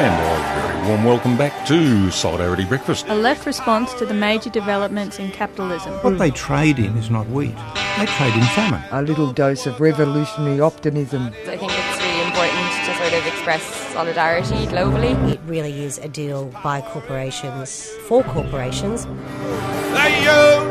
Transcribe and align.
And 0.00 0.14
a 0.14 0.60
very 0.62 0.88
warm 0.88 1.04
welcome 1.04 1.36
back 1.36 1.66
to 1.66 2.10
Solidarity 2.10 2.64
Breakfast. 2.64 3.04
A 3.08 3.14
left 3.14 3.44
response 3.44 3.92
to 3.94 4.06
the 4.06 4.14
major 4.14 4.48
developments 4.48 5.18
in 5.18 5.30
capitalism. 5.30 5.92
What 6.00 6.18
they 6.18 6.30
trade 6.30 6.78
in 6.78 6.96
is 6.96 7.10
not 7.10 7.28
wheat. 7.28 7.54
They 7.98 8.06
trade 8.06 8.32
in 8.32 8.42
famine. 8.54 8.82
A 8.92 9.02
little 9.02 9.30
dose 9.30 9.66
of 9.66 9.78
revolutionary 9.78 10.58
optimism. 10.58 11.26
I 11.46 11.58
think 11.58 11.72
it's 11.74 12.02
really 12.02 12.24
important 12.24 12.70
to 12.86 12.96
sort 12.96 13.12
of 13.12 13.26
express 13.26 13.62
solidarity 13.92 14.66
globally. 14.68 15.12
It 15.30 15.40
really 15.44 15.84
is 15.84 15.98
a 15.98 16.08
deal 16.08 16.46
by 16.64 16.80
corporations 16.80 17.86
for 18.08 18.22
corporations. 18.24 19.04
The 19.04 20.08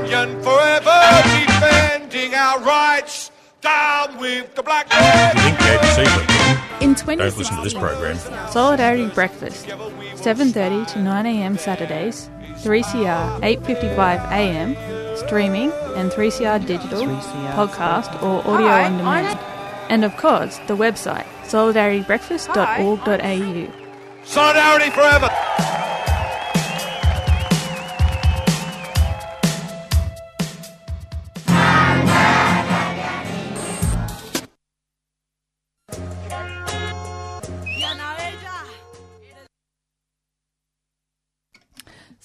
union 0.08 0.42
forever 0.42 1.22
defending 1.46 2.34
our 2.34 2.60
rights. 2.62 3.30
Down 3.62 4.18
with 4.20 4.56
the 4.56 4.64
black 4.64 4.90
man. 4.90 5.36
You 5.36 5.42
think 5.42 5.58
the 5.58 5.64
ABC 5.66 5.98
went 6.78 6.82
In 6.82 6.94
Don't 7.18 7.38
listen 7.38 7.58
to 7.58 7.62
this 7.62 7.74
program. 7.74 8.18
Solidarity 8.50 9.08
Breakfast, 9.08 9.66
7.30 9.66 10.88
to 10.94 11.00
9am 11.00 11.60
Saturdays, 11.60 12.30
3CR 12.64 13.42
8.55am, 13.42 15.18
streaming 15.18 15.74
and 15.96 16.10
3CR 16.10 16.66
digital, 16.66 17.04
podcast 17.58 18.24
or 18.24 18.40
audio 18.48 18.68
on 18.68 18.98
demand. 18.98 19.38
And 19.90 20.06
of 20.06 20.16
course, 20.16 20.58
the 20.68 20.78
website, 20.78 21.26
solidaritybreakfast.org.au. 21.44 23.68
Solidarity 24.24 24.90
forever. 24.92 25.30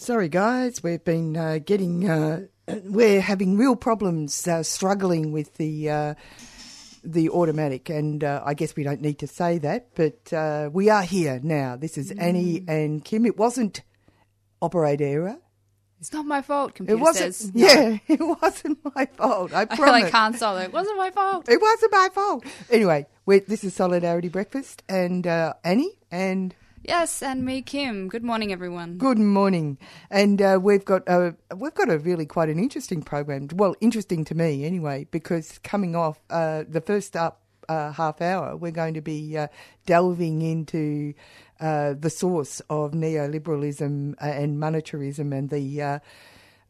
Sorry, 0.05 0.29
guys, 0.29 0.83
we've 0.83 1.03
been 1.03 1.35
uh, 1.35 1.61
getting, 1.65 2.07
uh, 2.11 2.41
we're 2.85 3.23
having 3.23 3.57
real 3.57 3.75
problems 3.75 4.47
uh, 4.47 4.63
struggling 4.63 5.33
with 5.33 5.55
the 5.55 5.89
uh, 5.89 6.15
the 7.03 7.31
automatic, 7.31 7.89
and 7.89 8.23
uh, 8.23 8.43
I 8.45 8.53
guess 8.53 8.77
we 8.77 8.83
don't 8.83 9.01
need 9.01 9.19
to 9.21 9.27
say 9.27 9.57
that, 9.61 9.95
but 9.95 10.31
uh, 10.31 10.69
we 10.71 10.91
are 10.91 11.05
here 11.05 11.41
now. 11.43 11.77
This 11.77 11.97
is 11.97 12.11
Annie 12.11 12.63
and 12.69 13.03
Kim. 13.03 13.25
It 13.25 13.39
wasn't 13.39 13.81
operator 14.61 15.05
error. 15.05 15.39
It's 16.01 16.13
not 16.13 16.27
my 16.27 16.43
fault, 16.43 16.79
It 16.87 16.97
wasn't. 16.97 17.35
says. 17.35 17.53
Yeah, 17.55 17.97
it 18.07 18.21
wasn't 18.21 18.81
my 18.95 19.07
fault. 19.07 19.55
I 19.55 19.65
promise. 19.65 19.87
I 19.89 19.91
like 20.03 20.13
Han 20.13 20.35
Solo. 20.35 20.59
It 20.59 20.73
wasn't 20.75 20.99
my 20.99 21.13
fault. 21.13 21.49
It 21.49 21.63
wasn't 21.63 21.93
my 21.93 22.11
fault. 22.13 22.45
Anyway, 22.71 23.07
this 23.27 23.65
is 23.65 23.73
Solidarity 23.73 24.29
Breakfast, 24.29 24.83
and 24.87 25.27
uh, 25.27 25.55
Annie 25.65 25.97
and. 26.11 26.55
Yes, 26.87 27.23
and 27.23 27.47
me, 27.47 27.63
Kim. 27.63 28.09
Good 28.09 28.23
morning, 28.23 28.53
everyone. 28.53 28.99
Good 28.99 29.19
morning, 29.19 29.79
and 30.11 30.43
uh, 30.43 30.59
we've 30.61 30.85
got 30.85 31.09
a 31.09 31.35
we've 31.57 31.73
got 31.73 31.89
a 31.89 31.99
really 31.99 32.27
quite 32.27 32.51
an 32.51 32.59
interesting 32.59 33.01
program. 33.01 33.49
Well, 33.55 33.75
interesting 33.81 34.23
to 34.27 34.35
me 34.35 34.67
anyway, 34.67 35.07
because 35.11 35.59
coming 35.65 35.97
off 35.97 36.21
uh, 36.29 36.65
the 36.69 36.83
first 36.83 37.17
up 37.17 37.41
uh, 37.71 37.93
half 37.93 38.21
hour, 38.21 38.55
we're 38.55 38.71
going 38.71 38.93
to 38.95 39.01
be 39.01 39.39
uh, 39.39 39.47
delving 39.87 40.43
into 40.43 41.15
uh, 41.59 41.95
the 41.99 42.11
source 42.11 42.61
of 42.69 42.93
neoliberalism 42.93 44.17
uh, 44.21 44.27
and 44.27 44.59
monetarism 44.59 45.35
and 45.35 45.49
the 45.49 46.03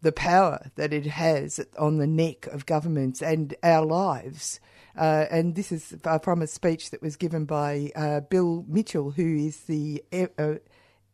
the 0.02 0.12
power 0.12 0.70
that 0.76 0.92
it 0.92 1.06
has 1.06 1.58
on 1.76 1.98
the 1.98 2.06
neck 2.06 2.46
of 2.46 2.66
governments 2.66 3.20
and 3.20 3.56
our 3.64 3.84
lives. 3.84 4.60
Uh, 4.96 5.26
and 5.30 5.54
this 5.54 5.72
is 5.72 5.96
uh, 6.04 6.18
from 6.18 6.42
a 6.42 6.46
speech 6.46 6.90
that 6.90 7.02
was 7.02 7.16
given 7.16 7.44
by 7.44 7.90
uh, 7.96 8.20
Bill 8.20 8.64
Mitchell, 8.68 9.10
who 9.12 9.36
is 9.36 9.62
the 9.62 10.02
e- 10.12 10.26
uh, 10.38 10.54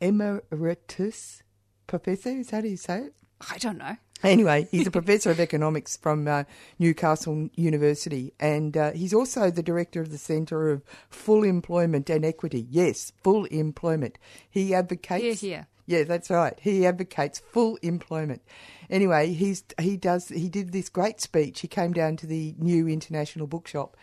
emeritus 0.01 1.43
professor. 1.87 2.31
Is 2.31 2.49
that 2.49 2.65
how 2.65 2.69
you 2.69 2.77
say 2.77 2.99
it? 2.99 3.15
I 3.51 3.59
don't 3.59 3.79
know. 3.79 3.97
Anyway, 4.23 4.69
he's 4.71 4.87
a 4.87 4.91
professor 5.01 5.31
of 5.31 5.41
economics 5.41 5.97
from 5.97 6.29
uh, 6.29 6.45
Newcastle 6.79 7.49
University, 7.55 8.35
and 8.39 8.77
uh, 8.77 8.93
he's 8.93 9.15
also 9.15 9.51
the 9.51 9.63
director 9.63 10.01
of 10.03 10.11
the 10.11 10.19
Centre 10.19 10.71
of 10.71 10.83
Full 11.09 11.43
Employment 11.43 12.11
and 12.11 12.25
Equity. 12.25 12.67
Yes, 12.69 13.13
full 13.23 13.47
employment. 13.47 14.19
He 14.51 14.75
advocates. 14.75 15.23
Here, 15.23 15.35
here. 15.35 15.67
Yeah, 15.91 16.05
that's 16.05 16.31
right. 16.31 16.57
He 16.61 16.87
advocates 16.87 17.41
full 17.41 17.77
employment. 17.83 18.43
Anyway, 18.89 19.33
he's 19.33 19.65
he 19.81 19.97
does 19.97 20.29
he 20.29 20.49
did 20.49 20.71
this 20.71 20.89
great 20.89 21.21
speech. 21.21 21.59
He 21.59 21.67
came 21.67 21.93
down 21.93 22.17
to 22.19 22.29
the 22.29 22.55
new 22.59 22.87
International 22.87 23.49
Bookshop 23.49 23.97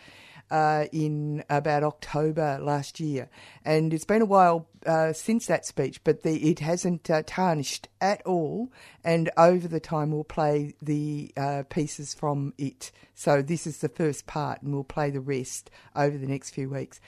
uh, 0.50 0.84
in 0.92 1.42
about 1.48 1.84
October 1.84 2.58
last 2.60 3.00
year, 3.00 3.30
and 3.64 3.94
it's 3.94 4.04
been 4.04 4.20
a 4.20 4.26
while 4.26 4.68
uh, 4.84 5.14
since 5.14 5.46
that 5.46 5.64
speech, 5.64 6.04
but 6.04 6.24
the, 6.24 6.50
it 6.50 6.58
hasn't 6.58 7.08
uh, 7.08 7.22
tarnished 7.24 7.88
at 8.02 8.20
all. 8.26 8.70
And 9.02 9.30
over 9.38 9.66
the 9.66 9.80
time, 9.80 10.10
we'll 10.10 10.24
play 10.24 10.74
the 10.82 11.32
uh, 11.38 11.62
pieces 11.70 12.12
from 12.12 12.52
it. 12.58 12.92
So 13.14 13.40
this 13.40 13.66
is 13.66 13.78
the 13.78 13.88
first 13.88 14.26
part, 14.26 14.60
and 14.60 14.74
we'll 14.74 14.84
play 14.84 15.08
the 15.08 15.20
rest 15.20 15.70
over 15.96 16.18
the 16.18 16.26
next 16.26 16.50
few 16.50 16.68
weeks. 16.68 17.00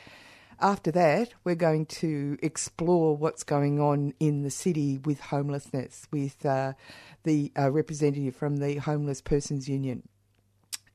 After 0.60 0.90
that, 0.90 1.32
we're 1.42 1.54
going 1.54 1.86
to 1.86 2.36
explore 2.42 3.16
what's 3.16 3.44
going 3.44 3.80
on 3.80 4.12
in 4.20 4.42
the 4.42 4.50
city 4.50 4.98
with 4.98 5.18
homelessness 5.20 6.06
with 6.12 6.44
uh, 6.44 6.74
the 7.24 7.50
uh, 7.58 7.70
representative 7.70 8.36
from 8.36 8.58
the 8.58 8.76
Homeless 8.76 9.22
Persons 9.22 9.68
Union. 9.68 10.02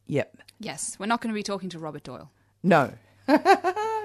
Yep. 0.06 0.38
Yes, 0.59 0.98
we're 1.00 1.08
not 1.08 1.22
going 1.22 1.34
to 1.34 1.38
be 1.38 1.44
talking 1.44 1.70
to 1.70 1.80
Robert 1.80 2.04
Doyle. 2.04 2.30
No. 2.62 2.94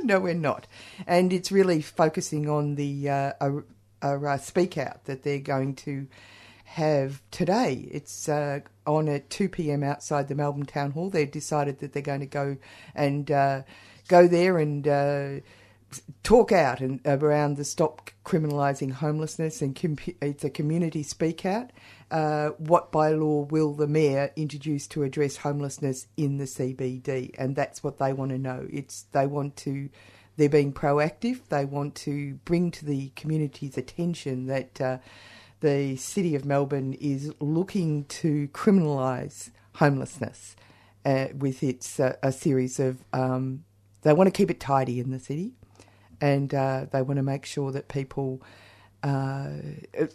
no, 0.02 0.18
we're 0.18 0.32
not. 0.32 0.66
And 1.06 1.30
it's 1.30 1.52
really 1.52 1.82
focusing 1.82 2.48
on 2.48 2.76
the 2.76 3.10
uh, 3.10 3.32
a, 3.40 3.52
a, 4.00 4.18
uh, 4.18 4.36
speak 4.38 4.78
out 4.78 5.04
that 5.04 5.24
they're 5.24 5.38
going 5.40 5.74
to 5.76 6.06
have 6.64 7.20
today. 7.30 7.88
It's 7.90 8.28
uh, 8.30 8.60
on 8.86 9.08
at 9.08 9.28
2 9.28 9.50
p.m. 9.50 9.82
outside 9.82 10.28
the 10.28 10.34
Melbourne 10.34 10.64
Town 10.64 10.92
Hall. 10.92 11.10
They've 11.10 11.30
decided 11.30 11.80
that 11.80 11.92
they're 11.92 12.00
going 12.00 12.20
to 12.20 12.26
go 12.26 12.56
and 12.94 13.30
uh, 13.30 13.62
go 14.10 14.26
there 14.26 14.58
and 14.58 14.86
uh, 14.88 15.40
talk 16.24 16.50
out 16.50 16.80
and 16.80 17.00
around 17.06 17.56
the 17.56 17.64
stop 17.64 18.10
criminalising 18.24 18.92
homelessness 18.92 19.62
and 19.62 19.80
com- 19.80 19.96
it's 20.20 20.44
a 20.44 20.50
community 20.50 21.02
speak 21.02 21.46
out. 21.46 21.70
Uh, 22.10 22.48
what 22.58 22.90
bylaw 22.90 23.48
will 23.50 23.72
the 23.72 23.86
mayor 23.86 24.32
introduce 24.34 24.88
to 24.88 25.04
address 25.04 25.36
homelessness 25.38 26.08
in 26.16 26.38
the 26.38 26.44
CBD? 26.44 27.32
And 27.38 27.54
that's 27.54 27.84
what 27.84 27.98
they 27.98 28.12
want 28.12 28.32
to 28.32 28.38
know. 28.38 28.66
It's 28.70 29.06
they 29.12 29.26
want 29.26 29.56
to. 29.58 29.88
They're 30.36 30.48
being 30.48 30.72
proactive. 30.72 31.40
They 31.48 31.64
want 31.64 31.94
to 31.96 32.34
bring 32.44 32.70
to 32.72 32.84
the 32.84 33.10
community's 33.14 33.76
attention 33.76 34.46
that 34.46 34.80
uh, 34.80 34.98
the 35.60 35.96
city 35.96 36.34
of 36.34 36.44
Melbourne 36.44 36.94
is 36.94 37.32
looking 37.40 38.04
to 38.06 38.48
criminalise 38.48 39.50
homelessness 39.74 40.56
uh, 41.04 41.26
with 41.36 41.62
its 41.62 42.00
uh, 42.00 42.16
a 42.22 42.32
series 42.32 42.80
of. 42.80 43.04
Um, 43.12 43.64
they 44.02 44.12
want 44.12 44.28
to 44.28 44.32
keep 44.32 44.50
it 44.50 44.60
tidy 44.60 45.00
in 45.00 45.10
the 45.10 45.18
city, 45.18 45.52
and 46.20 46.52
uh, 46.54 46.86
they 46.90 47.02
want 47.02 47.16
to 47.16 47.22
make 47.22 47.46
sure 47.46 47.72
that 47.72 47.88
people. 47.88 48.42
Uh, 49.02 49.48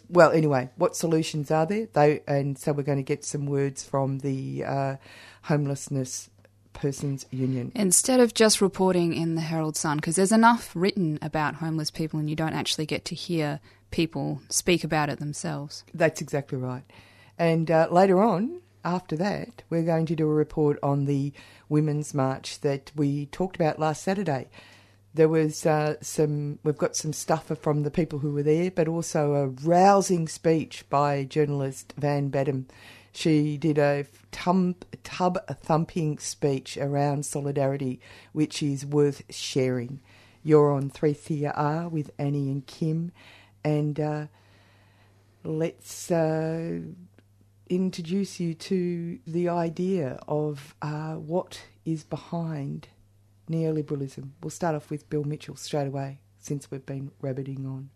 well, 0.08 0.30
anyway, 0.30 0.70
what 0.76 0.94
solutions 0.94 1.50
are 1.50 1.66
there? 1.66 1.88
They 1.92 2.20
and 2.28 2.56
so 2.56 2.72
we're 2.72 2.84
going 2.84 2.98
to 2.98 3.04
get 3.04 3.24
some 3.24 3.46
words 3.46 3.82
from 3.82 4.18
the 4.18 4.64
uh, 4.64 4.96
homelessness 5.42 6.30
persons 6.76 7.26
union. 7.30 7.72
Instead 7.74 8.20
of 8.20 8.34
just 8.34 8.60
reporting 8.60 9.14
in 9.14 9.34
the 9.34 9.40
Herald 9.40 9.76
Sun, 9.76 9.96
because 9.96 10.16
there's 10.16 10.30
enough 10.30 10.70
written 10.74 11.18
about 11.22 11.56
homeless 11.56 11.90
people 11.90 12.20
and 12.20 12.30
you 12.30 12.36
don't 12.36 12.52
actually 12.52 12.86
get 12.86 13.04
to 13.06 13.14
hear 13.14 13.60
people 13.90 14.40
speak 14.48 14.84
about 14.84 15.08
it 15.08 15.18
themselves. 15.18 15.84
That's 15.92 16.20
exactly 16.20 16.58
right. 16.58 16.84
And 17.38 17.70
uh, 17.70 17.88
later 17.90 18.22
on, 18.22 18.60
after 18.86 19.16
that, 19.16 19.64
we're 19.68 19.82
going 19.82 20.06
to 20.06 20.14
do 20.14 20.30
a 20.30 20.32
report 20.32 20.78
on 20.80 21.06
the 21.06 21.32
Women's 21.68 22.14
March 22.14 22.60
that 22.60 22.92
we 22.94 23.26
talked 23.26 23.56
about 23.56 23.80
last 23.80 24.02
Saturday. 24.02 24.48
There 25.12 25.28
was 25.28 25.66
uh, 25.66 25.96
some, 26.00 26.60
we've 26.62 26.78
got 26.78 26.94
some 26.94 27.12
stuff 27.12 27.50
from 27.60 27.82
the 27.82 27.90
people 27.90 28.20
who 28.20 28.32
were 28.32 28.44
there, 28.44 28.70
but 28.70 28.86
also 28.86 29.34
a 29.34 29.48
rousing 29.48 30.28
speech 30.28 30.88
by 30.88 31.24
journalist 31.24 31.94
Van 31.98 32.28
Badham. 32.28 32.68
She 33.12 33.56
did 33.56 33.76
a 33.76 34.06
tum, 34.30 34.76
tub 35.02 35.38
thumping 35.48 36.18
speech 36.18 36.76
around 36.76 37.26
solidarity, 37.26 38.00
which 38.32 38.62
is 38.62 38.86
worth 38.86 39.22
sharing. 39.30 40.00
You're 40.44 40.70
on 40.70 40.90
3CR 40.90 41.90
with 41.90 42.12
Annie 42.18 42.50
and 42.50 42.64
Kim, 42.66 43.10
and 43.64 43.98
uh, 43.98 44.26
let's 45.42 46.10
uh, 46.10 46.80
introduce 47.68 48.38
you 48.38 48.54
to 48.54 49.18
the 49.26 49.48
idea 49.48 50.18
of 50.28 50.74
uh, 50.82 51.14
what 51.14 51.62
is 51.84 52.04
behind 52.04 52.88
neoliberalism. 53.50 54.30
We'll 54.42 54.50
start 54.50 54.74
off 54.74 54.90
with 54.90 55.08
Bill 55.10 55.24
Mitchell 55.24 55.56
straight 55.56 55.86
away, 55.86 56.20
since 56.38 56.70
we've 56.70 56.86
been 56.86 57.10
rabbiting 57.20 57.66
on. 57.66 57.90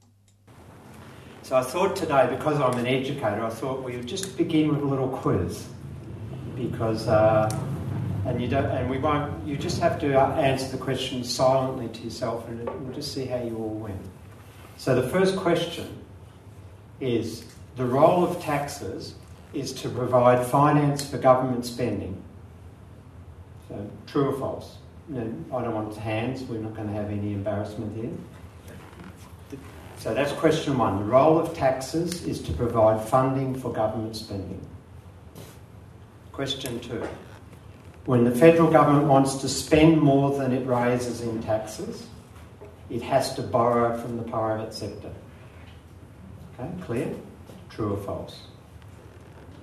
So 1.42 1.56
I 1.56 1.62
thought 1.62 1.96
today, 1.96 2.26
because 2.30 2.60
I'm 2.60 2.78
an 2.78 2.86
educator, 2.86 3.44
I 3.44 3.50
thought 3.50 3.82
we 3.82 3.96
would 3.96 4.06
just 4.06 4.36
begin 4.36 4.68
with 4.68 4.82
a 4.82 4.86
little 4.86 5.08
quiz, 5.08 5.66
because 6.54 7.08
uh, 7.08 7.48
and 8.26 8.40
you 8.40 8.48
don't, 8.48 8.66
and 8.66 8.90
we 8.90 8.98
won't. 8.98 9.46
You 9.46 9.56
just 9.56 9.80
have 9.80 9.98
to 10.00 10.18
answer 10.18 10.68
the 10.76 10.82
question 10.82 11.24
silently 11.24 11.88
to 11.88 12.02
yourself, 12.02 12.46
and 12.48 12.68
we'll 12.68 12.94
just 12.94 13.14
see 13.14 13.24
how 13.24 13.38
you 13.38 13.56
all 13.56 13.70
win. 13.70 13.98
So 14.76 14.94
the 14.94 15.08
first 15.08 15.36
question 15.36 16.04
is: 17.00 17.44
the 17.76 17.86
role 17.86 18.22
of 18.22 18.40
taxes 18.42 19.14
is 19.52 19.72
to 19.72 19.88
provide 19.88 20.46
finance 20.46 21.08
for 21.08 21.18
government 21.18 21.66
spending. 21.66 22.22
So 23.68 23.90
true 24.06 24.30
or 24.30 24.38
false? 24.38 24.76
No, 25.08 25.22
I 25.52 25.62
don't 25.62 25.74
want 25.74 25.96
hands. 25.96 26.42
We're 26.42 26.60
not 26.60 26.74
going 26.74 26.88
to 26.88 26.94
have 26.94 27.10
any 27.10 27.32
embarrassment 27.32 27.96
here. 27.96 28.10
So 29.98 30.14
that's 30.14 30.32
question 30.32 30.78
one. 30.78 30.98
The 30.98 31.04
role 31.04 31.38
of 31.38 31.54
taxes 31.54 32.24
is 32.24 32.40
to 32.42 32.52
provide 32.52 33.06
funding 33.06 33.54
for 33.54 33.72
government 33.72 34.16
spending. 34.16 34.66
Question 36.32 36.80
two. 36.80 37.06
When 38.06 38.24
the 38.24 38.30
federal 38.30 38.70
government 38.70 39.08
wants 39.08 39.36
to 39.36 39.48
spend 39.48 40.00
more 40.00 40.38
than 40.38 40.52
it 40.52 40.66
raises 40.66 41.20
in 41.20 41.42
taxes, 41.42 42.06
it 42.88 43.02
has 43.02 43.34
to 43.34 43.42
borrow 43.42 43.96
from 43.98 44.16
the 44.16 44.22
private 44.22 44.72
sector. 44.72 45.10
Okay, 46.58 46.70
clear? 46.82 47.14
True 47.68 47.94
or 47.94 47.98
false? 47.98 48.42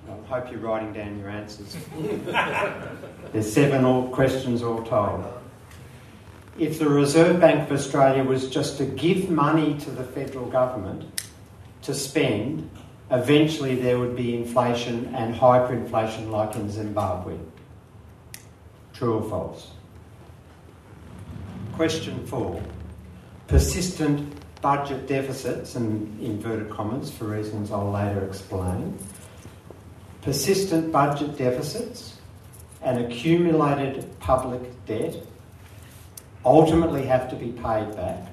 I 0.08 0.26
hope 0.26 0.50
you're 0.50 0.60
writing 0.60 0.92
down 0.92 1.18
your 1.18 1.28
answers. 1.28 1.76
There's 3.32 3.52
seven 3.52 3.84
all 3.84 4.08
questions 4.08 4.62
all 4.62 4.82
told. 4.82 5.24
If 6.58 6.78
the 6.78 6.88
Reserve 6.88 7.40
Bank 7.40 7.70
of 7.70 7.76
Australia 7.76 8.24
was 8.24 8.50
just 8.50 8.78
to 8.78 8.84
give 8.84 9.30
money 9.30 9.78
to 9.80 9.90
the 9.90 10.04
federal 10.04 10.46
government 10.46 11.22
to 11.82 11.94
spend, 11.94 12.68
eventually 13.10 13.76
there 13.76 13.98
would 13.98 14.16
be 14.16 14.34
inflation 14.34 15.14
and 15.14 15.34
hyperinflation 15.34 16.30
like 16.30 16.56
in 16.56 16.70
Zimbabwe. 16.70 17.36
True 18.92 19.18
or 19.18 19.30
false? 19.30 19.70
Question 21.74 22.26
four. 22.26 22.60
Persistent 23.46 24.34
budget 24.60 25.06
deficits, 25.06 25.76
and 25.76 26.20
inverted 26.20 26.70
commas 26.70 27.10
for 27.10 27.24
reasons 27.24 27.70
I'll 27.70 27.90
later 27.90 28.24
explain, 28.24 28.98
persistent 30.22 30.92
budget 30.92 31.36
deficits 31.36 32.16
and 32.82 32.98
accumulated 32.98 34.18
public 34.20 34.60
debt 34.86 35.16
ultimately 36.44 37.04
have 37.04 37.28
to 37.30 37.36
be 37.36 37.52
paid 37.52 37.94
back 37.96 38.28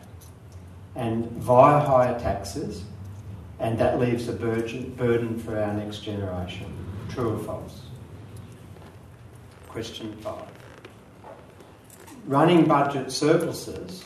and 0.95 1.29
via 1.31 1.79
higher 1.85 2.17
taxes, 2.19 2.83
and 3.59 3.77
that 3.77 3.99
leaves 3.99 4.27
a 4.27 4.33
burden 4.33 5.39
for 5.39 5.59
our 5.59 5.73
next 5.73 5.99
generation. 5.99 6.65
True 7.09 7.35
or 7.35 7.39
false? 7.43 7.81
Question 9.67 10.15
five. 10.21 10.47
Running 12.25 12.65
budget 12.65 13.11
surpluses 13.11 14.03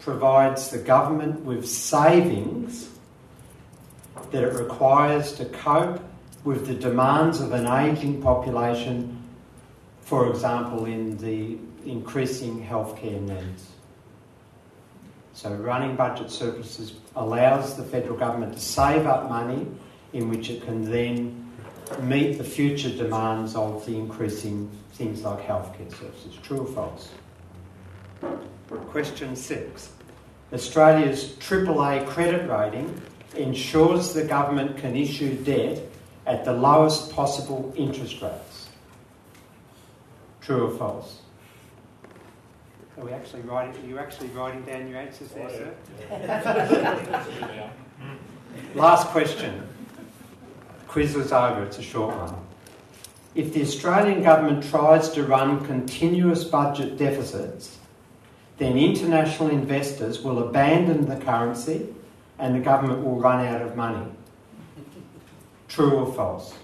provides 0.00 0.70
the 0.70 0.78
government 0.78 1.40
with 1.44 1.68
savings 1.68 2.90
that 4.30 4.44
it 4.44 4.52
requires 4.52 5.32
to 5.32 5.44
cope 5.46 6.00
with 6.48 6.66
the 6.66 6.72
demands 6.72 7.42
of 7.42 7.52
an 7.52 7.66
ageing 7.66 8.22
population, 8.22 9.22
for 10.00 10.30
example, 10.30 10.86
in 10.86 11.14
the 11.18 11.58
increasing 11.84 12.66
healthcare 12.66 13.20
needs. 13.20 13.68
So, 15.34 15.52
running 15.52 15.94
budget 15.94 16.30
surpluses 16.30 16.94
allows 17.16 17.76
the 17.76 17.82
federal 17.82 18.16
government 18.16 18.54
to 18.54 18.60
save 18.60 19.04
up 19.04 19.28
money 19.28 19.66
in 20.14 20.30
which 20.30 20.48
it 20.48 20.64
can 20.64 20.90
then 20.90 21.52
meet 22.00 22.38
the 22.38 22.44
future 22.44 22.96
demands 22.96 23.54
of 23.54 23.84
the 23.84 23.94
increasing 23.98 24.70
things 24.92 25.24
like 25.24 25.46
healthcare 25.46 25.94
services. 25.98 26.34
True 26.42 26.60
or 26.60 26.66
false? 26.66 27.10
Question 28.88 29.36
six. 29.36 29.90
Australia's 30.54 31.24
AAA 31.40 32.06
credit 32.06 32.48
rating 32.48 33.02
ensures 33.36 34.14
the 34.14 34.24
government 34.24 34.78
can 34.78 34.96
issue 34.96 35.34
debt 35.44 35.82
at 36.28 36.44
the 36.44 36.52
lowest 36.52 37.10
possible 37.10 37.72
interest 37.74 38.20
rates. 38.20 38.68
True 40.42 40.68
or 40.68 40.76
false? 40.76 41.22
Are 42.98 43.04
we 43.04 43.12
actually 43.12 43.42
writing? 43.42 43.82
Are 43.82 43.88
you 43.88 43.98
actually 43.98 44.28
writing 44.28 44.62
down 44.62 44.88
your 44.88 44.98
answers 44.98 45.30
there, 45.30 45.48
sir? 45.48 45.74
Last 48.74 49.06
question. 49.08 49.66
Quiz 50.86 51.14
was 51.14 51.32
over. 51.32 51.64
It's 51.64 51.78
a 51.78 51.82
short 51.82 52.14
one. 52.14 52.36
If 53.34 53.54
the 53.54 53.62
Australian 53.62 54.22
government 54.22 54.64
tries 54.64 55.08
to 55.10 55.22
run 55.22 55.64
continuous 55.64 56.44
budget 56.44 56.98
deficits, 56.98 57.78
then 58.58 58.76
international 58.76 59.48
investors 59.48 60.22
will 60.22 60.46
abandon 60.46 61.06
the 61.06 61.16
currency 61.24 61.94
and 62.38 62.54
the 62.54 62.60
government 62.60 63.02
will 63.02 63.18
run 63.18 63.46
out 63.46 63.62
of 63.62 63.76
money. 63.76 64.12
True 65.68 65.90
or 65.90 66.12
false? 66.12 66.54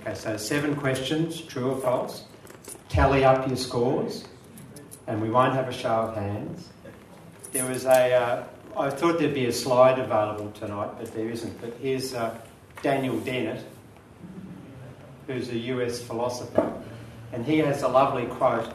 Okay, 0.00 0.14
so 0.14 0.36
seven 0.36 0.74
questions, 0.74 1.40
true 1.40 1.70
or 1.70 1.80
false. 1.80 2.24
Tally 2.88 3.24
up 3.24 3.46
your 3.46 3.56
scores, 3.56 4.24
and 5.06 5.22
we 5.22 5.30
won't 5.30 5.54
have 5.54 5.68
a 5.68 5.72
show 5.72 5.88
of 5.88 6.16
hands. 6.16 6.68
There 7.52 7.66
was 7.66 7.84
a. 7.84 8.14
Uh, 8.14 8.44
I 8.76 8.90
thought 8.90 9.18
there'd 9.18 9.34
be 9.34 9.46
a 9.46 9.52
slide 9.52 9.98
available 9.98 10.50
tonight, 10.52 10.90
but 10.98 11.12
there 11.14 11.28
isn't. 11.28 11.60
But 11.60 11.74
here's 11.80 12.14
uh, 12.14 12.36
Daniel 12.82 13.18
Dennett, 13.20 13.64
who's 15.26 15.48
a 15.50 15.58
US 15.58 16.02
philosopher, 16.02 16.72
and 17.32 17.44
he 17.44 17.58
has 17.58 17.82
a 17.82 17.88
lovely 17.88 18.26
quote. 18.26 18.72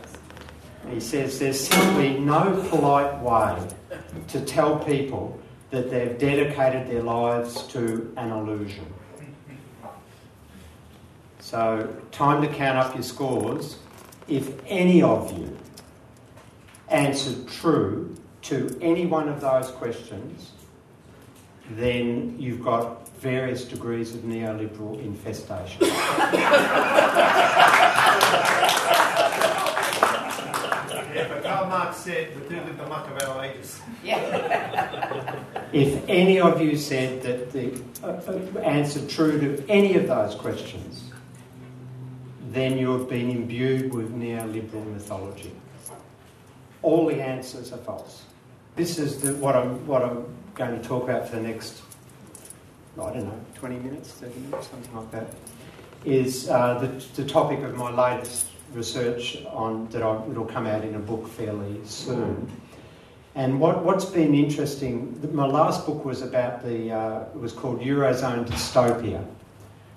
He 0.90 1.00
says, 1.00 1.40
There's 1.40 1.60
simply 1.60 2.19
no 2.19 2.66
polite 2.69 3.19
way 3.22 3.68
to 4.28 4.42
tell 4.42 4.80
people 4.80 5.40
that 5.72 5.90
they've 5.90 6.18
dedicated 6.18 6.88
their 6.88 7.04
lives 7.04 7.64
to 7.68 8.14
an 8.18 8.32
illusion. 8.32 8.86
So, 11.40 11.96
time 12.12 12.42
to 12.42 12.48
count 12.48 12.78
up 12.78 12.96
your 12.96 13.04
scores. 13.04 13.78
If 14.28 14.60
any 14.68 15.04
of 15.04 15.38
you 15.38 15.56
answered 16.89 17.48
true 17.48 18.16
to 18.44 18.78
any 18.82 19.06
one 19.06 19.30
of 19.30 19.42
those 19.42 19.70
questions, 19.70 20.51
then 21.72 22.36
you've 22.39 22.63
got 22.63 23.08
various 23.20 23.63
degrees 23.66 24.13
of 24.13 24.22
neoliberal 24.22 25.00
infestation. 25.04 25.82
Yeah, 31.16 31.30
but 31.30 31.44
Karl 31.44 31.68
Marx 31.68 31.98
said 31.98 32.36
the 32.36 32.42
two 32.50 32.60
the 32.74 32.88
muck 32.88 33.10
of 33.10 33.30
our 33.30 33.46
ages. 33.46 33.80
Yeah. 34.04 35.62
if 35.75 36.08
any 36.08 36.39
of 36.39 36.62
you 36.62 36.77
said 36.77 37.22
that 37.24 37.51
the 37.51 37.77
uh, 38.01 38.08
uh, 38.08 38.60
answer 38.60 39.05
true 39.08 39.38
to 39.41 39.70
any 39.70 39.96
of 39.98 40.08
those 40.08 40.34
questions, 40.34 41.12
then 42.51 42.77
you 42.77 42.98
have 42.98 43.10
been 43.10 43.29
imbued 43.29 43.94
with 43.94 44.10
neoliberal 44.17 44.86
mythology. 44.94 45.53
All 46.82 47.08
the 47.08 47.22
answers 47.22 47.74
are 47.74 47.77
false. 47.79 48.24
This 48.77 48.98
is 48.98 49.22
the, 49.22 49.34
what 49.36 49.58
I'm 49.58 49.86
what 49.86 50.01
I'm 50.01 50.25
going 50.53 50.82
to 50.82 50.88
talk 50.88 51.03
about 51.03 51.27
for 51.27 51.36
the 51.36 51.41
next, 51.41 51.82
I 52.94 53.12
don't 53.12 53.25
know, 53.25 53.39
20 53.55 53.75
minutes, 53.79 54.12
30 54.12 54.39
minutes, 54.39 54.70
something 54.70 54.96
like 54.96 55.12
that. 55.12 55.27
Is 56.05 56.48
uh, 56.48 56.79
the, 56.79 56.88
the 57.22 57.27
topic 57.27 57.60
of 57.63 57.75
my 57.75 57.91
latest 57.91 58.48
research 58.72 59.44
on 59.48 59.89
that 59.89 59.98
it'll 59.98 60.46
come 60.46 60.67
out 60.67 60.86
in 60.86 60.96
a 60.96 61.00
book 61.00 61.27
fairly 61.27 61.82
soon. 61.84 62.50
And 63.36 63.60
what, 63.60 63.84
what's 63.84 64.06
been 64.06 64.34
interesting, 64.34 65.20
my 65.34 65.46
last 65.46 65.86
book 65.86 66.06
was 66.06 66.22
about 66.22 66.63
the, 66.63 66.92
uh, 66.92 67.25
was 67.34 67.51
called 67.51 67.82
Eurozone 67.82 68.48
Dystopia 68.48 69.25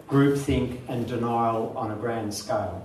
Groupthink 0.08 0.80
and 0.88 1.06
Denial 1.06 1.72
on 1.76 1.92
a 1.92 1.94
Grand 1.94 2.34
Scale. 2.34 2.84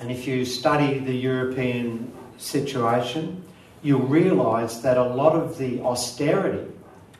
And 0.00 0.10
if 0.10 0.26
you 0.26 0.44
study 0.44 0.98
the 0.98 1.14
European 1.14 2.12
situation, 2.38 3.44
you'll 3.82 4.00
realise 4.00 4.78
that 4.78 4.96
a 4.96 5.04
lot 5.04 5.36
of 5.36 5.58
the 5.58 5.80
austerity 5.82 6.72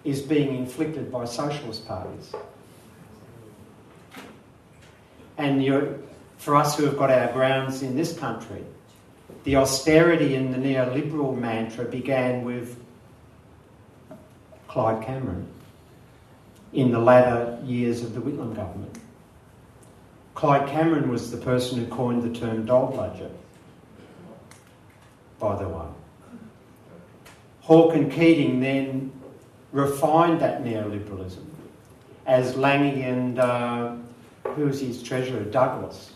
is 0.03 0.21
being 0.21 0.57
inflicted 0.57 1.13
by 1.13 1.27
socialist 1.27 1.87
parties. 1.87 2.33
And 5.37 5.65
for 6.39 6.57
us 6.57 6.77
who 6.77 6.87
have 6.87 6.99
got 6.99 7.11
our 7.11 7.33
grounds 7.33 7.83
in 7.83 7.95
this 7.95 8.19
country, 8.19 8.65
the 9.49 9.57
austerity 9.57 10.35
in 10.35 10.53
the 10.53 10.59
neoliberal 10.59 11.35
mantra 11.35 11.83
began 11.83 12.45
with 12.45 12.79
Clyde 14.69 15.03
Cameron. 15.03 15.47
in 16.75 16.93
the 16.93 16.99
latter 16.99 17.59
years 17.65 18.03
of 18.03 18.13
the 18.13 18.21
Whitlam 18.21 18.55
government. 18.55 18.99
Clyde 20.35 20.69
Cameron 20.69 21.09
was 21.09 21.31
the 21.31 21.39
person 21.39 21.79
who 21.79 21.87
coined 21.87 22.23
the 22.23 22.39
term 22.39 22.67
dole 22.67 22.89
bludger, 22.89 23.31
by 25.39 25.57
the 25.57 25.67
way. 25.67 25.87
Hawke 27.63 27.95
and 27.95 28.13
Keating 28.13 28.61
then 28.61 29.11
refined 29.73 30.43
that 30.43 30.63
neoliberalism 30.63 31.47
as 32.27 32.55
Lange 32.55 33.03
and 33.03 33.39
uh, 33.39 33.95
who 34.45 34.67
was 34.67 34.79
his 34.79 35.03
treasurer, 35.03 35.45
Douglas, 35.45 36.13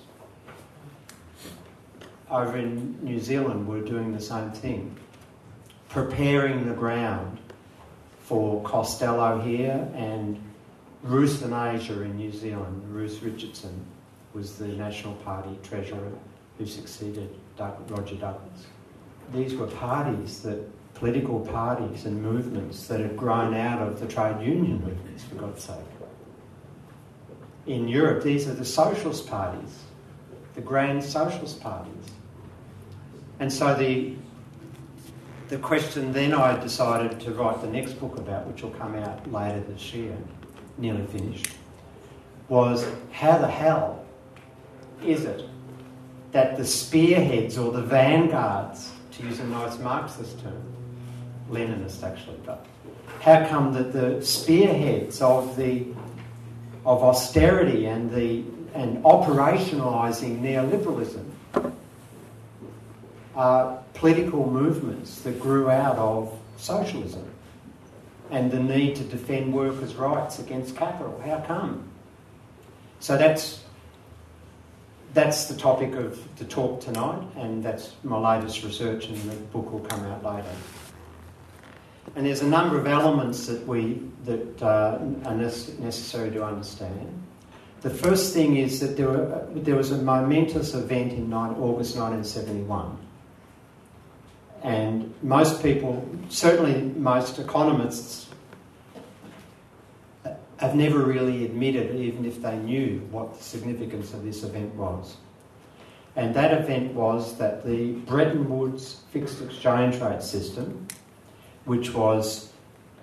over 2.33 2.57
in 2.57 2.99
New 3.03 3.21
Zealand 3.21 3.69
were 3.69 3.81
doing 3.81 4.13
the 4.13 4.21
same 4.21 4.51
thing, 4.51 4.97
preparing 5.91 6.67
the 6.67 6.75
ground 6.75 7.39
for 8.21 8.63
Costello 8.63 9.41
here 9.41 9.87
and 9.95 10.41
Ruthanasia 11.03 12.01
in 12.03 12.17
New 12.17 12.33
Zealand. 12.33 12.83
Ruth 12.89 13.23
Richardson 13.23 13.85
was 14.33 14.57
the 14.57 14.69
National 14.69 15.15
Party 15.17 15.57
treasurer 15.63 16.13
who 16.59 16.65
succeeded 16.65 17.29
Roger 17.59 18.17
Douglas. 18.17 18.67
These 19.33 19.55
were 19.55 19.67
parties 19.67 20.41
that, 20.43 20.59
political 20.95 21.41
parties 21.41 22.07
and 22.07 22.23
movements 22.23 22.87
that 22.87 23.01
had 23.01 23.17
grown 23.17 23.55
out 23.55 23.81
of 23.83 24.01
the 24.01 24.07
trade 24.07 24.41
union 24.41 24.81
movements, 24.81 25.25
for 25.25 25.35
God's 25.35 25.65
sake. 25.65 25.77
In 27.67 27.89
Europe, 27.89 28.23
these 28.23 28.49
are 28.49 28.55
the 28.55 28.65
socialist 28.65 29.29
parties, 29.29 29.81
the 30.55 30.61
grand 30.61 31.03
socialist 31.03 31.61
parties. 31.61 32.11
And 33.43 33.53
so 33.53 33.75
the, 33.75 34.15
the 35.49 35.59
question 35.59 36.13
then 36.13 36.33
I 36.33 36.57
decided 36.61 37.19
to 37.23 37.33
write 37.33 37.61
the 37.61 37.67
next 37.67 37.95
book 37.95 38.17
about, 38.17 38.47
which 38.47 38.63
will 38.63 38.71
come 38.71 38.95
out 38.95 39.33
later 39.33 39.59
this 39.69 39.93
year, 39.93 40.17
nearly 40.79 41.05
finished, 41.07 41.49
was 42.49 42.87
how 43.11 43.39
the 43.39 43.49
hell 43.49 44.05
is 45.05 45.25
it 45.25 45.45
that 46.31 46.57
the 46.57 46.65
spearheads 46.65 47.59
or 47.59 47.73
the 47.73 47.83
vanguards, 47.83 48.93
to 49.11 49.25
use 49.25 49.41
a 49.41 49.45
nice 49.47 49.77
Marxist 49.81 50.41
term, 50.41 50.63
Leninist 51.51 52.05
actually, 52.05 52.39
but 52.47 52.65
how 53.23 53.45
come 53.49 53.73
that 53.73 53.93
the 53.93 54.25
spearheads 54.25 55.21
of 55.21 55.57
the 55.57 55.89
of 56.87 57.03
austerity 57.03 57.87
and 57.87 58.09
the 58.13 58.45
and 58.73 59.03
operationalising 59.03 60.41
neoliberalism 60.41 61.25
are 63.35 63.83
political 63.95 64.51
movements 64.51 65.21
that 65.23 65.41
grew 65.41 65.71
out 65.71 65.97
of 65.97 66.39
socialism 66.57 67.29
and 68.31 68.51
the 68.51 68.61
need 68.61 68.97
to 68.97 69.05
defend 69.05 69.53
workers' 69.53 69.95
rights 69.95 70.39
against 70.39 70.77
capital. 70.77 71.21
How 71.25 71.41
come? 71.41 71.89
So 73.01 73.17
that's 73.17 73.63
that's 75.15 75.45
the 75.45 75.57
topic 75.57 75.95
of 75.95 76.19
the 76.39 76.45
talk 76.47 76.81
tonight, 76.81 77.23
and 77.37 77.63
that's 77.63 77.93
my 78.03 78.17
latest 78.17 78.65
research, 78.65 79.09
and 79.09 79.17
the 79.31 79.37
book 79.37 79.71
will 79.71 79.81
come 79.81 80.03
out 80.07 80.25
later. 80.25 80.49
And 82.17 82.25
there's 82.25 82.41
a 82.41 82.47
number 82.47 82.79
of 82.79 82.87
elements 82.87 83.47
that 83.47 83.67
we 83.67 84.01
that 84.25 84.63
uh, 84.63 84.99
are 85.27 85.35
necessary 85.35 86.31
to 86.31 86.45
understand. 86.45 87.23
The 87.83 87.91
first 87.91 88.33
thing 88.33 88.57
is 88.57 88.79
that 88.81 88.97
there, 88.97 89.09
were, 89.09 89.47
there 89.55 89.75
was 89.75 89.91
a 89.91 89.99
momentous 89.99 90.73
event 90.73 91.13
in 91.13 91.33
August 91.35 91.97
1971 91.97 92.97
and 94.63 95.13
most 95.23 95.63
people, 95.63 96.09
certainly 96.29 96.83
most 96.97 97.39
economists, 97.39 98.29
have 100.59 100.77
never 100.77 101.01
really 101.01 101.45
admitted, 101.45 101.97
even 101.97 102.25
if 102.25 102.41
they 102.41 102.57
knew 102.57 103.01
what 103.11 103.37
the 103.37 103.43
significance 103.43 104.15
of 104.15 104.23
this 104.23 104.45
event 104.45 104.73
was. 104.77 105.17
And 106.15 106.33
that 106.35 106.53
event 106.53 106.95
was 106.95 107.37
that 107.39 107.67
the 107.67 107.93
Bretton 107.93 108.49
Woods 108.49 109.01
fixed 109.11 109.43
exchange 109.43 109.97
rate 109.97 110.23
system, 110.23 110.87
which 111.65 111.93
was 111.93 112.53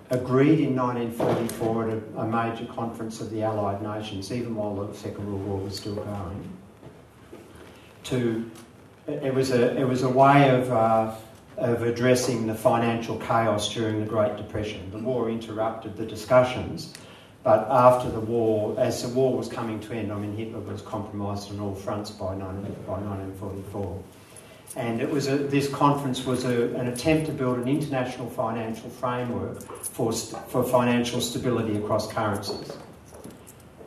agreed 0.08 0.60
in 0.60 0.74
1944 0.74 1.90
at 1.90 2.02
a, 2.16 2.26
major 2.26 2.64
conference 2.72 3.20
of 3.20 3.30
the 3.30 3.42
Allied 3.42 3.82
Nations, 3.82 4.32
even 4.32 4.54
while 4.54 4.74
the 4.74 4.94
Second 4.96 5.26
World 5.26 5.46
War 5.46 5.58
was 5.58 5.76
still 5.76 5.96
going, 5.96 6.58
to 8.04 8.50
it 9.06 9.34
was 9.34 9.50
a 9.50 9.76
it 9.76 9.84
was 9.84 10.02
a 10.02 10.08
way 10.08 10.48
of 10.50 10.70
uh, 10.70 11.14
of 11.60 11.82
addressing 11.82 12.46
the 12.46 12.54
financial 12.54 13.16
chaos 13.18 13.72
during 13.72 14.00
the 14.00 14.06
Great 14.06 14.36
Depression. 14.36 14.90
The 14.90 14.98
war 14.98 15.30
interrupted 15.30 15.96
the 15.96 16.06
discussions, 16.06 16.92
but 17.42 17.66
after 17.70 18.10
the 18.10 18.20
war, 18.20 18.74
as 18.78 19.02
the 19.02 19.08
war 19.10 19.36
was 19.36 19.48
coming 19.48 19.78
to 19.80 19.92
end, 19.92 20.12
I 20.12 20.18
mean, 20.18 20.36
Hitler 20.36 20.60
was 20.60 20.82
compromised 20.82 21.50
on 21.50 21.60
all 21.60 21.74
fronts 21.74 22.10
by, 22.10 22.34
19, 22.34 22.62
by 22.86 22.98
1944. 22.98 24.02
And 24.76 25.00
it 25.00 25.10
was 25.10 25.26
a, 25.26 25.36
this 25.36 25.68
conference 25.68 26.24
was 26.24 26.44
a, 26.44 26.74
an 26.76 26.88
attempt 26.88 27.26
to 27.26 27.32
build 27.32 27.58
an 27.58 27.68
international 27.68 28.30
financial 28.30 28.88
framework 28.88 29.62
for, 29.62 30.12
for 30.12 30.64
financial 30.64 31.20
stability 31.20 31.76
across 31.76 32.10
currencies 32.10 32.72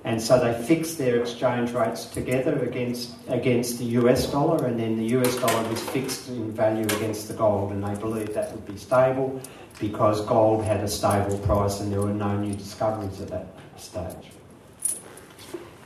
and 0.05 0.21
so 0.21 0.39
they 0.39 0.53
fixed 0.65 0.97
their 0.97 1.21
exchange 1.21 1.71
rates 1.71 2.05
together 2.05 2.59
against 2.63 3.13
against 3.27 3.79
the 3.79 3.85
US 4.01 4.29
dollar, 4.31 4.65
and 4.65 4.79
then 4.79 4.97
the 4.97 5.17
US 5.17 5.35
dollar 5.37 5.69
was 5.69 5.81
fixed 5.89 6.29
in 6.29 6.51
value 6.51 6.85
against 6.85 7.27
the 7.27 7.33
gold, 7.33 7.71
and 7.71 7.83
they 7.83 7.95
believed 7.99 8.33
that 8.33 8.51
would 8.51 8.65
be 8.65 8.77
stable 8.77 9.41
because 9.79 10.25
gold 10.25 10.63
had 10.63 10.81
a 10.81 10.87
stable 10.87 11.37
price 11.39 11.79
and 11.79 11.91
there 11.91 12.01
were 12.01 12.13
no 12.13 12.37
new 12.37 12.53
discoveries 12.53 13.19
at 13.21 13.29
that 13.29 13.47
stage. 13.77 14.31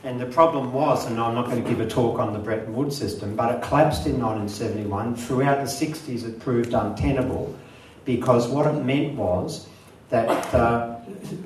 And 0.04 0.20
the 0.20 0.26
problem 0.26 0.72
was, 0.72 1.06
and 1.06 1.18
I'm 1.18 1.34
not 1.34 1.46
going 1.46 1.62
to 1.62 1.68
give 1.68 1.80
a 1.80 1.88
talk 1.88 2.18
on 2.18 2.32
the 2.32 2.38
Bretton 2.38 2.72
Woods 2.74 2.96
system, 2.96 3.34
but 3.34 3.54
it 3.54 3.62
collapsed 3.62 4.06
in 4.06 4.20
1971. 4.20 5.16
Throughout 5.16 5.58
the 5.58 5.64
60s, 5.64 6.24
it 6.24 6.38
proved 6.38 6.72
untenable 6.72 7.56
because 8.04 8.46
what 8.48 8.66
it 8.66 8.84
meant 8.84 9.16
was 9.16 9.66
that 10.10 10.54
uh, 10.54 10.96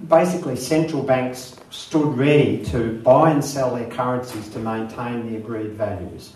basically 0.08 0.56
central 0.56 1.02
banks 1.02 1.56
stood 1.72 2.18
ready 2.18 2.62
to 2.66 3.00
buy 3.02 3.30
and 3.30 3.42
sell 3.42 3.74
their 3.74 3.88
currencies 3.88 4.48
to 4.50 4.58
maintain 4.58 5.30
the 5.30 5.38
agreed 5.38 5.72
values. 5.72 6.34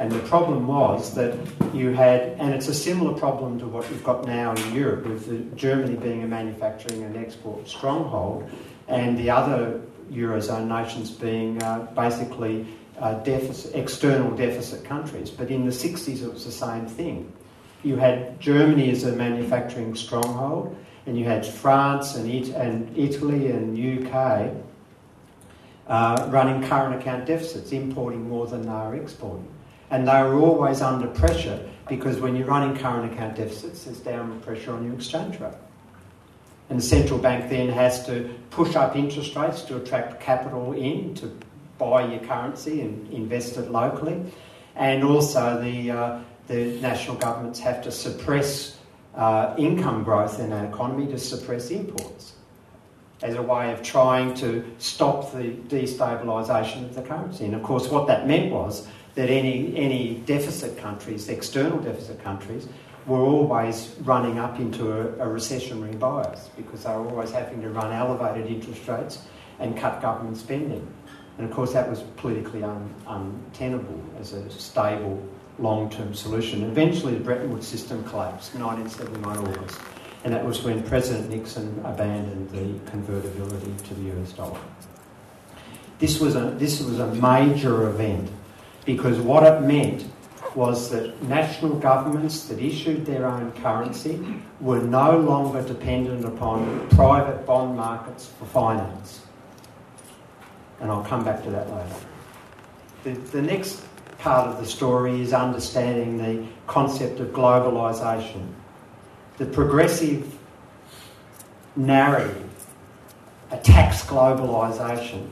And 0.00 0.10
the 0.10 0.18
problem 0.20 0.66
was 0.66 1.14
that 1.14 1.38
you 1.72 1.90
had, 1.90 2.22
and 2.40 2.52
it's 2.52 2.66
a 2.66 2.74
similar 2.74 3.16
problem 3.16 3.60
to 3.60 3.66
what 3.66 3.88
you've 3.88 4.02
got 4.02 4.26
now 4.26 4.52
in 4.52 4.74
Europe, 4.74 5.06
with 5.06 5.56
Germany 5.56 5.94
being 5.94 6.24
a 6.24 6.26
manufacturing 6.26 7.04
and 7.04 7.16
export 7.16 7.68
stronghold, 7.68 8.50
and 8.88 9.16
the 9.16 9.30
other 9.30 9.80
Eurozone 10.10 10.66
nations 10.66 11.12
being 11.12 11.62
uh, 11.62 11.86
basically 11.94 12.66
uh, 12.98 13.14
deficit, 13.22 13.76
external 13.76 14.32
deficit 14.32 14.84
countries. 14.84 15.30
But 15.30 15.52
in 15.52 15.64
the 15.64 15.70
60s, 15.70 16.20
it 16.20 16.32
was 16.32 16.44
the 16.44 16.50
same 16.50 16.86
thing. 16.86 17.32
You 17.84 17.96
had 17.96 18.40
Germany 18.40 18.90
as 18.90 19.04
a 19.04 19.12
manufacturing 19.12 19.94
stronghold, 19.94 20.76
and 21.06 21.18
you 21.18 21.24
had 21.24 21.44
France 21.44 22.14
and, 22.14 22.30
it, 22.30 22.48
and 22.50 22.96
Italy 22.96 23.50
and 23.50 24.08
UK 24.08 24.52
uh, 25.88 26.28
running 26.30 26.66
current 26.68 27.00
account 27.00 27.26
deficits, 27.26 27.72
importing 27.72 28.28
more 28.28 28.46
than 28.46 28.62
they 28.62 28.68
were 28.68 28.94
exporting. 28.94 29.46
And 29.90 30.06
they 30.06 30.22
were 30.22 30.38
always 30.38 30.80
under 30.80 31.08
pressure 31.08 31.68
because 31.88 32.18
when 32.18 32.36
you're 32.36 32.46
running 32.46 32.76
current 32.76 33.12
account 33.12 33.36
deficits, 33.36 33.84
there's 33.84 33.98
downward 34.00 34.42
pressure 34.42 34.72
on 34.72 34.84
your 34.84 34.94
exchange 34.94 35.38
rate. 35.40 35.52
And 36.70 36.78
the 36.78 36.84
central 36.84 37.18
bank 37.18 37.50
then 37.50 37.68
has 37.68 38.06
to 38.06 38.34
push 38.50 38.76
up 38.76 38.96
interest 38.96 39.36
rates 39.36 39.62
to 39.62 39.76
attract 39.76 40.20
capital 40.20 40.72
in 40.72 41.14
to 41.16 41.36
buy 41.76 42.06
your 42.10 42.20
currency 42.20 42.80
and 42.80 43.12
invest 43.12 43.56
it 43.58 43.70
locally. 43.70 44.22
And 44.76 45.04
also, 45.04 45.60
the, 45.60 45.90
uh, 45.90 46.20
the 46.46 46.80
national 46.80 47.16
governments 47.16 47.60
have 47.60 47.82
to 47.82 47.90
suppress 47.90 48.78
uh, 49.14 49.54
income 49.58 50.04
growth 50.04 50.40
in 50.40 50.52
an 50.52 50.64
economy 50.64 51.06
to 51.12 51.18
suppress 51.18 51.70
imports 51.70 52.34
as 53.22 53.36
a 53.36 53.42
way 53.42 53.72
of 53.72 53.82
trying 53.82 54.34
to 54.34 54.64
stop 54.78 55.32
the 55.32 55.52
destabilisation 55.68 56.84
of 56.84 56.94
the 56.94 57.02
currency. 57.02 57.44
And 57.44 57.54
of 57.54 57.62
course, 57.62 57.88
what 57.88 58.06
that 58.08 58.26
meant 58.26 58.50
was 58.52 58.88
that 59.14 59.30
any, 59.30 59.76
any 59.76 60.14
deficit 60.26 60.76
countries, 60.78 61.28
external 61.28 61.78
deficit 61.78 62.22
countries, 62.22 62.66
were 63.06 63.20
always 63.20 63.94
running 64.02 64.38
up 64.38 64.58
into 64.58 64.92
a, 64.92 65.06
a 65.14 65.26
recessionary 65.26 65.96
bias 65.98 66.50
because 66.56 66.84
they 66.84 66.90
were 66.90 67.08
always 67.08 67.30
having 67.30 67.60
to 67.62 67.68
run 67.68 67.92
elevated 67.92 68.46
interest 68.46 68.86
rates 68.88 69.22
and 69.58 69.76
cut 69.76 70.00
government 70.00 70.36
spending. 70.36 70.86
And 71.38 71.48
of 71.48 71.54
course, 71.54 71.72
that 71.72 71.88
was 71.88 72.00
politically 72.16 72.62
un, 72.62 72.94
untenable 73.06 74.00
as 74.18 74.32
a 74.32 74.48
stable 74.50 75.22
long-term 75.58 76.14
solution. 76.14 76.62
Eventually, 76.64 77.14
the 77.14 77.20
Bretton 77.20 77.52
Woods 77.52 77.66
system 77.66 78.02
collapsed, 78.04 78.54
1971 78.54 79.38
August, 79.38 79.80
and 80.24 80.32
that 80.32 80.44
was 80.44 80.62
when 80.62 80.82
President 80.84 81.30
Nixon 81.30 81.80
abandoned 81.84 82.50
the 82.50 82.90
convertibility 82.90 83.74
to 83.84 83.94
the 83.94 84.20
US 84.20 84.32
dollar. 84.32 84.60
This 85.98 86.20
was 86.20 86.36
a, 86.36 86.50
this 86.58 86.80
was 86.80 86.98
a 86.98 87.14
major 87.14 87.88
event 87.88 88.30
because 88.84 89.18
what 89.18 89.44
it 89.44 89.62
meant 89.62 90.04
was 90.54 90.90
that 90.90 91.22
national 91.22 91.78
governments 91.78 92.46
that 92.46 92.58
issued 92.58 93.06
their 93.06 93.26
own 93.26 93.52
currency 93.52 94.22
were 94.60 94.80
no 94.80 95.18
longer 95.18 95.62
dependent 95.62 96.24
upon 96.24 96.88
private 96.90 97.46
bond 97.46 97.76
markets 97.76 98.26
for 98.38 98.44
finance. 98.46 99.20
And 100.80 100.90
I'll 100.90 101.04
come 101.04 101.24
back 101.24 101.42
to 101.44 101.50
that 101.50 101.70
later. 101.70 101.96
The, 103.04 103.10
the 103.30 103.42
next 103.42 103.82
part 104.22 104.48
of 104.48 104.60
the 104.60 104.66
story 104.66 105.20
is 105.20 105.32
understanding 105.32 106.16
the 106.16 106.46
concept 106.68 107.18
of 107.18 107.28
globalisation. 107.28 108.46
The 109.38 109.46
progressive 109.46 110.38
narrative 111.74 112.48
attacks 113.50 114.04
globalisation 114.04 115.28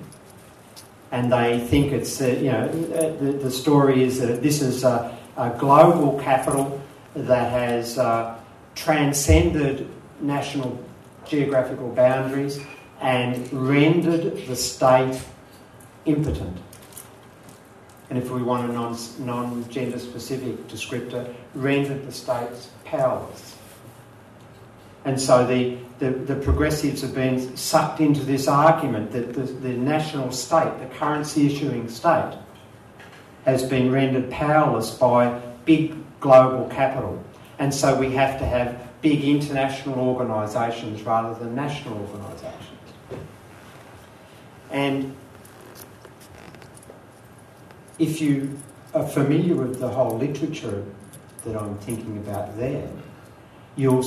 and 1.12 1.32
they 1.32 1.60
think 1.60 1.92
it's, 1.92 2.20
uh, 2.20 2.26
you 2.26 2.52
know, 2.52 2.68
the, 2.68 3.32
the 3.32 3.50
story 3.50 4.02
is 4.02 4.20
that 4.20 4.42
this 4.42 4.60
is 4.60 4.84
a, 4.84 5.16
a 5.36 5.50
global 5.58 6.18
capital 6.20 6.80
that 7.14 7.50
has 7.50 7.98
uh, 7.98 8.38
transcended 8.74 9.88
national 10.20 10.82
geographical 11.26 11.90
boundaries 11.90 12.60
and 13.00 13.52
rendered 13.52 14.46
the 14.46 14.54
state 14.56 15.20
impotent. 16.04 16.56
And 18.10 18.18
if 18.18 18.30
we 18.30 18.42
want 18.42 18.68
a 18.68 18.72
non, 18.72 18.96
non-gender 19.20 19.98
specific 19.98 20.66
descriptor, 20.66 21.32
render 21.54 21.96
the 21.96 22.12
states 22.12 22.68
powerless. 22.84 23.56
And 25.04 25.18
so 25.18 25.46
the, 25.46 25.78
the, 25.98 26.10
the, 26.10 26.34
progressives 26.36 27.00
have 27.00 27.14
been 27.14 27.56
sucked 27.56 28.00
into 28.00 28.22
this 28.22 28.48
argument 28.48 29.12
that 29.12 29.32
the, 29.32 29.42
the 29.42 29.70
national 29.70 30.30
state, 30.32 30.78
the 30.78 30.94
currency 30.96 31.46
issuing 31.46 31.88
state, 31.88 32.36
has 33.46 33.62
been 33.62 33.90
rendered 33.90 34.30
powerless 34.30 34.90
by 34.90 35.40
big 35.64 35.94
global 36.20 36.68
capital. 36.68 37.22
And 37.58 37.74
so 37.74 37.98
we 37.98 38.10
have 38.12 38.38
to 38.40 38.44
have 38.44 38.88
big 39.00 39.24
international 39.24 39.98
organisations 40.00 41.02
rather 41.02 41.38
than 41.38 41.54
national 41.54 41.98
organisations. 41.98 42.66
And 44.70 45.16
if 48.00 48.20
you 48.20 48.58
are 48.94 49.06
familiar 49.06 49.54
with 49.54 49.78
the 49.78 49.88
whole 49.88 50.18
literature 50.18 50.84
that 51.44 51.56
I'm 51.56 51.76
thinking 51.78 52.16
about 52.16 52.56
there, 52.56 52.90
you'll 53.76 54.04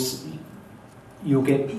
you'll 1.23 1.43
get 1.43 1.71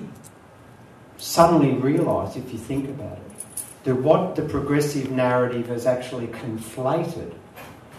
suddenly 1.19 1.73
realise, 1.73 2.37
if 2.37 2.53
you 2.53 2.59
think 2.59 2.89
about 2.89 3.19
it, 3.19 3.85
that 3.85 3.97
what 3.97 4.37
the 4.37 4.43
progressive 4.43 5.11
narrative 5.11 5.67
has 5.67 5.87
actually 5.87 6.29
conflated 6.29 7.35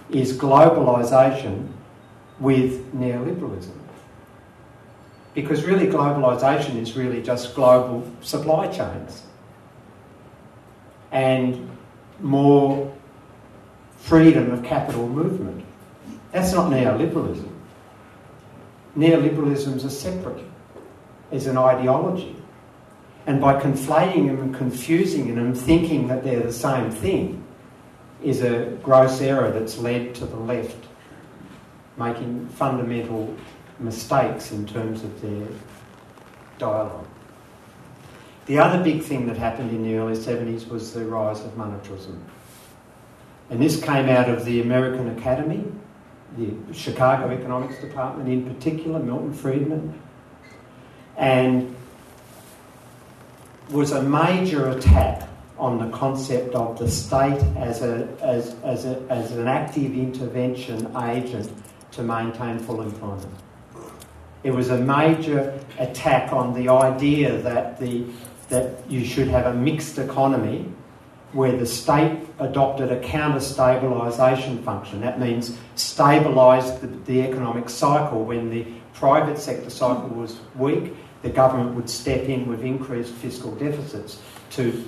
is 0.10 0.38
globalisation 0.38 1.68
with 2.40 2.94
neoliberalism. 2.94 3.78
Because 5.34 5.66
really, 5.66 5.88
globalisation 5.88 6.78
is 6.78 6.96
really 6.96 7.22
just 7.22 7.54
global 7.54 8.10
supply 8.22 8.68
chains 8.68 9.24
and 11.12 11.70
more 12.20 12.94
freedom 14.06 14.52
of 14.52 14.64
capital 14.64 15.10
movement. 15.10 15.66
That's 16.32 16.54
not 16.54 16.72
neoliberalism. 16.72 17.50
Neoliberalism 18.96 19.76
is 19.76 19.84
a 19.84 19.90
separate 19.90 20.44
is 21.32 21.48
an 21.48 21.58
ideology. 21.58 22.36
And 23.26 23.42
by 23.42 23.60
conflating 23.60 24.28
them 24.28 24.40
and 24.42 24.56
confusing 24.56 25.28
them 25.28 25.40
and 25.40 25.58
thinking 25.58 26.08
that 26.10 26.24
they're 26.24 26.42
the 26.42 26.54
same 26.54 26.92
thing 26.92 27.44
is 28.24 28.44
a 28.44 28.78
gross 28.84 29.22
error 29.22 29.50
that's 29.50 29.80
led 29.80 30.14
to 30.16 30.26
the 30.28 30.38
left 30.38 30.78
making 31.98 32.48
fundamental 32.50 33.36
mistakes 33.80 34.52
in 34.52 34.68
terms 34.68 35.04
of 35.04 35.22
their 35.22 35.48
dialogue. 36.60 37.08
The 38.46 38.60
other 38.60 38.84
big 38.84 39.02
thing 39.02 39.26
that 39.26 39.38
happened 39.38 39.72
in 39.72 39.82
the 39.84 39.96
early 39.96 40.16
70s 40.16 40.68
was 40.68 40.94
the 40.94 41.06
rise 41.06 41.42
of 41.42 41.56
monetarism. 41.56 42.20
And 43.50 43.62
this 43.62 43.82
came 43.82 44.10
out 44.10 44.30
of 44.30 44.46
the 44.46 44.62
American 44.62 45.18
Academy, 45.18 45.64
the 46.38 46.74
Chicago 46.74 47.30
Economics 47.30 47.80
Department 47.80 48.28
in 48.28 48.54
particular, 48.54 49.00
Milton 49.00 49.34
Friedman, 49.34 50.00
and 51.18 51.76
was 53.70 53.92
a 53.92 54.02
major 54.02 54.70
attack 54.70 55.28
on 55.58 55.78
the 55.78 55.96
concept 55.96 56.54
of 56.54 56.78
the 56.78 56.90
state 56.90 57.42
as, 57.56 57.82
a, 57.82 58.08
as, 58.22 58.56
as, 58.64 58.86
a, 58.86 59.02
as 59.10 59.32
an 59.32 59.48
active 59.48 59.94
intervention 59.94 60.96
agent 60.98 61.52
to 61.92 62.04
maintain 62.04 62.60
full 62.60 62.82
employment. 62.82 63.34
It 64.44 64.52
was 64.52 64.70
a 64.70 64.78
major 64.78 65.60
attack 65.80 66.34
on 66.34 66.54
the 66.54 66.70
idea 66.70 67.38
that, 67.42 67.80
the, 67.80 68.06
that 68.50 68.90
you 68.92 69.06
should 69.06 69.28
have 69.30 69.46
a 69.48 69.54
mixed 69.54 69.98
economy 69.98 70.70
where 71.32 71.58
the 71.58 71.66
state 71.66 72.25
adopted 72.40 72.92
a 72.92 73.00
counter 73.00 73.40
stabilisation 73.40 74.64
function. 74.64 75.02
That 75.02 75.20
means 75.20 75.58
stabilise 75.76 76.82
the, 76.82 76.88
the 76.88 77.22
economic 77.22 77.70
cycle 77.70 78.26
when 78.26 78.50
the 78.50 78.66
private 78.94 79.38
sector 79.38 79.70
cycle 79.70 80.10
was 80.10 80.40
weak 80.56 80.94
the 81.26 81.32
government 81.32 81.76
would 81.76 81.90
step 81.90 82.30
in 82.30 82.48
with 82.48 82.64
increased 82.64 83.12
fiscal 83.16 83.52
deficits 83.56 84.22
to 84.52 84.88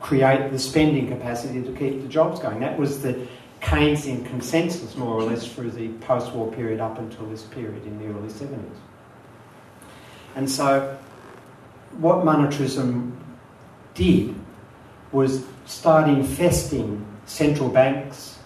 create 0.00 0.52
the 0.52 0.58
spending 0.58 1.08
capacity 1.08 1.62
to 1.62 1.72
keep 1.72 2.02
the 2.02 2.08
jobs 2.08 2.38
going. 2.40 2.60
That 2.60 2.78
was 2.78 3.02
the 3.02 3.26
Keynesian 3.62 4.26
consensus, 4.26 4.96
more 4.96 5.14
or 5.14 5.22
less, 5.22 5.50
through 5.50 5.70
the 5.70 5.88
post 6.00 6.32
war 6.32 6.52
period 6.52 6.78
up 6.78 6.98
until 6.98 7.26
this 7.26 7.42
period 7.42 7.84
in 7.86 7.98
the 7.98 8.06
early 8.06 8.28
70s. 8.28 8.60
And 10.36 10.48
so, 10.48 10.96
what 11.96 12.18
monetarism 12.18 13.16
did 13.94 14.34
was 15.12 15.44
start 15.66 16.08
infesting 16.08 17.04
central 17.26 17.68
banks. 17.68 18.38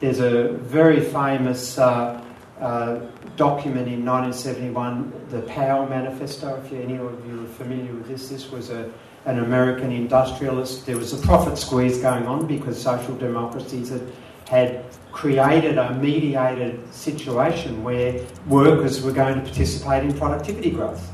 There's 0.00 0.20
a 0.20 0.52
very 0.52 1.00
famous 1.00 1.78
uh, 1.78 2.22
uh, 2.60 3.00
document 3.36 3.88
in 3.88 4.04
1971, 4.04 5.26
the 5.30 5.42
Powell 5.42 5.86
Manifesto. 5.86 6.56
If 6.56 6.72
any 6.72 6.98
of 6.98 7.26
you 7.26 7.44
are 7.44 7.48
familiar 7.48 7.92
with 7.92 8.08
this, 8.08 8.28
this 8.28 8.50
was 8.50 8.70
a, 8.70 8.90
an 9.24 9.40
American 9.40 9.92
industrialist. 9.92 10.86
There 10.86 10.96
was 10.96 11.12
a 11.12 11.18
profit 11.18 11.58
squeeze 11.58 11.98
going 11.98 12.26
on 12.26 12.46
because 12.46 12.80
social 12.80 13.14
democracies 13.16 13.90
had, 13.90 14.12
had 14.48 14.84
created 15.12 15.78
a 15.78 15.94
mediated 15.94 16.92
situation 16.94 17.82
where 17.82 18.24
workers 18.46 19.02
were 19.02 19.12
going 19.12 19.34
to 19.34 19.40
participate 19.42 20.04
in 20.04 20.16
productivity 20.16 20.70
growth. 20.70 21.10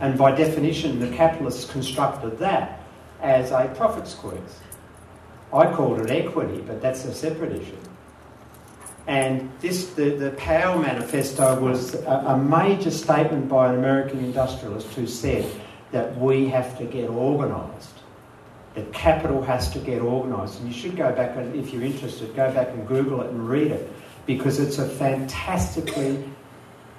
And 0.00 0.18
by 0.18 0.34
definition, 0.34 0.98
the 1.00 1.14
capitalists 1.16 1.70
constructed 1.70 2.38
that 2.38 2.75
as 3.22 3.50
a 3.50 3.72
profit 3.76 4.06
squeeze. 4.06 4.60
I 5.52 5.72
called 5.72 6.00
it 6.00 6.10
equity, 6.10 6.62
but 6.66 6.82
that's 6.82 7.04
a 7.04 7.14
separate 7.14 7.52
issue. 7.52 7.76
And 9.06 9.50
this, 9.60 9.90
the, 9.90 10.10
the 10.10 10.30
Powell 10.32 10.80
Manifesto 10.80 11.60
was 11.60 11.94
a, 11.94 12.24
a 12.26 12.38
major 12.38 12.90
statement 12.90 13.48
by 13.48 13.72
an 13.72 13.78
American 13.78 14.18
industrialist 14.18 14.92
who 14.94 15.06
said 15.06 15.48
that 15.92 16.18
we 16.18 16.48
have 16.48 16.76
to 16.78 16.84
get 16.84 17.08
organised, 17.08 17.94
that 18.74 18.92
capital 18.92 19.40
has 19.42 19.70
to 19.70 19.78
get 19.78 20.02
organised. 20.02 20.58
And 20.58 20.68
you 20.68 20.74
should 20.74 20.96
go 20.96 21.12
back, 21.12 21.36
and 21.36 21.54
if 21.54 21.72
you're 21.72 21.84
interested, 21.84 22.34
go 22.34 22.52
back 22.52 22.68
and 22.70 22.86
Google 22.88 23.22
it 23.22 23.30
and 23.30 23.48
read 23.48 23.70
it, 23.70 23.92
because 24.26 24.58
it's 24.58 24.78
a 24.78 24.88
fantastically, 24.88 26.28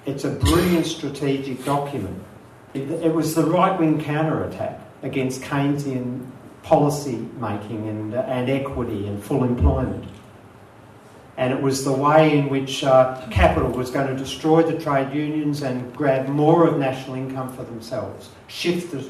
it's 0.06 0.24
a 0.24 0.30
brilliant 0.30 0.86
strategic 0.86 1.62
document. 1.66 2.22
It, 2.72 2.90
it 2.90 3.14
was 3.14 3.34
the 3.34 3.44
right-wing 3.44 4.00
counterattack 4.00 4.80
against 5.02 5.42
Keynesian 5.42 6.26
policy 6.62 7.28
making 7.40 7.88
and, 7.88 8.14
and 8.14 8.50
equity 8.50 9.06
and 9.06 9.22
full 9.22 9.44
employment 9.44 10.04
and 11.38 11.52
it 11.52 11.62
was 11.62 11.84
the 11.84 11.92
way 11.92 12.36
in 12.36 12.48
which 12.48 12.82
uh, 12.82 13.24
capital 13.30 13.70
was 13.70 13.92
going 13.92 14.08
to 14.08 14.16
destroy 14.16 14.60
the 14.60 14.76
trade 14.78 15.14
unions 15.14 15.62
and 15.62 15.94
grab 15.96 16.26
more 16.26 16.66
of 16.66 16.78
national 16.78 17.14
income 17.14 17.48
for 17.56 17.62
themselves, 17.62 18.30
shift 18.48 18.90
the, 18.90 19.08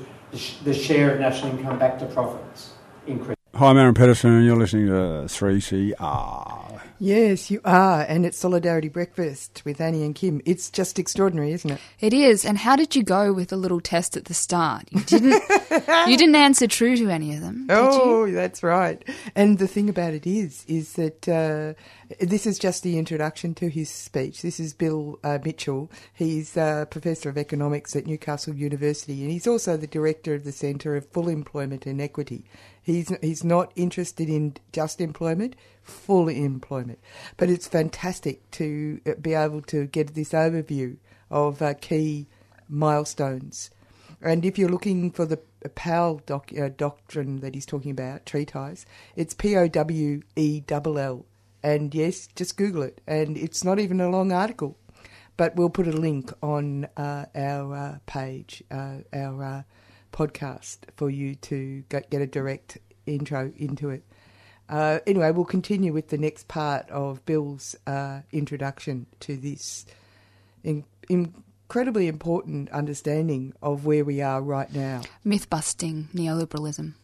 the 0.63 0.75
share 0.75 1.15
of 1.15 1.21
national 1.21 1.57
income 1.57 1.79
back 1.79 1.99
to 1.99 2.05
profits, 2.05 2.73
increase. 3.07 3.38
Hi, 3.59 3.71
I'm 3.71 3.77
Aaron 3.77 3.93
Pedersen, 3.93 4.31
and 4.31 4.47
you're 4.47 4.55
listening 4.55 4.87
to 4.87 4.93
3CR. 5.27 6.81
Yes, 7.01 7.51
you 7.51 7.61
are, 7.65 8.03
and 8.03 8.25
it's 8.25 8.39
Solidarity 8.39 8.89
Breakfast 8.89 9.63
with 9.65 9.81
Annie 9.81 10.05
and 10.05 10.15
Kim. 10.15 10.41
It's 10.45 10.71
just 10.71 10.97
extraordinary, 10.97 11.51
isn't 11.53 11.71
it? 11.73 11.81
It 11.99 12.13
is. 12.13 12.45
And 12.45 12.57
how 12.57 12.77
did 12.77 12.95
you 12.95 13.03
go 13.03 13.33
with 13.33 13.49
the 13.49 13.57
little 13.57 13.81
test 13.81 14.17
at 14.17 14.27
the 14.27 14.35
start? 14.35 14.85
You 14.93 15.01
didn't. 15.01 15.43
you 16.09 16.17
didn't 16.17 16.37
answer 16.37 16.69
true 16.69 16.97
to 16.99 17.09
any 17.09 17.35
of 17.35 17.41
them. 17.41 17.67
oh, 17.69 18.27
you? 18.27 18.35
that's 18.35 18.63
right. 18.63 19.03
And 19.35 19.59
the 19.59 19.67
thing 19.67 19.89
about 19.89 20.15
it 20.15 20.25
is, 20.25 20.65
is 20.69 20.93
that 20.93 21.29
uh, 21.29 21.75
this 22.21 22.47
is 22.47 22.61
just 22.61 22.85
the 22.85 22.97
introduction 22.97 23.55
to 23.57 23.69
his 23.69 23.91
speech. 23.91 24.43
This 24.43 24.61
is 24.61 24.73
Bill 24.73 25.19
uh, 25.25 25.39
Mitchell. 25.45 25.91
He's 26.15 26.57
a 26.57 26.87
professor 26.89 27.29
of 27.29 27.37
economics 27.37 27.97
at 27.97 28.07
Newcastle 28.07 28.55
University, 28.55 29.23
and 29.23 29.33
he's 29.33 29.49
also 29.49 29.77
the 29.77 29.89
director 29.89 30.35
of 30.35 30.45
the 30.45 30.53
Centre 30.53 30.95
of 30.95 31.09
Full 31.09 31.29
Employment 31.29 31.87
and 31.87 32.01
Equity 32.01 32.45
He's 32.89 33.13
he's 33.21 33.45
not 33.45 33.71
interested 33.77 34.31
in 34.31 34.55
just 34.73 34.99
employment, 34.99 35.57
full 35.83 36.27
employment. 36.27 37.01
But 37.37 37.51
it's 37.51 37.69
fantastic 37.69 38.51
to 38.53 38.99
uh, 39.07 39.13
be 39.21 39.35
able 39.35 39.61
to 39.63 39.87
get 39.87 40.15
this 40.15 40.33
overview 40.33 40.97
of 41.31 41.61
uh, 41.61 41.75
key 41.75 42.29
milestones. 42.67 43.71
And 44.23 44.43
if 44.43 44.57
you're 44.57 44.71
looking 44.71 45.11
for 45.11 45.27
the 45.27 45.39
Powell 45.75 46.23
doc, 46.25 46.51
uh, 46.59 46.71
doctrine 46.75 47.41
that 47.41 47.55
he's 47.55 47.67
talking 47.67 47.91
about, 47.91 48.25
treatise, 48.25 48.87
it's 49.17 49.35
P 49.35 49.55
O 49.55 49.69
W 49.69 50.23
E 50.35 50.63
L 50.71 50.99
L. 50.99 51.27
And 51.63 51.95
yes, 51.95 52.27
just 52.35 52.57
Google 52.57 52.85
it. 52.85 53.03
And 53.07 53.37
it's 53.37 53.65
not 53.65 53.79
even 53.79 54.01
a 54.01 54.09
long 54.09 54.33
article, 54.33 54.79
but 55.37 55.57
we'll 55.57 55.69
put 55.69 55.89
a 55.89 55.93
link 55.93 56.33
on 56.43 56.89
uh, 56.97 57.27
our 57.35 57.75
uh, 57.75 57.99
page, 58.07 58.63
uh, 58.71 58.99
our 59.13 59.45
uh, 59.45 59.63
podcast, 60.13 60.79
for 60.97 61.11
you 61.11 61.35
to 61.37 61.85
get, 61.89 62.11
get 62.11 62.21
a 62.21 62.27
direct 62.27 62.79
intro 63.07 63.53
into 63.57 63.91
it. 63.91 64.05
Uh, 64.69 64.99
anyway, 65.07 65.31
we'll 65.31 65.45
continue 65.45 65.93
with 65.93 66.09
the 66.09 66.19
next 66.19 66.47
part 66.49 66.89
of 66.91 67.25
Bill's 67.25 67.75
uh, 67.87 68.21
introduction 68.33 69.07
to 69.21 69.37
this 69.37 69.87
in, 70.63 70.85
incredibly 71.09 72.07
important 72.09 72.71
understanding 72.71 73.55
of 73.63 73.87
where 73.87 74.05
we 74.05 74.21
are 74.21 74.43
right 74.43 74.73
now. 74.75 75.03
Myth 75.25 75.49
busting 75.49 76.09
neoliberalism. 76.15 76.95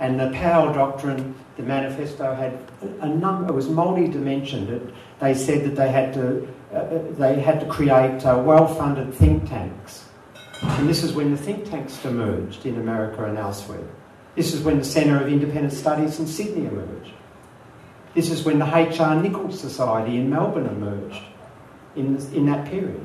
And 0.00 0.20
the 0.20 0.30
Powell 0.30 0.72
Doctrine, 0.72 1.34
the 1.56 1.64
manifesto 1.64 2.34
had 2.34 2.56
a 3.00 3.08
number. 3.08 3.48
It 3.48 3.54
was 3.54 3.68
multi-dimensioned. 3.68 4.92
They 5.20 5.34
said 5.34 5.64
that 5.64 5.74
they 5.74 5.90
had 5.90 6.14
to 6.14 6.48
uh, 6.72 6.98
they 7.12 7.40
had 7.40 7.60
to 7.60 7.66
create 7.66 8.24
uh, 8.26 8.42
well-funded 8.44 9.14
think 9.14 9.48
tanks, 9.48 10.07
and 10.62 10.88
this 10.88 11.02
is 11.02 11.12
when 11.12 11.30
the 11.30 11.36
think 11.36 11.68
tanks 11.68 12.04
emerged 12.04 12.66
in 12.66 12.76
America 12.76 13.24
and 13.24 13.38
elsewhere. 13.38 13.86
This 14.34 14.54
is 14.54 14.62
when 14.62 14.78
the 14.78 14.84
Centre 14.84 15.20
of 15.20 15.28
Independent 15.28 15.72
Studies 15.72 16.18
in 16.18 16.26
Sydney 16.26 16.66
emerged. 16.66 17.12
This 18.14 18.30
is 18.30 18.44
when 18.44 18.58
the 18.58 18.76
H.R. 18.76 19.20
Nicholls 19.20 19.60
Society 19.60 20.16
in 20.16 20.30
Melbourne 20.30 20.66
emerged 20.66 21.22
in, 21.96 22.16
in 22.34 22.46
that 22.46 22.68
period. 22.68 23.04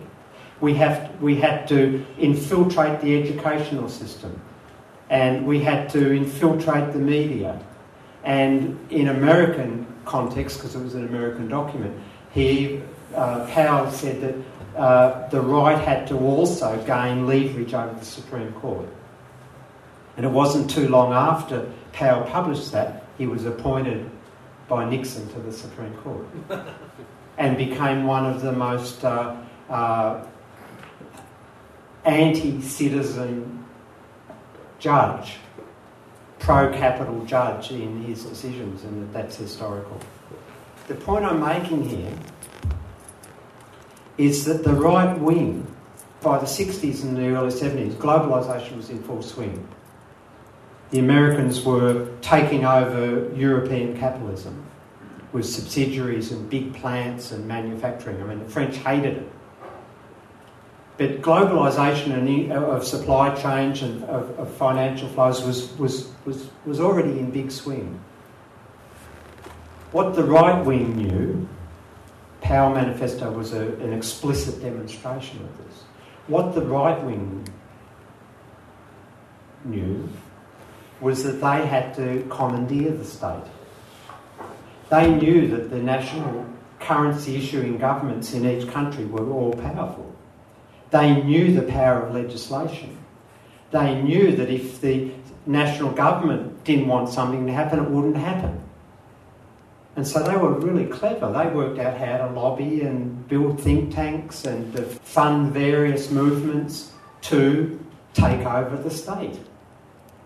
We, 0.61 0.75
have, 0.75 1.21
we 1.21 1.35
had 1.35 1.67
to 1.67 2.05
infiltrate 2.17 3.01
the 3.01 3.21
educational 3.21 3.89
system 3.89 4.39
and 5.09 5.45
we 5.45 5.59
had 5.59 5.89
to 5.89 6.15
infiltrate 6.15 6.93
the 6.93 6.99
media. 6.99 7.59
And 8.23 8.79
in 8.89 9.09
American 9.09 9.85
context, 10.05 10.57
because 10.57 10.75
it 10.75 10.81
was 10.81 10.95
an 10.95 11.05
American 11.05 11.49
document, 11.49 11.99
he, 12.31 12.81
uh, 13.13 13.45
Powell 13.51 13.91
said 13.91 14.21
that 14.21 14.35
uh, 14.75 15.27
the 15.29 15.41
right 15.41 15.77
had 15.77 16.07
to 16.07 16.17
also 16.17 16.81
gain 16.85 17.27
leverage 17.27 17.73
over 17.73 17.97
the 17.97 18.05
Supreme 18.05 18.51
Court. 18.53 18.87
And 20.17 20.25
it 20.25 20.29
wasn't 20.29 20.69
too 20.69 20.87
long 20.87 21.13
after 21.13 21.71
Powell 21.91 22.23
published 22.23 22.71
that, 22.71 23.05
he 23.17 23.27
was 23.27 23.45
appointed 23.45 24.09
by 24.67 24.89
Nixon 24.89 25.27
to 25.33 25.39
the 25.39 25.51
Supreme 25.51 25.93
Court 25.95 26.25
and 27.37 27.57
became 27.57 28.05
one 28.05 28.25
of 28.25 28.41
the 28.41 28.51
most 28.51 29.03
uh, 29.05 29.35
uh, 29.69 30.25
anti 32.05 32.61
citizen 32.61 33.65
judge, 34.79 35.37
pro 36.39 36.73
capital 36.73 37.23
judge 37.25 37.71
in 37.71 38.03
his 38.03 38.23
decisions, 38.23 38.83
and 38.83 39.01
that 39.03 39.13
that's 39.13 39.35
historical. 39.35 39.99
The 40.87 40.95
point 40.95 41.23
I'm 41.23 41.39
making 41.39 41.87
here 41.87 42.13
is 44.17 44.45
that 44.45 44.63
the 44.63 44.73
right 44.73 45.17
wing, 45.19 45.67
by 46.21 46.37
the 46.37 46.45
60s 46.45 47.03
and 47.03 47.17
the 47.17 47.27
early 47.27 47.51
70s, 47.51 47.93
globalisation 47.93 48.77
was 48.77 48.89
in 48.89 49.01
full 49.03 49.21
swing 49.21 49.67
the 50.93 50.99
Americans 50.99 51.65
were 51.65 52.07
taking 52.21 52.65
over 52.65 53.33
European 53.35 53.97
capitalism 53.97 54.63
with 55.31 55.43
subsidiaries 55.43 56.31
and 56.31 56.47
big 56.51 56.71
plants 56.75 57.31
and 57.31 57.47
manufacturing. 57.47 58.21
I 58.21 58.25
mean, 58.27 58.37
the 58.37 58.45
French 58.45 58.77
hated 58.77 59.17
it. 59.17 59.31
But 60.99 61.23
globalisation 61.23 62.51
uh, 62.51 62.53
of 62.53 62.85
supply 62.85 63.33
chains 63.33 63.81
and 63.81 64.03
of, 64.03 64.39
of 64.39 64.53
financial 64.53 65.09
flows 65.09 65.43
was, 65.43 65.75
was, 65.79 66.11
was, 66.25 66.47
was 66.63 66.79
already 66.79 67.17
in 67.17 67.31
big 67.31 67.49
swing. 67.49 67.99
What 69.91 70.13
the 70.13 70.23
right 70.23 70.63
wing 70.63 70.95
knew, 70.95 71.49
Powell 72.43 72.75
Manifesto 72.75 73.31
was 73.31 73.53
a, 73.53 73.61
an 73.77 73.93
explicit 73.93 74.61
demonstration 74.61 75.41
of 75.41 75.57
this. 75.57 75.83
What 76.27 76.53
the 76.53 76.61
right 76.61 77.01
wing 77.03 77.47
knew 79.63 80.09
was 80.99 81.23
that 81.23 81.41
they 81.41 81.65
had 81.65 81.93
to 81.95 82.27
commandeer 82.29 82.91
the 82.91 83.05
state. 83.05 83.43
They 84.89 85.09
knew 85.09 85.47
that 85.47 85.69
the 85.69 85.81
national 85.81 86.45
currency 86.79 87.37
issuing 87.37 87.77
governments 87.77 88.33
in 88.33 88.45
each 88.45 88.69
country 88.69 89.05
were 89.05 89.31
all 89.31 89.53
powerful. 89.53 90.13
They 90.91 91.23
knew 91.23 91.53
the 91.53 91.63
power 91.63 92.03
of 92.03 92.13
legislation. 92.13 92.97
They 93.71 94.01
knew 94.01 94.35
that 94.35 94.49
if 94.49 94.81
the 94.81 95.11
national 95.45 95.91
government 95.93 96.63
didn't 96.65 96.87
want 96.87 97.09
something 97.09 97.47
to 97.47 97.53
happen, 97.53 97.79
it 97.79 97.89
wouldn't 97.89 98.17
happen. 98.17 98.62
And 99.95 100.07
so 100.07 100.23
they 100.23 100.35
were 100.35 100.53
really 100.53 100.85
clever. 100.85 101.31
They 101.31 101.47
worked 101.47 101.79
out 101.79 101.97
how 101.97 102.27
to 102.27 102.33
lobby 102.33 102.81
and 102.81 103.27
build 103.27 103.61
think 103.61 103.93
tanks 103.93 104.45
and 104.45 104.75
fund 105.01 105.53
various 105.53 106.09
movements 106.09 106.91
to 107.21 107.79
take 108.13 108.45
over 108.45 108.75
the 108.75 108.89
state 108.89 109.39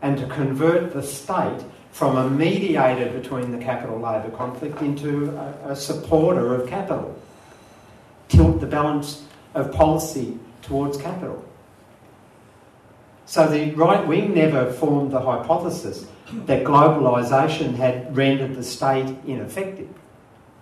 and 0.01 0.17
to 0.17 0.25
convert 0.27 0.93
the 0.93 1.03
state 1.03 1.63
from 1.91 2.15
a 2.15 2.29
mediator 2.29 3.11
between 3.11 3.51
the 3.51 3.57
capital 3.57 3.99
labour 3.99 4.29
conflict 4.37 4.81
into 4.81 5.31
a, 5.31 5.71
a 5.71 5.75
supporter 5.75 6.55
of 6.55 6.69
capital, 6.69 7.19
tilt 8.29 8.61
the 8.61 8.67
balance 8.67 9.23
of 9.53 9.71
policy 9.71 10.37
towards 10.61 10.97
capital. 10.97 11.43
So 13.25 13.47
the 13.47 13.71
right 13.71 14.05
wing 14.07 14.33
never 14.33 14.71
formed 14.71 15.11
the 15.11 15.19
hypothesis 15.19 16.05
that 16.45 16.63
globalisation 16.63 17.75
had 17.75 18.15
rendered 18.15 18.55
the 18.55 18.63
state 18.63 19.15
ineffective 19.25 19.89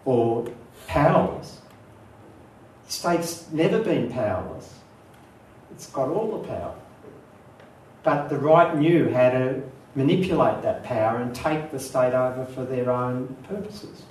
or 0.04 0.48
powerless. 0.88 1.60
The 2.86 2.92
state's 2.92 3.52
never 3.52 3.84
been 3.84 4.12
powerless. 4.12 4.76
It's 5.72 5.88
got 5.88 6.10
all 6.10 6.40
the 6.40 6.48
power. 6.48 6.76
But 8.04 8.30
the 8.30 8.38
right 8.38 8.78
knew 8.78 9.10
how 9.10 9.32
to 9.32 9.64
manipulate 9.96 10.62
that 10.62 10.84
power 10.84 11.18
and 11.18 11.34
take 11.34 11.72
the 11.72 11.80
state 11.80 12.14
over 12.14 12.46
for 12.46 12.64
their 12.64 12.92
own 12.92 13.36
purposes. 13.48 14.04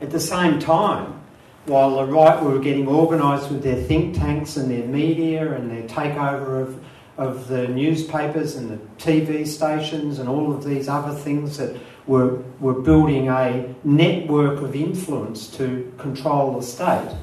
At 0.00 0.10
the 0.10 0.20
same 0.20 0.58
time, 0.58 1.20
while 1.66 1.96
the 1.96 2.12
right 2.12 2.42
were 2.42 2.58
getting 2.58 2.88
organised 2.88 3.50
with 3.50 3.62
their 3.62 3.80
think 3.82 4.16
tanks 4.16 4.56
and 4.56 4.70
their 4.70 4.86
media 4.86 5.54
and 5.54 5.70
their 5.70 5.82
takeover 5.82 6.62
of, 6.62 6.84
of 7.16 7.48
the 7.48 7.68
newspapers 7.68 8.56
and 8.56 8.70
the 8.70 8.78
TV 8.96 9.46
stations 9.46 10.18
and 10.18 10.28
all 10.28 10.52
of 10.52 10.64
these 10.64 10.88
other 10.88 11.14
things 11.14 11.58
that 11.58 11.76
were, 12.06 12.42
were 12.58 12.74
building 12.74 13.28
a 13.28 13.74
network 13.84 14.60
of 14.62 14.74
influence 14.74 15.48
to 15.56 15.92
control 15.98 16.58
the 16.58 16.62
state, 16.66 17.16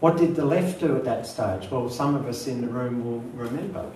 what 0.00 0.16
did 0.16 0.36
the 0.36 0.44
left 0.44 0.80
do 0.80 0.96
at 0.96 1.04
that 1.04 1.26
stage? 1.26 1.70
Well, 1.70 1.90
some 1.90 2.14
of 2.14 2.26
us 2.26 2.46
in 2.46 2.60
the 2.60 2.68
room 2.68 3.04
will 3.04 3.20
remember. 3.34 3.90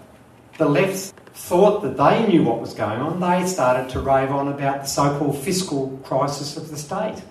The 0.59 0.68
left 0.68 1.14
thought 1.35 1.83
that 1.83 1.96
they 1.96 2.27
knew 2.27 2.42
what 2.42 2.61
was 2.61 2.75
going 2.75 3.01
on. 3.01 3.20
They 3.20 3.46
started 3.46 3.88
to 3.90 4.01
rave 4.01 4.31
on 4.31 4.48
about 4.48 4.83
the 4.83 4.87
so 4.87 5.16
called 5.18 5.38
fiscal 5.38 5.98
crisis 6.05 6.57
of 6.57 6.70
the 6.70 6.77
state. 6.77 7.22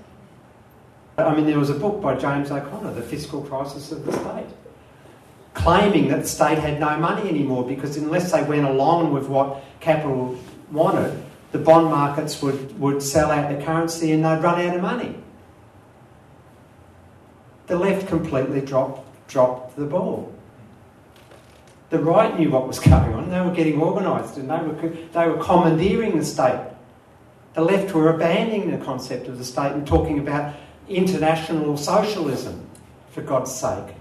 I 1.18 1.36
mean, 1.36 1.46
there 1.46 1.60
was 1.60 1.70
a 1.70 1.76
book 1.76 2.02
by 2.02 2.16
James 2.16 2.50
O'Connor, 2.50 2.94
The 2.94 3.02
Fiscal 3.02 3.42
Crisis 3.44 3.92
of 3.92 4.06
the 4.06 4.14
State, 4.14 4.48
claiming 5.54 6.08
that 6.10 6.22
the 6.22 6.28
state 6.28 6.58
had 6.58 6.80
no 6.80 6.98
money 6.98 7.30
anymore 7.30 7.68
because 7.68 7.98
unless 7.98 8.32
they 8.32 8.44
went 8.44 8.66
along 8.66 9.12
with 9.12 9.28
what 9.28 9.64
capital 9.80 10.38
wanted, 10.72 11.22
the 11.52 11.60
bond 11.60 11.88
markets 11.88 12.42
would, 12.42 12.80
would 12.80 13.04
sell 13.04 13.32
out 13.32 13.56
the 13.56 13.64
currency 13.64 14.12
and 14.12 14.24
they'd 14.24 14.42
run 14.42 14.62
out 14.62 14.76
of 14.76 14.82
money 14.82 15.16
the 17.72 17.78
left 17.78 18.06
completely 18.08 18.60
dropped, 18.60 19.02
dropped 19.30 19.78
the 19.78 19.86
ball. 19.86 20.34
The 21.90 22.00
right 22.00 22.38
knew 22.38 22.52
what 22.52 22.68
was 22.68 22.80
going 22.92 23.14
on. 23.14 23.30
They 23.30 23.40
were 23.40 23.56
getting 23.56 23.82
organised 23.82 24.36
and 24.36 24.50
they 24.50 24.58
were, 24.58 24.90
they 24.90 25.28
were 25.28 25.42
commandeering 25.42 26.18
the 26.18 26.26
state. 26.26 26.68
The 27.54 27.62
left 27.62 27.94
were 27.94 28.14
abandoning 28.14 28.72
the 28.72 28.84
concept 28.84 29.28
of 29.28 29.38
the 29.38 29.46
state 29.46 29.72
and 29.72 29.88
talking 29.88 30.20
about 30.20 30.54
international 30.90 31.78
socialism, 31.78 32.68
for 33.12 33.22
God's 33.22 33.54
sake. 33.54 33.96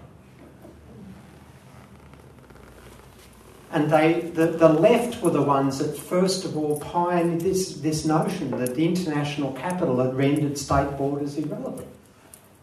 And 3.72 3.88
they, 3.88 4.20
the, 4.20 4.46
the 4.46 4.68
left 4.68 5.22
were 5.22 5.30
the 5.30 5.42
ones 5.42 5.78
that 5.78 5.96
first 5.96 6.44
of 6.44 6.56
all 6.56 6.80
pioneered 6.80 7.40
this, 7.40 7.74
this 7.76 8.04
notion 8.04 8.50
that 8.58 8.74
the 8.74 8.84
international 8.84 9.52
capital 9.52 10.00
had 10.00 10.14
rendered 10.14 10.58
state 10.58 10.96
borders 10.96 11.36
irrelevant, 11.36 11.88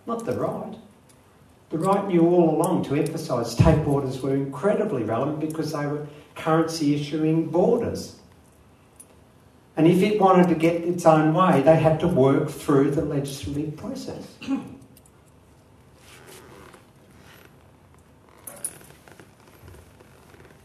not 0.05 0.25
the 0.25 0.33
right. 0.33 0.75
The 1.69 1.77
right 1.77 2.07
knew 2.07 2.27
all 2.27 2.49
along 2.49 2.85
to 2.85 2.95
emphasise 2.95 3.51
state 3.51 3.85
borders 3.85 4.21
were 4.21 4.35
incredibly 4.35 5.03
relevant 5.03 5.39
because 5.39 5.71
they 5.71 5.85
were 5.85 6.07
currency 6.35 6.95
issuing 6.95 7.47
borders. 7.47 8.17
And 9.77 9.87
if 9.87 10.01
it 10.01 10.19
wanted 10.19 10.49
to 10.49 10.55
get 10.55 10.81
its 10.81 11.05
own 11.05 11.33
way, 11.33 11.61
they 11.61 11.75
had 11.75 11.99
to 12.01 12.07
work 12.07 12.49
through 12.49 12.91
the 12.91 13.03
legislative 13.03 13.77
process. 13.77 14.25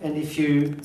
And 0.02 0.16
if 0.16 0.38
you 0.38 0.76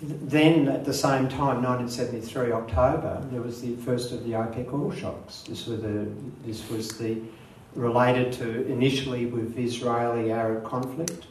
then 0.00 0.68
at 0.68 0.84
the 0.84 0.94
same 0.94 1.28
time, 1.28 1.62
1973 1.62 2.52
October, 2.52 3.20
there 3.32 3.42
was 3.42 3.60
the 3.60 3.74
first 3.76 4.12
of 4.12 4.22
the 4.24 4.30
OPEC 4.30 4.72
oil 4.72 4.92
shocks. 4.92 5.42
This, 5.48 5.64
the, 5.64 6.08
this 6.44 6.70
was 6.70 6.96
the 6.98 7.20
related 7.74 8.32
to 8.34 8.66
initially 8.66 9.26
with 9.26 9.58
Israeli-Arab 9.58 10.64
conflict 10.64 11.26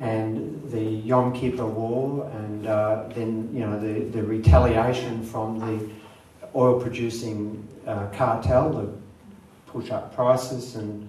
and 0.00 0.68
the 0.70 0.82
Yom 0.82 1.32
Kippur 1.32 1.66
War, 1.66 2.28
and 2.34 2.66
uh, 2.66 3.04
then 3.14 3.48
you 3.52 3.60
know 3.60 3.78
the, 3.78 4.00
the 4.06 4.22
retaliation 4.22 5.22
from 5.22 5.60
the 5.60 5.90
oil-producing 6.56 7.66
uh, 7.86 8.06
cartel 8.08 8.72
to 8.72 9.00
push 9.66 9.90
up 9.90 10.14
prices 10.14 10.74
and 10.74 11.08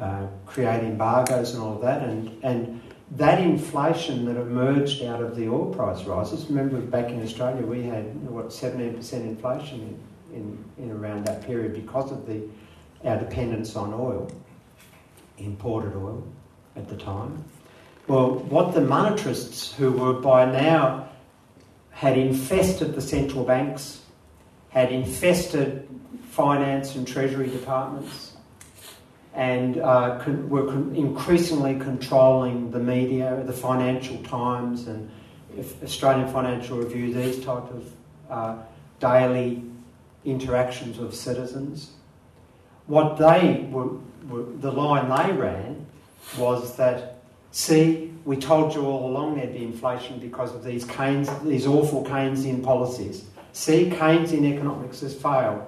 uh, 0.00 0.26
create 0.46 0.82
embargoes 0.82 1.54
and 1.54 1.62
all 1.62 1.74
of 1.74 1.82
that, 1.82 2.02
and 2.02 2.42
and 2.42 2.81
that 3.16 3.40
inflation 3.40 4.24
that 4.24 4.36
emerged 4.36 5.02
out 5.02 5.22
of 5.22 5.36
the 5.36 5.48
oil 5.48 5.72
price 5.74 6.04
rises. 6.04 6.46
Remember, 6.46 6.80
back 6.80 7.10
in 7.10 7.22
Australia, 7.22 7.64
we 7.64 7.82
had 7.82 8.04
what 8.28 8.48
17% 8.48 9.12
inflation 9.12 10.00
in, 10.32 10.36
in, 10.36 10.84
in 10.84 10.90
around 10.90 11.26
that 11.26 11.44
period 11.44 11.74
because 11.74 12.10
of 12.10 12.26
the 12.26 12.42
our 13.04 13.18
dependence 13.18 13.74
on 13.74 13.92
oil, 13.92 14.30
imported 15.38 15.96
oil 15.96 16.26
at 16.76 16.88
the 16.88 16.96
time. 16.96 17.44
Well, 18.06 18.34
what 18.38 18.74
the 18.74 18.80
monetarists, 18.80 19.74
who 19.74 19.92
were 19.92 20.14
by 20.14 20.44
now 20.44 21.08
had 21.90 22.16
infested 22.16 22.94
the 22.94 23.00
central 23.00 23.44
banks, 23.44 24.02
had 24.70 24.92
infested 24.92 25.88
finance 26.30 26.94
and 26.94 27.06
treasury 27.06 27.48
departments, 27.48 28.31
and 29.34 29.78
uh, 29.78 30.18
con- 30.18 30.48
were 30.48 30.66
con- 30.66 30.94
increasingly 30.94 31.78
controlling 31.78 32.70
the 32.70 32.78
media, 32.78 33.42
the 33.46 33.52
Financial 33.52 34.18
Times 34.22 34.86
and 34.86 35.10
Australian 35.82 36.28
Financial 36.32 36.78
Review, 36.78 37.12
these 37.12 37.42
type 37.44 37.70
of 37.70 37.92
uh, 38.30 38.56
daily 39.00 39.62
interactions 40.24 40.98
with 40.98 41.14
citizens. 41.14 41.92
What 42.86 43.16
they 43.16 43.66
were, 43.70 43.88
were, 44.28 44.44
the 44.60 44.70
line 44.70 45.08
they 45.08 45.32
ran 45.32 45.86
was 46.38 46.76
that, 46.76 47.18
see, 47.50 48.12
we 48.24 48.36
told 48.36 48.74
you 48.74 48.86
all 48.86 49.08
along 49.08 49.36
there'd 49.36 49.52
be 49.52 49.64
inflation 49.64 50.18
because 50.18 50.54
of 50.54 50.62
these 50.62 50.84
Keynes, 50.84 51.28
these 51.42 51.66
awful 51.66 52.04
Keynesian 52.04 52.62
policies. 52.62 53.24
See, 53.52 53.90
Keynesian 53.90 54.44
economics 54.44 55.00
has 55.00 55.14
failed. 55.14 55.62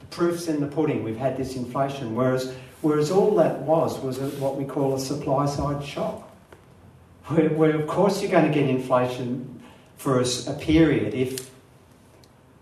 The 0.00 0.06
proof's 0.06 0.48
in 0.48 0.60
the 0.60 0.66
pudding. 0.66 1.04
We've 1.04 1.16
had 1.16 1.36
this 1.36 1.56
inflation. 1.56 2.14
Whereas 2.14 2.54
Whereas 2.82 3.10
all 3.10 3.34
that 3.36 3.60
was 3.60 3.98
was 4.00 4.18
a, 4.18 4.28
what 4.38 4.56
we 4.56 4.64
call 4.64 4.94
a 4.94 5.00
supply 5.00 5.46
side 5.46 5.84
shock, 5.84 6.30
where, 7.26 7.48
where, 7.50 7.74
of 7.74 7.86
course 7.86 8.22
you're 8.22 8.30
going 8.30 8.46
to 8.46 8.52
get 8.52 8.68
inflation 8.68 9.60
for 9.96 10.20
a, 10.20 10.26
a 10.48 10.54
period 10.54 11.14
if 11.14 11.50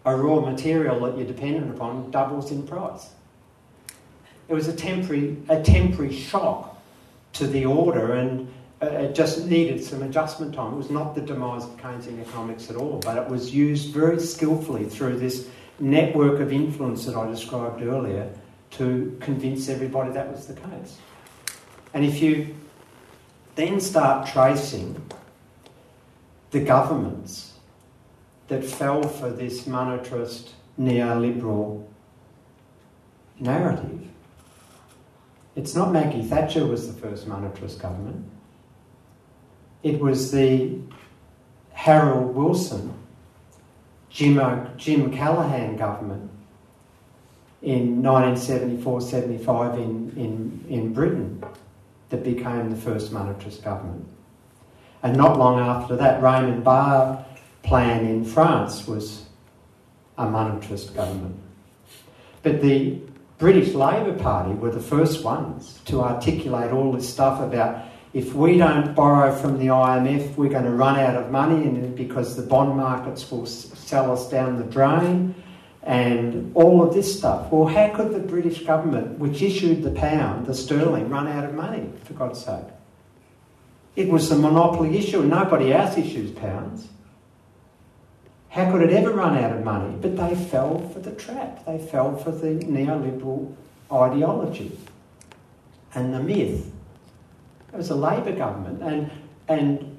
a 0.05 0.15
raw 0.15 0.41
material 0.41 1.01
that 1.01 1.17
you're 1.17 1.27
dependent 1.27 1.75
upon 1.75 2.11
doubles 2.11 2.51
in 2.51 2.67
price. 2.67 3.11
It 4.49 4.55
was 4.55 4.69
a 4.69 4.73
temporary, 4.73 5.37
a 5.49 5.63
temporary 5.63 6.15
shock 6.15 6.81
to 7.35 7.47
the 7.47 7.65
order, 7.65 8.13
and 8.13 8.53
uh, 8.83 8.87
it 8.87 9.15
just 9.15 9.47
needed 9.47 9.83
some 9.83 10.03
adjustment 10.03 10.55
time. 10.55 10.75
It 10.75 10.77
was 10.77 10.91
not 10.91 11.15
the 11.15 11.23
demise 11.23 11.65
of 11.65 11.77
Keynesian 11.79 12.21
economics 12.21 12.71
at 12.71 12.77
all, 12.77 13.01
but 13.03 13.17
it 13.17 13.29
was 13.29 13.55
used 13.55 13.93
very 13.93 14.21
skillfully 14.21 14.85
through 14.85 15.19
this 15.19 15.49
network 15.81 16.41
of 16.41 16.53
influence 16.53 17.07
that 17.07 17.17
I 17.17 17.27
described 17.27 17.83
earlier 17.83 18.31
to 18.77 19.17
convince 19.21 19.69
everybody 19.69 20.11
that 20.13 20.31
was 20.31 20.47
the 20.47 20.55
case. 20.55 20.99
And 21.93 22.05
if 22.05 22.21
you 22.21 22.55
then 23.55 23.81
start 23.81 24.27
tracing 24.27 25.01
the 26.51 26.61
governments 26.61 27.53
that 28.49 28.65
fell 28.65 29.03
for 29.03 29.31
this 29.31 29.65
monetarist 29.65 30.51
neoliberal 30.79 31.87
narrative, 33.39 34.01
it's 35.55 35.75
not 35.77 35.93
Maggie 35.93 36.23
Thatcher 36.23 36.67
was 36.67 36.93
the 36.93 37.01
first 37.01 37.29
monetarist 37.29 37.81
government. 37.81 38.29
It 39.85 40.01
was 40.01 40.33
the 40.33 40.79
Harold 41.75 42.35
Wilson, 42.35 42.93
Jim, 44.11 44.39
uh, 44.39 44.65
Jim 44.77 45.13
Callaghan 45.13 45.77
government 45.77 46.31
in 47.65 48.03
1974-75 48.03 49.77
in, 49.77 50.13
in, 50.17 50.65
in 50.69 50.93
Britain 50.93 51.43
that 52.11 52.23
became 52.23 52.71
the 52.71 52.77
first 52.77 53.11
monetarist 53.13 53.65
government. 53.65 54.07
And 55.03 55.17
not 55.17 55.39
long 55.39 55.59
after 55.59 55.97
that, 55.97 56.23
Raymond 56.23 56.63
Barre 56.63 57.25
plan 57.63 58.05
in 58.05 58.25
France 58.25 58.87
was 58.87 59.25
a 60.19 60.27
monetarist 60.27 60.95
government. 60.95 61.37
But 62.43 62.61
the 62.61 63.01
British 63.39 63.75
Labour 63.75 64.17
Party 64.19 64.55
were 64.55 64.71
the 64.71 64.81
first 64.81 65.25
ones 65.25 65.81
to 65.87 66.03
articulate 66.03 66.71
all 66.71 66.93
this 66.93 67.09
stuff 67.09 67.41
about 67.41 67.87
if 68.13 68.33
we 68.33 68.59
don't 68.59 68.95
borrow 68.95 69.35
from 69.35 69.59
the 69.59 69.67
IMF, 69.67 70.37
we're 70.37 70.51
going 70.51 70.65
to 70.65 70.71
run 70.71 71.01
out 71.01 71.17
of 71.17 71.33
money, 71.33 71.67
and 71.67 71.97
because 71.97 72.37
the 72.37 72.43
bond 72.43 72.77
markets 72.77 73.29
will 73.29 73.45
sell 73.45 74.13
us 74.13 74.31
down 74.31 74.57
the 74.57 74.65
drain, 74.65 75.35
and 75.85 76.51
all 76.57 76.83
of 76.83 76.95
this 76.95 77.19
stuff. 77.19 77.53
Well, 77.53 77.67
how 77.67 77.95
could 77.95 78.13
the 78.13 78.21
British 78.21 78.65
government, 78.65 79.19
which 79.19 79.43
issued 79.43 79.83
the 79.83 79.91
pound, 79.91 80.47
the 80.47 80.55
sterling, 80.55 81.11
run 81.11 81.29
out 81.29 81.45
of 81.45 81.55
money, 81.55 81.93
for 82.05 82.15
God's 82.15 82.43
sake? 82.43 82.65
It 83.95 84.09
was 84.09 84.31
a 84.31 84.37
monopoly 84.37 84.97
issue, 84.99 85.21
and 85.21 85.31
nobody 85.31 85.73
else 85.73 85.97
issues 85.97 86.31
pounds. 86.33 86.89
How 88.49 88.71
could 88.71 88.83
it 88.83 88.93
ever 88.93 89.11
run 89.11 89.37
out 89.37 89.53
of 89.53 89.63
money? 89.63 89.97
But 90.01 90.17
they 90.17 90.35
fell 90.35 90.89
for 90.89 91.01
the 91.01 91.13
trap. 91.13 91.67
They 91.67 91.79
fell 91.79 92.17
for 92.17 92.31
the 92.31 92.55
neoliberal 92.55 93.55
ideology 93.93 94.79
and 95.95 96.15
the 96.15 96.21
myth. 96.21 96.71
It 97.73 97.77
was 97.77 97.91
a 97.91 97.95
Labor 97.95 98.33
government, 98.33 98.83
and 98.83 99.11
and 99.49 99.94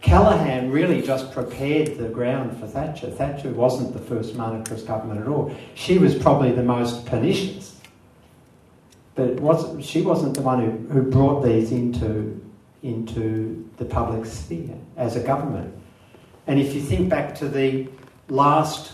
Callaghan 0.00 0.70
really 0.70 1.02
just 1.02 1.30
prepared 1.32 1.98
the 1.98 2.08
ground 2.08 2.58
for 2.58 2.66
Thatcher. 2.66 3.10
Thatcher 3.10 3.50
wasn't 3.50 3.92
the 3.92 3.98
first 3.98 4.34
monetarist 4.34 4.86
government 4.86 5.20
at 5.20 5.28
all. 5.28 5.54
She 5.74 5.98
was 5.98 6.14
probably 6.14 6.52
the 6.52 6.62
most 6.62 7.04
pernicious. 7.04 7.78
But 9.14 9.38
was, 9.40 9.84
she 9.84 10.00
wasn't 10.00 10.34
the 10.34 10.42
one 10.42 10.64
who, 10.64 10.70
who 10.88 11.10
brought 11.10 11.42
these 11.42 11.70
into, 11.72 12.40
into 12.82 13.68
the 13.76 13.84
public 13.84 14.24
sphere 14.24 14.78
as 14.96 15.16
a 15.16 15.20
government. 15.20 15.74
And 16.46 16.58
if 16.58 16.74
you 16.74 16.80
think 16.80 17.10
back 17.10 17.34
to 17.36 17.48
the 17.48 17.86
last 18.28 18.92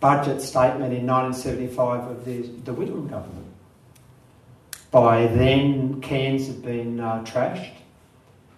budget 0.00 0.40
statement 0.40 0.92
in 0.92 1.06
1975 1.06 2.10
of 2.10 2.24
the, 2.24 2.42
the 2.64 2.72
Whitlam 2.72 3.08
government, 3.08 3.46
by 4.90 5.26
then 5.28 6.00
Cairns 6.00 6.48
had 6.48 6.62
been 6.62 6.98
uh, 6.98 7.22
trashed 7.24 7.70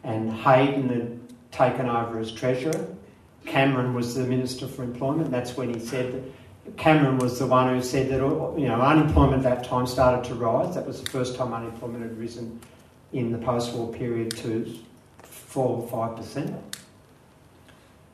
and 0.05 0.33
Hayden 0.33 0.89
had 0.89 1.19
taken 1.53 1.89
over 1.89 2.19
as 2.19 2.33
treasurer. 2.33 2.87
Cameron 3.47 3.95
was 3.95 4.15
the 4.15 4.25
minister 4.25 4.67
for 4.67 4.83
employment. 4.83 5.31
That's 5.31 5.57
when 5.57 5.73
he 5.73 5.81
said 5.81 6.13
that 6.13 6.77
Cameron 6.77 7.19
was 7.19 7.39
the 7.39 7.47
one 7.47 7.75
who 7.75 7.83
said 7.83 8.09
that 8.11 8.21
oh, 8.21 8.55
you 8.57 8.69
know 8.69 8.81
unemployment 8.81 9.45
at 9.45 9.57
that 9.57 9.69
time 9.69 9.87
started 9.87 10.29
to 10.29 10.35
rise. 10.35 10.75
That 10.75 10.87
was 10.87 11.03
the 11.03 11.11
first 11.11 11.37
time 11.37 11.53
unemployment 11.53 12.03
had 12.03 12.19
risen 12.19 12.61
in 13.13 13.33
the 13.33 13.39
post-war 13.39 13.93
period 13.93 14.37
to 14.39 14.79
four 15.23 15.83
or 15.83 15.89
five 15.89 16.17
percent. 16.17 16.55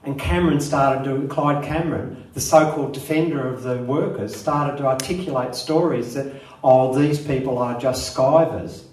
And 0.04 0.18
Cameron 0.20 0.60
started 0.60 1.02
to, 1.04 1.26
Clyde 1.26 1.64
Cameron, 1.64 2.30
the 2.32 2.40
so-called 2.40 2.94
defender 2.94 3.48
of 3.48 3.64
the 3.64 3.78
workers, 3.78 4.36
started 4.36 4.76
to 4.78 4.86
articulate 4.86 5.56
stories 5.56 6.14
that, 6.14 6.32
oh, 6.62 6.96
these 6.96 7.18
people 7.18 7.58
are 7.58 7.76
just 7.80 8.14
skivers. 8.14 8.84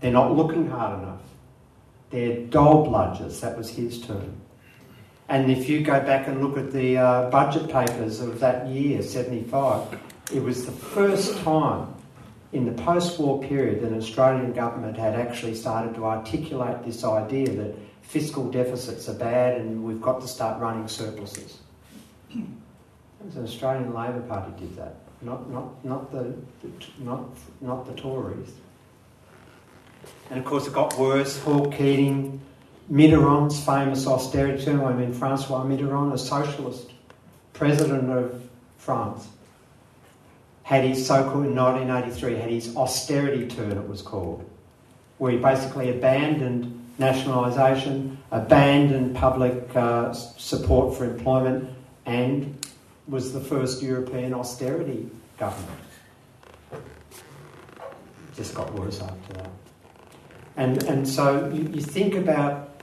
They're 0.00 0.10
not 0.10 0.34
looking 0.34 0.68
hard 0.68 1.00
enough. 1.00 1.20
They're 2.16 2.46
dole 2.46 2.86
bludgers, 2.86 3.40
that 3.40 3.58
was 3.58 3.68
his 3.68 4.00
term. 4.00 4.40
And 5.28 5.50
if 5.50 5.68
you 5.68 5.82
go 5.82 6.00
back 6.00 6.28
and 6.28 6.40
look 6.40 6.56
at 6.56 6.72
the 6.72 6.96
uh, 6.96 7.28
budget 7.28 7.70
papers 7.70 8.20
of 8.20 8.40
that 8.40 8.68
year, 8.68 9.02
75, 9.02 10.00
it 10.32 10.42
was 10.42 10.64
the 10.64 10.72
first 10.72 11.36
time 11.40 11.94
in 12.52 12.64
the 12.64 12.82
post 12.84 13.18
war 13.18 13.42
period 13.42 13.82
that 13.82 13.88
an 13.92 13.98
Australian 13.98 14.54
government 14.54 14.96
had 14.96 15.14
actually 15.14 15.54
started 15.54 15.94
to 15.96 16.06
articulate 16.06 16.82
this 16.86 17.04
idea 17.04 17.50
that 17.50 17.74
fiscal 18.00 18.50
deficits 18.50 19.10
are 19.10 19.18
bad 19.18 19.60
and 19.60 19.84
we've 19.84 20.00
got 20.00 20.22
to 20.22 20.26
start 20.26 20.58
running 20.58 20.88
surpluses. 20.88 21.58
It 22.30 22.46
was 23.26 23.36
an 23.36 23.44
Australian 23.44 23.92
Labor 23.92 24.22
Party 24.22 24.58
did 24.58 24.74
that, 24.76 24.94
not, 25.20 25.50
not, 25.50 25.84
not, 25.84 26.10
the 26.10 26.32
not, 26.98 27.28
not 27.60 27.84
the 27.84 27.92
Tories. 27.92 28.52
And 30.30 30.38
of 30.38 30.44
course, 30.44 30.66
it 30.66 30.72
got 30.72 30.98
worse. 30.98 31.38
Hawke 31.42 31.72
Keating 31.74 32.40
Mitterrand's 32.90 33.62
famous 33.64 34.06
austerity 34.06 34.64
term, 34.64 34.84
I 34.84 34.92
mean 34.92 35.12
Francois 35.12 35.64
Mitterrand, 35.64 36.12
a 36.12 36.18
socialist 36.18 36.92
president 37.52 38.10
of 38.10 38.48
France, 38.78 39.26
had 40.62 40.84
his 40.84 41.04
so-called, 41.04 41.46
in 41.46 41.56
1983, 41.56 42.34
had 42.36 42.50
his 42.50 42.76
austerity 42.76 43.46
turn, 43.48 43.72
it 43.72 43.88
was 43.88 44.02
called, 44.02 44.48
where 45.18 45.32
he 45.32 45.38
basically 45.38 45.90
abandoned 45.90 46.72
nationalisation, 46.98 48.18
abandoned 48.30 49.16
public 49.16 49.74
uh, 49.74 50.12
support 50.12 50.96
for 50.96 51.04
employment, 51.04 51.68
and 52.04 52.66
was 53.08 53.32
the 53.32 53.40
first 53.40 53.82
European 53.82 54.32
austerity 54.32 55.08
government. 55.38 55.80
Just 58.34 58.54
got 58.54 58.72
worse 58.74 59.00
after 59.00 59.32
that. 59.34 59.50
And, 60.56 60.82
and 60.84 61.06
so 61.06 61.50
you, 61.52 61.62
you 61.62 61.80
think 61.80 62.14
about 62.14 62.80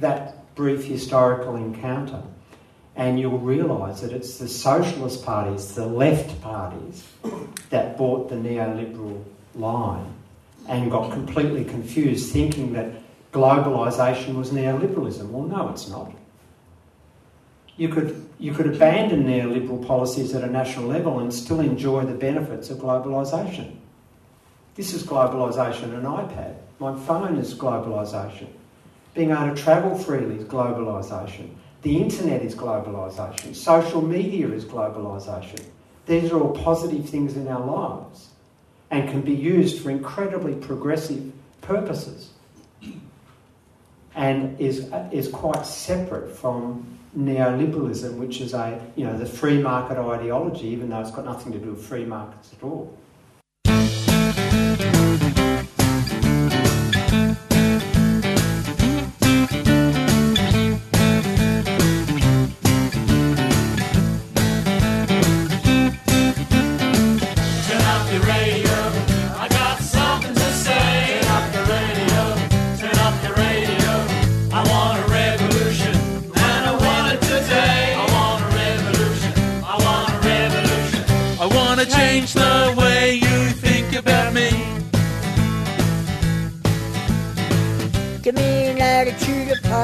that 0.00 0.54
brief 0.54 0.84
historical 0.84 1.56
encounter, 1.56 2.22
and 2.96 3.18
you'll 3.18 3.38
realise 3.38 4.00
that 4.00 4.12
it's 4.12 4.38
the 4.38 4.48
socialist 4.48 5.24
parties, 5.24 5.74
the 5.74 5.86
left 5.86 6.40
parties, 6.40 7.06
that 7.70 7.98
bought 7.98 8.28
the 8.28 8.36
neoliberal 8.36 9.22
line 9.54 10.12
and 10.68 10.90
got 10.90 11.12
completely 11.12 11.64
confused, 11.64 12.32
thinking 12.32 12.72
that 12.72 12.92
globalisation 13.32 14.36
was 14.36 14.50
neoliberalism. 14.50 15.28
Well, 15.28 15.42
no, 15.42 15.68
it's 15.68 15.88
not. 15.88 16.12
You 17.76 17.88
could, 17.88 18.24
you 18.38 18.54
could 18.54 18.66
abandon 18.66 19.24
neoliberal 19.24 19.84
policies 19.84 20.34
at 20.34 20.44
a 20.44 20.46
national 20.46 20.86
level 20.86 21.18
and 21.18 21.34
still 21.34 21.60
enjoy 21.60 22.04
the 22.04 22.14
benefits 22.14 22.70
of 22.70 22.78
globalisation. 22.78 23.76
This 24.74 24.92
is 24.92 25.04
globalisation 25.04 25.94
an 25.94 26.02
iPad. 26.02 26.56
My 26.80 26.98
phone 27.06 27.36
is 27.36 27.54
globalisation. 27.54 28.48
Being 29.14 29.30
able 29.30 29.54
to 29.54 29.62
travel 29.62 29.96
freely 29.96 30.36
is 30.36 30.44
globalisation. 30.44 31.50
The 31.82 31.96
internet 31.96 32.42
is 32.42 32.56
globalisation. 32.56 33.54
Social 33.54 34.02
media 34.02 34.48
is 34.48 34.64
globalisation. 34.64 35.64
These 36.06 36.32
are 36.32 36.40
all 36.40 36.52
positive 36.52 37.08
things 37.08 37.36
in 37.36 37.46
our 37.46 37.64
lives 37.64 38.30
and 38.90 39.08
can 39.08 39.22
be 39.22 39.34
used 39.34 39.80
for 39.82 39.90
incredibly 39.90 40.54
progressive 40.54 41.32
purposes 41.60 42.30
and 44.14 44.60
is, 44.60 44.90
is 45.12 45.28
quite 45.28 45.64
separate 45.64 46.36
from 46.36 46.86
neoliberalism, 47.16 48.16
which 48.16 48.40
is 48.40 48.54
a, 48.54 48.84
you 48.96 49.04
know, 49.04 49.16
the 49.16 49.26
free 49.26 49.60
market 49.62 49.98
ideology, 49.98 50.66
even 50.68 50.88
though 50.88 51.00
it's 51.00 51.10
got 51.10 51.24
nothing 51.24 51.52
to 51.52 51.58
do 51.58 51.70
with 51.70 51.84
free 51.84 52.04
markets 52.04 52.52
at 52.52 52.62
all. 52.64 52.96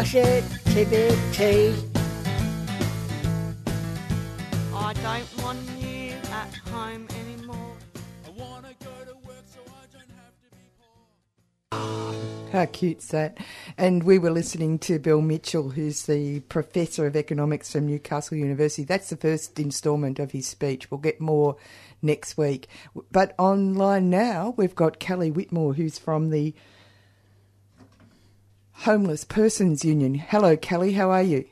Positivity. 0.00 1.74
I 4.74 4.94
don't 4.94 5.42
want 5.42 5.58
you 5.78 6.14
at 6.30 6.54
home 6.70 7.06
anymore. 7.20 7.76
I 8.26 8.30
want 8.30 8.66
to 8.66 8.74
go 8.82 8.90
to 9.04 9.14
work 9.26 9.44
so 9.44 9.60
I 9.66 9.84
don't 9.92 10.10
have 10.16 10.34
to 10.40 10.48
be 10.56 10.64
poor. 11.70 12.50
How 12.52 12.64
cute's 12.64 13.08
that? 13.08 13.36
And 13.76 14.04
we 14.04 14.18
were 14.18 14.30
listening 14.30 14.78
to 14.80 14.98
Bill 14.98 15.20
Mitchell, 15.20 15.68
who's 15.70 16.06
the 16.06 16.40
Professor 16.40 17.06
of 17.06 17.14
Economics 17.14 17.72
from 17.72 17.86
Newcastle 17.86 18.38
University. 18.38 18.84
That's 18.84 19.10
the 19.10 19.16
first 19.16 19.58
instalment 19.60 20.18
of 20.18 20.30
his 20.30 20.46
speech. 20.46 20.90
We'll 20.90 20.98
get 20.98 21.20
more 21.20 21.56
next 22.00 22.38
week. 22.38 22.68
But 23.12 23.34
online 23.38 24.08
now, 24.08 24.54
we've 24.56 24.74
got 24.74 24.98
Kelly 24.98 25.30
Whitmore, 25.30 25.74
who's 25.74 25.98
from 25.98 26.30
the 26.30 26.54
Homeless 28.84 29.24
Persons 29.24 29.84
Union. 29.84 30.14
Hello, 30.14 30.56
Kelly, 30.56 30.92
how 30.92 31.10
are 31.10 31.22
you? 31.22 31.44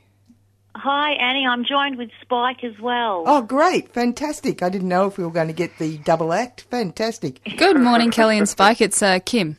Hi, 0.75 1.11
Annie. 1.11 1.45
I'm 1.45 1.65
joined 1.65 1.97
with 1.97 2.09
Spike 2.21 2.63
as 2.63 2.79
well. 2.79 3.23
Oh, 3.27 3.41
great. 3.41 3.91
Fantastic. 3.93 4.63
I 4.63 4.69
didn't 4.69 4.87
know 4.87 5.07
if 5.07 5.17
we 5.17 5.23
were 5.25 5.31
going 5.31 5.47
to 5.47 5.53
get 5.53 5.77
the 5.77 5.97
double 5.99 6.31
act. 6.33 6.61
Fantastic. 6.71 7.41
Good 7.57 7.79
morning, 7.79 8.11
Kelly 8.11 8.37
and 8.37 8.47
Spike. 8.47 8.79
It's 8.81 9.01
uh, 9.01 9.19
Kim. 9.25 9.57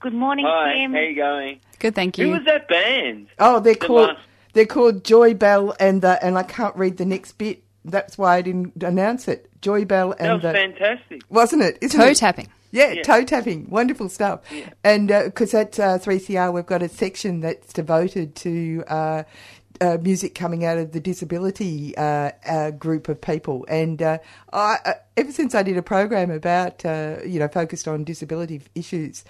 Good 0.00 0.14
morning, 0.14 0.46
Hi, 0.48 0.74
Kim. 0.74 0.92
how 0.92 0.98
are 0.98 1.02
you 1.04 1.16
going? 1.16 1.60
Good, 1.78 1.94
thank 1.94 2.18
you. 2.18 2.26
Who 2.26 2.32
was 2.32 2.44
that 2.46 2.68
band? 2.68 3.28
Oh, 3.38 3.60
they're 3.60 3.74
The 3.74 3.80
called 3.86 4.08
last- 4.08 4.20
they're 4.54 4.66
called 4.66 5.02
Joy 5.04 5.32
Bell 5.34 5.74
and 5.80 6.02
the 6.02 6.22
and 6.24 6.36
I 6.36 6.42
can't 6.42 6.76
read 6.76 6.98
the 6.98 7.06
next 7.06 7.32
bit. 7.38 7.62
That's 7.84 8.18
why 8.18 8.36
I 8.36 8.42
didn't 8.42 8.82
announce 8.82 9.26
it. 9.26 9.48
Joy 9.62 9.84
Bell 9.86 10.12
and 10.12 10.28
That 10.28 10.32
was 10.34 10.42
the 10.42 10.52
fantastic. 10.52 11.22
wasn't 11.30 11.62
it? 11.62 11.78
Isn't 11.80 11.98
Toe 12.00 12.08
it? 12.08 12.16
tapping. 12.18 12.48
Yeah, 12.72 12.92
Yeah. 12.92 13.02
toe 13.02 13.22
tapping, 13.24 13.70
wonderful 13.70 14.08
stuff. 14.08 14.40
And 14.82 15.08
because 15.08 15.54
at 15.54 15.78
uh, 15.78 15.98
3CR 15.98 16.52
we've 16.52 16.66
got 16.66 16.82
a 16.82 16.88
section 16.88 17.40
that's 17.40 17.72
devoted 17.72 18.34
to 18.36 18.82
uh, 18.88 19.22
uh, 19.80 19.98
music 20.00 20.34
coming 20.34 20.64
out 20.64 20.78
of 20.78 20.92
the 20.92 21.00
disability 21.00 21.94
uh, 21.96 22.30
uh, 22.46 22.70
group 22.70 23.08
of 23.08 23.20
people. 23.20 23.64
And 23.68 24.00
uh, 24.00 24.18
I, 24.52 24.76
uh, 24.84 24.92
ever 25.16 25.32
since 25.32 25.54
I 25.54 25.62
did 25.62 25.76
a 25.76 25.82
program 25.82 26.30
about, 26.30 26.84
uh, 26.84 27.16
you 27.26 27.38
know, 27.38 27.48
focused 27.48 27.86
on 27.86 28.04
disability 28.04 28.62
issues, 28.74 29.24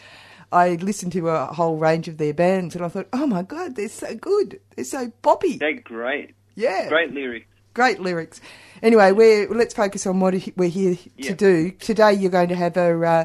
I 0.53 0.75
listened 0.75 1.13
to 1.13 1.29
a 1.31 1.47
whole 1.47 1.79
range 1.79 2.09
of 2.09 2.19
their 2.19 2.35
bands, 2.35 2.77
and 2.77 2.85
I 2.85 2.89
thought, 2.89 3.09
oh 3.15 3.27
my 3.27 3.43
god, 3.43 3.75
they're 3.75 3.89
so 3.89 4.15
good, 4.15 4.61
they're 4.77 4.85
so 4.85 5.11
poppy. 5.23 5.57
They're 5.57 5.81
great. 5.81 6.35
Yeah. 6.55 6.89
Great 6.91 7.13
lyrics. 7.13 7.47
Great 7.73 8.01
lyrics. 8.01 8.41
Anyway, 8.83 9.13
we're, 9.13 9.49
let's 9.49 9.75
focus 9.75 10.07
on 10.07 10.19
what 10.19 10.35
we're 10.57 10.69
here 10.69 10.97
Yeah. 11.17 11.31
to 11.31 11.35
do. 11.35 11.71
Today, 11.71 12.13
you're 12.13 12.31
going 12.31 12.49
to 12.49 12.57
have 12.57 12.77
a 12.77 13.01
uh, 13.05 13.25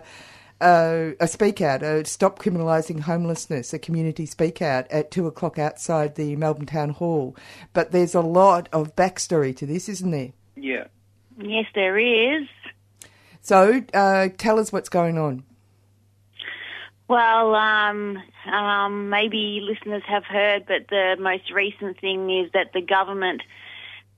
uh, 0.60 1.12
a 1.20 1.28
speak 1.28 1.62
out, 1.62 1.84
a 1.84 2.04
stop 2.06 2.40
criminalising 2.40 3.02
homelessness, 3.02 3.74
a 3.74 3.80
community 3.80 4.26
speak 4.26 4.62
out 4.62 4.90
at 4.92 5.12
two 5.12 5.28
o'clock 5.28 5.60
outside 5.60 6.16
the 6.16 6.36
Melbourne 6.36 6.66
Town 6.66 6.90
Hall. 6.90 7.36
But 7.74 7.92
there's 7.92 8.16
a 8.16 8.22
lot 8.22 8.70
of 8.74 8.96
backstory 8.96 9.56
to 9.58 9.66
this, 9.66 9.88
isn't 9.90 10.12
there? 10.12 10.32
Yeah. 10.56 10.86
Yes, 11.40 11.66
there 11.76 11.98
is. 12.00 12.48
So, 13.42 13.84
uh, 13.94 14.30
tell 14.38 14.60
us 14.60 14.72
what's 14.72 14.90
going 14.90 15.18
on. 15.18 15.44
Well, 17.08 17.56
um, 17.56 18.18
um, 18.52 19.10
maybe 19.10 19.62
listeners 19.64 20.04
have 20.08 20.26
heard, 20.26 20.66
but 20.68 20.88
the 20.90 21.16
most 21.20 21.52
recent 21.52 22.00
thing 22.02 22.30
is 22.30 22.52
that 22.54 22.74
the 22.74 22.82
government 22.82 23.42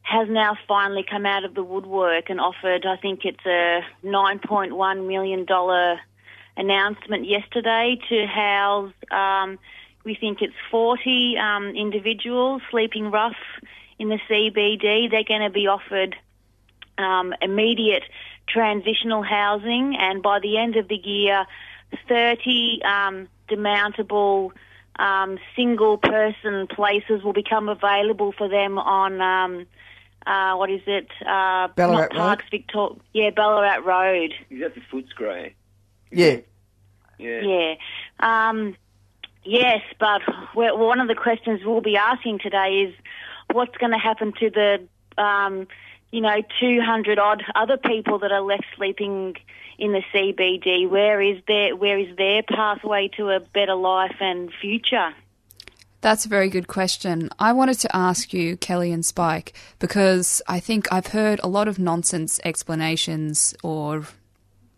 has 0.09 0.27
now 0.27 0.57
finally 0.67 1.05
come 1.07 1.25
out 1.25 1.43
of 1.43 1.53
the 1.53 1.63
woodwork 1.63 2.29
and 2.29 2.39
offered, 2.39 2.85
I 2.85 2.97
think 2.97 3.25
it's 3.25 3.45
a 3.45 3.81
$9.1 4.03 5.07
million 5.07 5.45
announcement 6.57 7.27
yesterday 7.27 7.99
to 8.09 8.25
house, 8.25 8.93
um, 9.11 9.59
we 10.03 10.15
think 10.15 10.41
it's 10.41 10.55
40 10.71 11.37
um, 11.37 11.67
individuals 11.75 12.61
sleeping 12.71 13.11
rough 13.11 13.35
in 13.99 14.09
the 14.09 14.17
CBD. 14.29 15.11
They're 15.11 15.23
going 15.23 15.41
to 15.41 15.51
be 15.51 15.67
offered 15.67 16.15
um, 16.97 17.33
immediate 17.41 18.03
transitional 18.47 19.21
housing, 19.21 19.95
and 19.99 20.23
by 20.23 20.39
the 20.39 20.57
end 20.57 20.75
of 20.75 20.87
the 20.87 20.95
year, 20.95 21.45
30 22.07 22.81
um, 22.83 23.27
demountable 23.47 24.51
um, 24.97 25.37
single 25.55 25.97
person 25.97 26.65
places 26.67 27.23
will 27.23 27.33
become 27.33 27.69
available 27.69 28.31
for 28.31 28.49
them 28.49 28.79
on. 28.79 29.67
Uh, 30.25 30.55
what 30.55 30.69
is 30.69 30.81
it? 30.85 31.07
Uh, 31.21 31.69
Ballarat 31.75 31.99
not 31.99 32.11
Parks, 32.11 32.45
Victor- 32.51 32.95
yeah, 33.13 33.29
Ballarat 33.31 33.77
Road. 33.77 34.33
Is 34.49 34.61
that 34.61 34.75
the 34.75 34.81
Footscray? 34.81 35.53
Yeah. 36.11 36.37
Yeah. 37.17 37.41
Yeah. 37.41 37.75
Um, 38.19 38.75
yes, 39.43 39.81
but 39.99 40.21
one 40.53 40.99
of 40.99 41.07
the 41.07 41.15
questions 41.15 41.61
we'll 41.65 41.81
be 41.81 41.97
asking 41.97 42.39
today 42.39 42.87
is 42.87 42.95
what's 43.51 43.75
going 43.77 43.91
to 43.91 43.97
happen 43.97 44.33
to 44.39 44.49
the, 44.49 45.21
um, 45.21 45.67
you 46.11 46.21
know, 46.21 46.41
200 46.59 47.19
odd 47.19 47.43
other 47.55 47.77
people 47.77 48.19
that 48.19 48.31
are 48.31 48.41
left 48.41 48.65
sleeping 48.75 49.35
in 49.79 49.93
the 49.93 50.03
CBD? 50.13 50.87
Where 50.87 51.21
is 51.21 51.41
their 51.47 51.75
Where 51.75 51.97
is 51.97 52.15
their 52.17 52.43
pathway 52.43 53.07
to 53.17 53.29
a 53.29 53.39
better 53.39 53.75
life 53.75 54.17
and 54.19 54.51
future? 54.61 55.13
That's 56.01 56.25
a 56.25 56.29
very 56.29 56.49
good 56.49 56.67
question. 56.67 57.29
I 57.39 57.51
wanted 57.51 57.79
to 57.79 57.95
ask 57.95 58.33
you, 58.33 58.55
Kelly 58.55 58.91
and 58.91 59.05
Spike, 59.05 59.53
because 59.79 60.41
I 60.47 60.59
think 60.59 60.87
I've 60.91 61.07
heard 61.07 61.41
a 61.43 61.49
lot 61.49 61.67
of 61.67 61.77
nonsense 61.77 62.39
explanations 62.45 63.53
or 63.63 64.07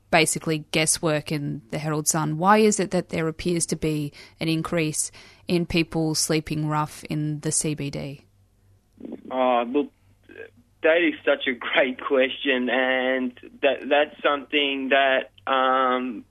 basically 0.10 0.66
guesswork 0.72 1.32
in 1.32 1.62
the 1.70 1.78
Herald 1.78 2.08
Sun. 2.08 2.38
Why 2.38 2.58
is 2.58 2.80
it 2.80 2.92
that 2.92 3.10
there 3.10 3.28
appears 3.28 3.66
to 3.68 3.76
be 3.76 4.12
an 4.40 4.50
increase 4.50 5.12
in 5.48 5.66
people 5.66 6.16
sleeping 6.16 6.68
rough 6.68 7.04
in 7.06 7.40
the 7.42 7.50
CBD? 7.50 8.24
Oh, 9.30 9.64
look, 9.68 9.92
that 10.84 10.98
is 11.02 11.14
such 11.24 11.48
a 11.48 11.54
great 11.54 12.00
question, 12.08 12.70
and 12.70 13.40
that 13.62 13.88
that's 13.88 14.22
something 14.22 14.90
that 14.90 15.32
um, 15.52 16.26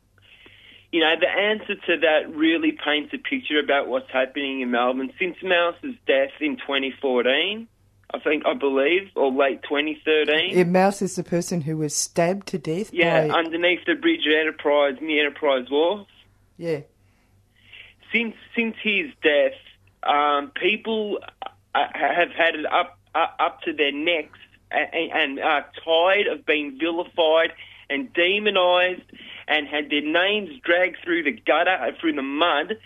you 0.93 1.01
know 1.01 1.15
the 1.19 1.29
answer 1.29 1.75
to 1.75 2.01
that 2.01 2.35
really 2.35 2.73
paints 2.73 3.13
a 3.15 3.19
picture 3.19 3.59
about 3.59 3.89
what's 3.89 4.11
happening 4.11 4.61
in 4.61 4.71
Melbourne 4.71 5.13
since 5.19 5.37
Mouse's 5.43 5.95
death 6.07 6.31
in 6.41 6.57
2014. 6.57 7.69
I 8.13 8.19
think 8.19 8.45
I 8.45 8.55
believe, 8.55 9.09
or 9.15 9.31
late 9.31 9.63
2013. 9.63 10.57
Yeah, 10.59 10.65
Mouse 10.65 11.01
is 11.01 11.15
the 11.15 11.23
person 11.23 11.61
who 11.61 11.77
was 11.77 11.95
stabbed 11.95 12.49
to 12.49 12.59
death. 12.59 12.93
Yeah, 12.93 13.29
by, 13.29 13.35
underneath 13.35 13.85
the 13.87 13.95
bridge 13.95 14.27
at 14.27 14.33
Enterprise, 14.33 14.97
near 15.01 15.27
Enterprise 15.27 15.67
Wharf. 15.71 16.09
yeah. 16.57 16.81
Since 18.13 18.35
since 18.57 18.75
his 18.83 19.13
death, 19.23 19.53
um, 20.03 20.51
people 20.61 21.21
uh, 21.73 21.87
have 21.95 22.31
had 22.33 22.57
it 22.57 22.67
up 22.67 22.99
uh, 23.15 23.27
up 23.39 23.63
to 23.63 23.73
their 23.73 23.93
necks 23.93 24.39
and, 24.73 25.13
and 25.13 25.39
are 25.39 25.67
tired 25.85 26.27
of 26.27 26.45
being 26.45 26.79
vilified 26.81 27.53
and 27.89 28.13
demonised 28.13 29.03
and 29.51 29.67
had 29.67 29.91
their 29.91 30.01
names 30.01 30.51
dragged 30.65 30.99
through 31.05 31.25
the 31.25 31.33
gutter, 31.33 31.71
uh, 31.71 31.91
through 32.01 32.15
the 32.15 32.23
mud 32.23 32.79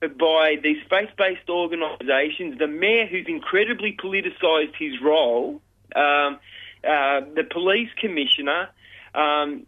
by 0.00 0.56
these 0.62 0.78
faith-based 0.90 1.48
organisations. 1.48 2.58
The 2.58 2.66
mayor, 2.66 3.06
who's 3.06 3.26
incredibly 3.28 3.96
politicised 3.96 4.74
his 4.78 5.00
role, 5.02 5.62
um, 5.96 6.38
uh, 6.84 7.20
the 7.34 7.46
police 7.50 7.88
commissioner, 8.00 8.68
um, 9.14 9.66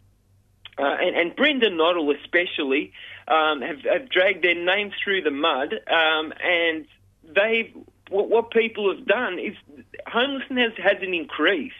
uh, 0.78 0.82
and, 0.82 1.16
and 1.16 1.36
Brendan 1.36 1.76
Nottle 1.76 2.10
especially, 2.10 2.92
um, 3.28 3.62
have, 3.62 3.80
have 3.80 4.10
dragged 4.10 4.42
their 4.42 4.54
names 4.54 4.92
through 5.02 5.22
the 5.22 5.30
mud, 5.30 5.72
um, 5.88 6.32
and 6.42 6.86
they've 7.24 7.72
what, 8.10 8.28
what 8.28 8.50
people 8.50 8.92
have 8.94 9.06
done 9.06 9.38
is 9.38 9.54
homelessness 10.06 10.72
hasn't 10.76 11.14
increased. 11.14 11.74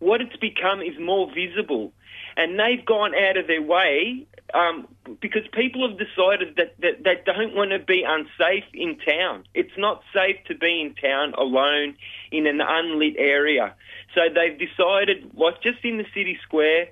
What 0.00 0.20
it's 0.20 0.36
become 0.36 0.82
is 0.82 0.98
more 1.00 1.30
visible, 1.32 1.92
and 2.36 2.58
they've 2.58 2.84
gone 2.84 3.14
out 3.14 3.36
of 3.36 3.46
their 3.46 3.62
way 3.62 4.26
um, 4.54 4.86
because 5.20 5.42
people 5.52 5.88
have 5.88 5.98
decided 5.98 6.56
that, 6.56 6.74
that 6.80 7.04
they 7.04 7.20
don't 7.24 7.54
want 7.54 7.70
to 7.70 7.78
be 7.78 8.04
unsafe 8.06 8.64
in 8.74 8.98
town. 8.98 9.44
It's 9.54 9.76
not 9.76 10.02
safe 10.14 10.36
to 10.46 10.54
be 10.54 10.80
in 10.82 10.94
town 10.94 11.34
alone 11.34 11.96
in 12.30 12.46
an 12.46 12.60
unlit 12.60 13.16
area. 13.18 13.74
So 14.14 14.22
they've 14.32 14.58
decided, 14.58 15.32
like 15.34 15.62
just 15.62 15.84
in 15.84 15.98
the 15.98 16.06
city 16.14 16.38
square, 16.42 16.88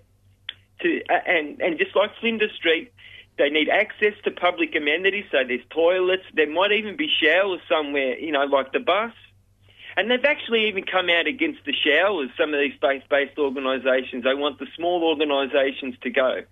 to 0.80 1.02
and 1.08 1.60
and 1.60 1.78
just 1.78 1.94
like 1.94 2.10
Flinders 2.20 2.52
Street, 2.56 2.92
they 3.38 3.50
need 3.50 3.68
access 3.68 4.14
to 4.24 4.30
public 4.30 4.74
amenities. 4.74 5.26
So 5.30 5.38
there's 5.46 5.64
toilets. 5.70 6.24
There 6.34 6.50
might 6.50 6.72
even 6.72 6.96
be 6.96 7.08
showers 7.08 7.60
somewhere, 7.68 8.18
you 8.18 8.32
know, 8.32 8.44
like 8.44 8.72
the 8.72 8.80
bus. 8.80 9.12
And 9.96 10.10
they've 10.10 10.24
actually 10.24 10.68
even 10.68 10.84
come 10.84 11.08
out 11.08 11.26
against 11.26 11.64
the 11.64 11.72
showers. 11.72 12.30
Some 12.38 12.52
of 12.52 12.60
these 12.60 12.74
faith-based 12.80 13.38
organisations, 13.38 14.24
they 14.24 14.34
want 14.34 14.58
the 14.58 14.66
small 14.76 15.04
organisations 15.04 15.94
to 16.02 16.10
go, 16.10 16.42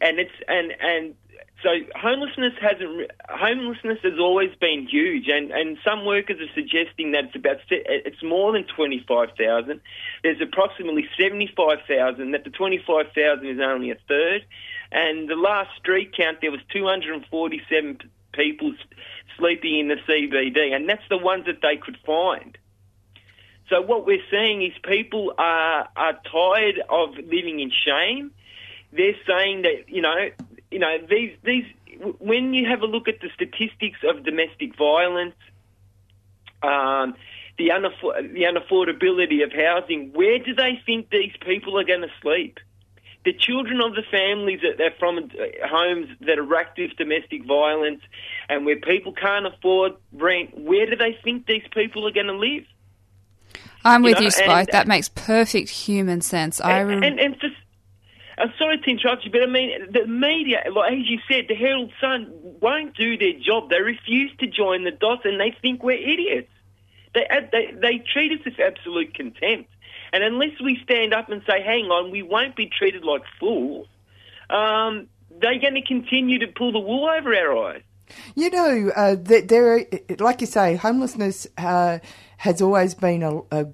and 0.00 0.18
it's 0.18 0.32
and 0.48 0.72
and 0.80 1.14
so 1.62 1.70
homelessness 1.96 2.52
hasn't 2.60 3.10
homelessness 3.28 3.98
has 4.04 4.18
always 4.18 4.54
been 4.60 4.86
huge, 4.86 5.28
and 5.28 5.50
and 5.50 5.76
some 5.84 6.04
workers 6.04 6.40
are 6.40 6.54
suggesting 6.54 7.12
that 7.12 7.24
it's 7.26 7.36
about 7.36 7.56
it's 7.68 8.22
more 8.22 8.52
than 8.52 8.64
twenty 8.64 9.04
five 9.08 9.30
thousand. 9.36 9.80
There's 10.22 10.40
approximately 10.40 11.06
seventy 11.18 11.52
five 11.56 11.78
thousand. 11.88 12.30
That 12.30 12.44
the 12.44 12.50
twenty 12.50 12.78
five 12.86 13.06
thousand 13.12 13.46
is 13.48 13.60
only 13.60 13.90
a 13.90 13.96
third, 14.06 14.46
and 14.92 15.28
the 15.28 15.34
last 15.34 15.70
street 15.76 16.14
count 16.16 16.38
there 16.40 16.52
was 16.52 16.60
two 16.72 16.86
hundred 16.86 17.14
and 17.14 17.26
forty 17.26 17.60
seven 17.68 17.98
people 18.32 18.72
sleeping 19.36 19.80
in 19.80 19.88
the 19.88 19.96
CBD, 20.08 20.74
and 20.74 20.88
that's 20.88 21.08
the 21.10 21.18
ones 21.18 21.46
that 21.46 21.60
they 21.60 21.76
could 21.76 21.98
find. 22.06 22.56
So 23.68 23.82
what 23.82 24.06
we're 24.06 24.22
seeing 24.30 24.62
is 24.62 24.72
people 24.82 25.34
are 25.36 25.88
are 25.94 26.14
tired 26.32 26.80
of 26.88 27.16
living 27.16 27.60
in 27.60 27.70
shame. 27.70 28.30
They're 28.92 29.18
saying 29.26 29.62
that 29.62 29.88
you 29.88 30.00
know, 30.00 30.30
you 30.70 30.78
know 30.78 30.96
these 31.08 31.36
these 31.44 31.64
when 32.18 32.54
you 32.54 32.68
have 32.68 32.82
a 32.82 32.86
look 32.86 33.08
at 33.08 33.20
the 33.20 33.28
statistics 33.34 33.98
of 34.04 34.24
domestic 34.24 34.76
violence, 34.76 35.34
um, 36.62 37.14
the 37.58 37.70
unafford- 37.70 38.32
the 38.32 38.44
unaffordability 38.44 39.42
of 39.44 39.52
housing, 39.52 40.12
where 40.12 40.38
do 40.38 40.54
they 40.54 40.80
think 40.86 41.10
these 41.10 41.32
people 41.40 41.78
are 41.78 41.84
going 41.84 42.02
to 42.02 42.12
sleep? 42.22 42.58
The 43.24 43.32
children 43.32 43.80
of 43.82 43.94
the 43.94 44.04
families 44.10 44.60
that 44.62 44.80
are 44.80 44.94
from 44.98 45.18
uh, 45.18 45.66
homes 45.66 46.08
that 46.20 46.38
are 46.38 46.42
racked 46.42 46.78
with 46.78 46.96
domestic 46.96 47.44
violence, 47.44 48.00
and 48.48 48.64
where 48.64 48.76
people 48.76 49.12
can't 49.12 49.46
afford 49.46 49.92
rent, 50.12 50.56
where 50.56 50.86
do 50.86 50.96
they 50.96 51.18
think 51.22 51.46
these 51.46 51.66
people 51.72 52.06
are 52.06 52.12
going 52.12 52.28
to 52.28 52.38
live? 52.38 52.64
I'm 53.84 54.02
You 54.02 54.10
with 54.10 54.18
know, 54.18 54.24
you, 54.24 54.30
Spike. 54.30 54.68
and- 54.68 54.74
that 54.74 54.86
makes 54.88 55.08
perfect 55.08 55.68
human 55.70 56.20
sense. 56.20 56.60
I 56.60 56.80
and, 56.80 56.88
rem- 56.88 57.02
and, 57.02 57.20
and 57.20 57.36
for, 57.40 57.48
I'm 58.38 58.52
sorry 58.58 58.78
to 58.78 58.90
interrupt 58.90 59.24
you, 59.24 59.30
but 59.32 59.42
I 59.42 59.46
mean, 59.46 59.70
the 59.90 60.06
media, 60.06 60.62
like 60.72 60.92
as 60.92 61.08
you 61.08 61.18
said, 61.30 61.46
the 61.48 61.54
Herald 61.54 61.92
Sun 62.00 62.32
won't 62.60 62.96
do 62.96 63.16
their 63.16 63.32
job. 63.34 63.70
They 63.70 63.80
refuse 63.80 64.30
to 64.38 64.46
join 64.46 64.84
the 64.84 64.90
dots, 64.92 65.22
and 65.24 65.40
they 65.40 65.54
think 65.60 65.82
we're 65.82 65.92
idiots. 65.98 66.50
They 67.14 67.26
they, 67.52 67.72
they 67.80 67.98
treat 68.12 68.38
us 68.38 68.44
with 68.44 68.60
absolute 68.60 69.14
contempt. 69.14 69.70
And 70.12 70.22
unless 70.22 70.58
we 70.62 70.78
stand 70.84 71.12
up 71.14 71.28
and 71.30 71.42
say, 71.48 71.62
"Hang 71.62 71.86
on, 71.86 72.10
we 72.10 72.22
won't 72.22 72.54
be 72.56 72.66
treated 72.66 73.02
like 73.04 73.22
fools," 73.40 73.86
um, 74.50 75.08
they're 75.40 75.58
going 75.58 75.74
to 75.74 75.82
continue 75.82 76.38
to 76.40 76.46
pull 76.46 76.72
the 76.72 76.78
wool 76.78 77.08
over 77.08 77.34
our 77.34 77.72
eyes. 77.74 77.82
You 78.34 78.50
know, 78.50 78.92
uh, 78.94 79.16
there, 79.18 79.86
like 80.18 80.40
you 80.40 80.46
say, 80.46 80.76
homelessness 80.76 81.46
uh, 81.56 81.98
has 82.38 82.62
always 82.62 82.94
been 82.94 83.22
a, 83.22 83.38
a, 83.50 83.66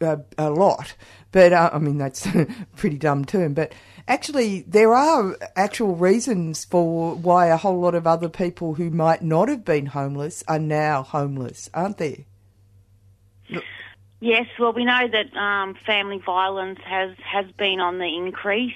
a, 0.00 0.20
a 0.38 0.50
lot, 0.50 0.94
but 1.32 1.52
uh, 1.52 1.70
I 1.72 1.78
mean 1.78 1.98
that's 1.98 2.26
a 2.34 2.46
pretty 2.76 2.98
dumb 2.98 3.24
term. 3.24 3.54
But 3.54 3.72
actually, 4.08 4.62
there 4.62 4.94
are 4.94 5.36
actual 5.56 5.96
reasons 5.96 6.64
for 6.64 7.14
why 7.14 7.46
a 7.46 7.56
whole 7.56 7.80
lot 7.80 7.94
of 7.94 8.06
other 8.06 8.28
people 8.28 8.74
who 8.74 8.90
might 8.90 9.22
not 9.22 9.48
have 9.48 9.64
been 9.64 9.86
homeless 9.86 10.44
are 10.48 10.58
now 10.58 11.02
homeless, 11.02 11.68
aren't 11.74 11.98
there? 11.98 12.24
Yes, 14.24 14.46
well, 14.58 14.72
we 14.72 14.86
know 14.86 15.06
that 15.06 15.36
um, 15.36 15.74
family 15.84 16.16
violence 16.24 16.78
has, 16.82 17.10
has 17.30 17.44
been 17.58 17.78
on 17.78 17.98
the 17.98 18.06
increase. 18.06 18.72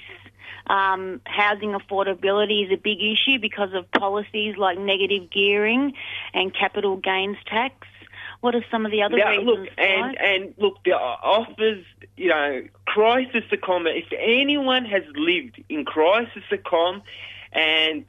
Um, 0.69 1.19
housing 1.25 1.71
affordability 1.71 2.65
is 2.65 2.71
a 2.71 2.77
big 2.77 2.99
issue 3.01 3.39
because 3.39 3.73
of 3.73 3.89
policies 3.91 4.55
like 4.55 4.77
negative 4.77 5.31
gearing 5.31 5.93
and 6.33 6.53
capital 6.53 6.95
gains 6.97 7.37
tax. 7.47 7.87
What 8.41 8.55
are 8.55 8.63
some 8.71 8.85
of 8.85 8.91
the 8.91 9.01
other 9.01 9.17
Now, 9.17 9.31
reasons? 9.31 9.47
look, 9.47 9.69
and 9.77 10.17
and 10.17 10.53
look, 10.57 10.83
the 10.85 10.91
offers, 10.91 11.83
you 12.15 12.29
know, 12.29 12.63
crisis 12.85 13.43
accom. 13.51 13.85
If 13.87 14.13
anyone 14.17 14.85
has 14.85 15.03
lived 15.15 15.61
in 15.67 15.85
crisis 15.85 16.43
accom 16.51 17.01
and 17.51 18.05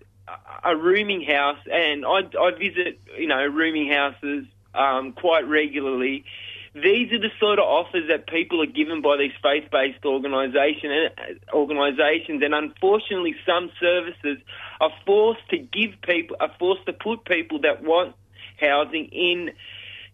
a 0.62 0.76
rooming 0.76 1.22
house, 1.22 1.58
and 1.72 2.04
I, 2.04 2.20
I 2.38 2.50
visit, 2.52 3.00
you 3.18 3.26
know, 3.26 3.44
rooming 3.44 3.90
houses 3.90 4.44
um, 4.74 5.12
quite 5.12 5.48
regularly. 5.48 6.24
These 6.72 7.12
are 7.12 7.18
the 7.18 7.32
sort 7.40 7.58
of 7.58 7.64
offers 7.64 8.06
that 8.08 8.28
people 8.28 8.62
are 8.62 8.66
given 8.66 9.02
by 9.02 9.16
these 9.16 9.32
faith-based 9.42 10.04
organisation, 10.04 11.10
organisations, 11.52 12.42
and 12.44 12.54
unfortunately, 12.54 13.34
some 13.44 13.72
services 13.80 14.38
are 14.80 14.92
forced 15.04 15.48
to 15.50 15.58
give 15.58 16.00
people, 16.02 16.36
are 16.38 16.52
forced 16.60 16.86
to 16.86 16.92
put 16.92 17.24
people 17.24 17.60
that 17.62 17.82
want 17.82 18.14
housing 18.60 19.06
in 19.06 19.50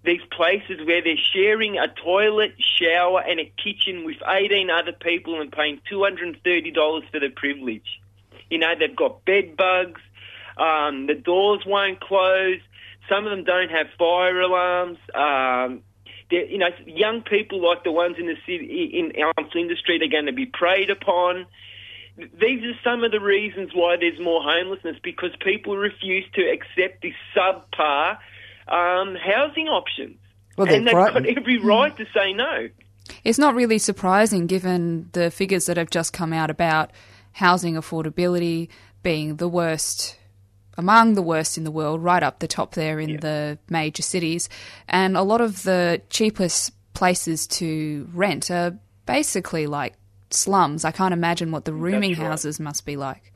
these 0.02 0.22
places 0.30 0.86
where 0.86 1.02
they're 1.02 1.16
sharing 1.34 1.76
a 1.78 1.88
toilet, 1.88 2.54
shower, 2.58 3.20
and 3.20 3.38
a 3.38 3.52
kitchen 3.62 4.04
with 4.04 4.16
18 4.26 4.70
other 4.70 4.92
people 4.92 5.40
and 5.40 5.52
paying 5.52 5.80
$230 5.92 7.10
for 7.10 7.20
the 7.20 7.28
privilege. 7.28 8.00
You 8.48 8.58
know, 8.58 8.72
they've 8.78 8.96
got 8.96 9.24
bed 9.26 9.56
bugs, 9.56 10.00
um, 10.56 11.06
the 11.06 11.14
doors 11.14 11.64
won't 11.66 12.00
close, 12.00 12.60
some 13.10 13.26
of 13.26 13.30
them 13.30 13.44
don't 13.44 13.70
have 13.70 13.88
fire 13.98 14.40
alarms. 14.40 14.98
Um, 15.14 15.82
you 16.30 16.58
know, 16.58 16.68
young 16.86 17.22
people 17.22 17.66
like 17.66 17.84
the 17.84 17.92
ones 17.92 18.16
in 18.18 18.26
the 18.26 18.36
city, 18.46 18.90
in 18.94 19.22
on 19.22 19.50
Flinders 19.50 19.78
Street, 19.78 20.02
are 20.02 20.10
going 20.10 20.26
to 20.26 20.32
be 20.32 20.46
preyed 20.46 20.90
upon. 20.90 21.46
These 22.16 22.64
are 22.64 22.78
some 22.82 23.04
of 23.04 23.12
the 23.12 23.20
reasons 23.20 23.70
why 23.74 23.96
there's 24.00 24.18
more 24.18 24.42
homelessness 24.42 24.96
because 25.02 25.30
people 25.40 25.76
refuse 25.76 26.24
to 26.34 26.42
accept 26.42 27.02
this 27.02 27.14
subpar 27.36 28.18
um, 28.68 29.16
housing 29.16 29.68
options. 29.68 30.16
Well, 30.56 30.68
and 30.68 30.86
they've 30.86 30.94
got 30.94 31.26
every 31.26 31.58
right 31.58 31.94
to 31.96 32.06
say 32.14 32.32
no. 32.32 32.68
It's 33.22 33.38
not 33.38 33.54
really 33.54 33.78
surprising 33.78 34.46
given 34.46 35.10
the 35.12 35.30
figures 35.30 35.66
that 35.66 35.76
have 35.76 35.90
just 35.90 36.12
come 36.12 36.32
out 36.32 36.50
about 36.50 36.90
housing 37.32 37.74
affordability 37.74 38.68
being 39.02 39.36
the 39.36 39.48
worst 39.48 40.16
among 40.76 41.14
the 41.14 41.22
worst 41.22 41.56
in 41.56 41.64
the 41.64 41.70
world, 41.70 42.02
right 42.02 42.22
up 42.22 42.38
the 42.38 42.48
top 42.48 42.74
there 42.74 43.00
in 43.00 43.20
the 43.20 43.58
major 43.68 44.02
cities. 44.02 44.48
And 44.88 45.16
a 45.16 45.22
lot 45.22 45.40
of 45.40 45.62
the 45.62 46.02
cheapest 46.10 46.72
places 46.94 47.46
to 47.46 48.08
rent 48.12 48.50
are 48.50 48.76
basically 49.06 49.66
like 49.66 49.94
slums. 50.30 50.84
I 50.84 50.90
can't 50.90 51.14
imagine 51.14 51.50
what 51.50 51.64
the 51.64 51.72
rooming 51.72 52.12
right. 52.12 52.26
houses 52.26 52.60
must 52.60 52.84
be 52.84 52.96
like. 52.96 53.32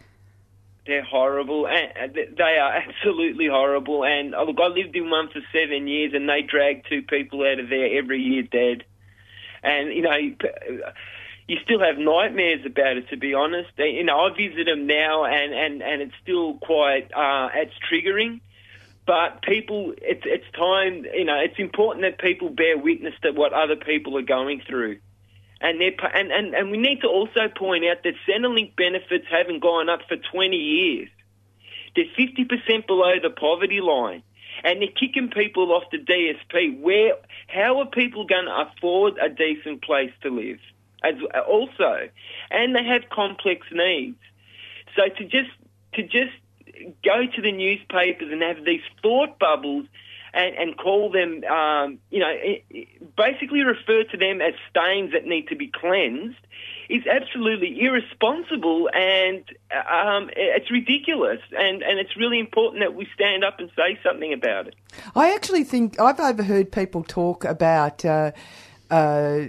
They're 0.86 1.04
horrible, 1.04 1.68
and 1.68 2.14
they 2.14 2.58
are 2.58 2.72
absolutely 2.72 3.46
horrible. 3.46 4.04
And 4.04 4.34
oh, 4.34 4.44
look, 4.44 4.56
I 4.60 4.66
lived 4.68 4.96
in 4.96 5.08
one 5.10 5.28
for 5.28 5.40
seven 5.52 5.86
years, 5.86 6.12
and 6.14 6.28
they 6.28 6.42
dragged 6.42 6.86
two 6.88 7.02
people 7.02 7.42
out 7.42 7.60
of 7.60 7.68
there 7.68 7.96
every 7.98 8.20
year 8.20 8.42
dead. 8.42 8.84
And 9.62 9.92
you 9.92 10.02
know, 10.02 10.10
you 11.50 11.56
still 11.64 11.80
have 11.80 11.98
nightmares 11.98 12.64
about 12.64 12.96
it. 12.96 13.08
To 13.08 13.16
be 13.16 13.34
honest, 13.34 13.70
you 13.76 14.04
know, 14.04 14.20
I 14.20 14.30
visit 14.30 14.66
them 14.66 14.86
now, 14.86 15.24
and 15.24 15.52
and 15.52 15.82
and 15.82 16.00
it's 16.00 16.14
still 16.22 16.54
quite 16.58 17.10
uh, 17.12 17.48
it's 17.52 17.74
triggering. 17.90 18.40
But 19.04 19.42
people, 19.42 19.92
it's 20.00 20.22
it's 20.24 20.44
time. 20.56 21.04
You 21.12 21.24
know, 21.24 21.40
it's 21.42 21.58
important 21.58 22.04
that 22.04 22.20
people 22.20 22.50
bear 22.50 22.78
witness 22.78 23.14
to 23.22 23.32
what 23.32 23.52
other 23.52 23.74
people 23.74 24.16
are 24.16 24.22
going 24.22 24.62
through. 24.64 25.00
And, 25.62 25.78
they're, 25.78 25.92
and, 26.14 26.32
and, 26.32 26.54
and 26.54 26.70
we 26.70 26.78
need 26.78 27.02
to 27.02 27.06
also 27.06 27.48
point 27.54 27.84
out 27.84 28.02
that 28.04 28.14
Centrelink 28.26 28.76
benefits 28.76 29.26
haven't 29.30 29.60
gone 29.60 29.90
up 29.90 30.00
for 30.08 30.16
20 30.16 30.56
years. 30.56 31.10
They're 31.94 32.06
50% 32.16 32.86
below 32.86 33.16
the 33.22 33.28
poverty 33.28 33.82
line. 33.82 34.22
And 34.64 34.80
they're 34.80 34.88
kicking 34.88 35.28
people 35.28 35.72
off 35.72 35.82
the 35.92 35.98
DSP. 35.98 36.80
Where, 36.80 37.12
how 37.48 37.80
are 37.80 37.86
people 37.86 38.24
going 38.24 38.46
to 38.46 38.68
afford 38.70 39.18
a 39.18 39.28
decent 39.28 39.82
place 39.82 40.12
to 40.22 40.30
live? 40.30 40.60
As, 41.02 41.14
also, 41.48 42.08
and 42.50 42.74
they 42.74 42.84
have 42.84 43.08
complex 43.10 43.66
needs. 43.72 44.18
So 44.96 45.08
to 45.08 45.24
just 45.24 45.50
to 45.94 46.02
just 46.02 46.32
go 47.04 47.26
to 47.26 47.42
the 47.42 47.52
newspapers 47.52 48.30
and 48.32 48.42
have 48.42 48.64
these 48.64 48.82
thought 49.02 49.38
bubbles 49.38 49.86
and, 50.32 50.54
and 50.56 50.78
call 50.78 51.10
them, 51.10 51.42
um, 51.44 51.98
you 52.10 52.20
know, 52.20 52.32
basically 53.16 53.62
refer 53.62 54.04
to 54.04 54.16
them 54.16 54.40
as 54.40 54.54
stains 54.70 55.12
that 55.12 55.24
need 55.24 55.48
to 55.48 55.56
be 55.56 55.68
cleansed 55.68 56.38
is 56.88 57.06
absolutely 57.06 57.80
irresponsible 57.80 58.88
and 58.92 59.44
um, 59.90 60.30
it's 60.36 60.70
ridiculous. 60.70 61.40
And, 61.56 61.82
and 61.82 61.98
it's 61.98 62.16
really 62.16 62.38
important 62.38 62.82
that 62.82 62.94
we 62.94 63.08
stand 63.14 63.44
up 63.44 63.58
and 63.58 63.70
say 63.76 63.98
something 64.04 64.32
about 64.32 64.68
it. 64.68 64.74
I 65.14 65.34
actually 65.34 65.64
think 65.64 66.00
I've 66.00 66.20
overheard 66.20 66.72
people 66.72 67.02
talk 67.04 67.44
about 67.44 68.04
uh, 68.04 68.32
uh, 68.90 69.42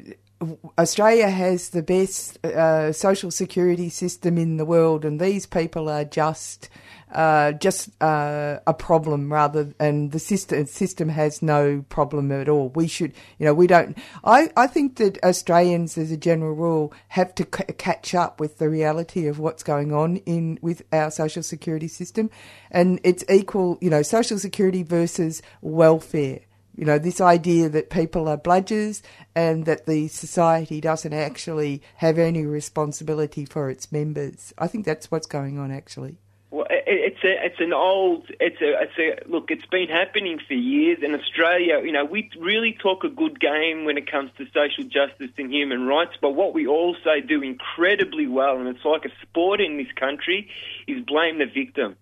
Australia 0.78 1.30
has 1.30 1.70
the 1.70 1.84
best 1.84 2.44
uh, 2.46 2.92
social 2.92 3.30
security 3.30 3.89
system 3.89 4.38
in 4.38 4.58
the 4.58 4.66
world, 4.66 5.06
and 5.06 5.20
these 5.20 5.46
people 5.46 5.88
are 5.88 6.04
just 6.04 6.70
uh, 7.12 7.52
just 7.52 7.89
uh, 8.02 8.60
a 8.66 8.74
problem 8.74 9.32
rather, 9.32 9.74
and 9.80 10.12
the 10.12 10.20
system 10.20 10.66
system 10.66 11.10
has 11.10 11.42
no 11.42 11.84
problem 11.89 12.32
at 12.32 12.50
all. 12.50 12.70
We 12.70 12.88
should, 12.88 13.14
you 13.38 13.46
know, 13.46 13.54
we 13.54 13.68
don't. 13.68 13.98
I, 14.24 14.50
I 14.58 14.68
think 14.68 14.96
that 14.96 15.24
Australians, 15.24 15.98
as 15.98 16.12
a 16.12 16.18
general 16.18 16.54
rule, 16.54 16.94
have 17.10 17.36
to 17.36 17.44
c- 17.44 17.74
catch 17.78 18.16
up 18.16 18.39
with 18.39 18.58
the 18.58 18.70
reality 18.70 19.28
of 19.28 19.39
what's 19.39 19.64
going 19.64 19.94
on 19.94 20.18
in 20.18 20.58
with 20.62 20.82
our 20.92 21.12
social 21.12 21.44
security 21.44 21.88
system, 21.88 22.32
and 22.72 23.00
it's 23.04 23.24
equal, 23.30 23.78
you 23.82 23.89
know, 23.89 24.02
social 24.02 24.39
security 24.39 24.82
versus 24.82 25.42
welfare. 25.62 26.39
You 26.76 26.86
know, 26.86 26.97
this 26.97 27.19
idea 27.19 27.69
that 27.69 27.89
people 27.89 28.28
are 28.28 28.38
bludgers 28.38 29.01
and 29.36 29.65
that 29.65 29.86
the 29.86 30.07
society 30.07 30.80
doesn't 30.80 31.13
actually 31.13 31.82
have 31.97 32.17
any 32.17 32.45
responsibility 32.45 33.45
for 33.45 33.69
its 33.69 33.91
members. 33.91 34.53
I 34.57 34.67
think 34.67 34.86
that's 34.86 35.11
what's 35.11 35.28
going 35.28 35.59
on, 35.59 35.72
actually. 35.72 36.17
Well, 36.49 36.67
it's 36.69 37.24
a, 37.24 37.45
it's 37.45 37.59
an 37.59 37.72
old, 37.72 38.30
it's 38.41 38.61
a, 38.61 38.82
it's 38.82 39.26
a 39.26 39.30
look. 39.30 39.51
It's 39.51 39.65
been 39.67 39.88
happening 39.88 40.38
for 40.45 40.53
years 40.53 40.99
in 41.01 41.15
Australia. 41.15 41.82
You 41.82 41.93
know, 41.93 42.03
we 42.03 42.30
really 42.38 42.78
talk 42.82 43.05
a 43.05 43.09
good 43.09 43.39
game 43.39 43.86
when 43.86 43.97
it 43.97 44.11
comes 44.11 44.32
to 44.38 44.45
social 44.53 44.84
justice 44.84 45.32
and 45.38 45.51
human 45.51 45.88
rights. 45.88 46.11
But 46.19 46.32
what 46.32 46.53
we 46.53 46.67
also 46.67 47.22
do 47.26 47.41
incredibly 47.41 48.28
well, 48.28 48.57
and 48.57 48.67
it's 48.67 48.84
like 48.84 49.05
a 49.05 49.11
sport 49.22 49.61
in 49.61 49.78
this 49.78 49.91
country, 49.95 50.49
is 50.88 51.01
blame 51.05 51.39
the 51.39 51.45
victim. 51.45 51.95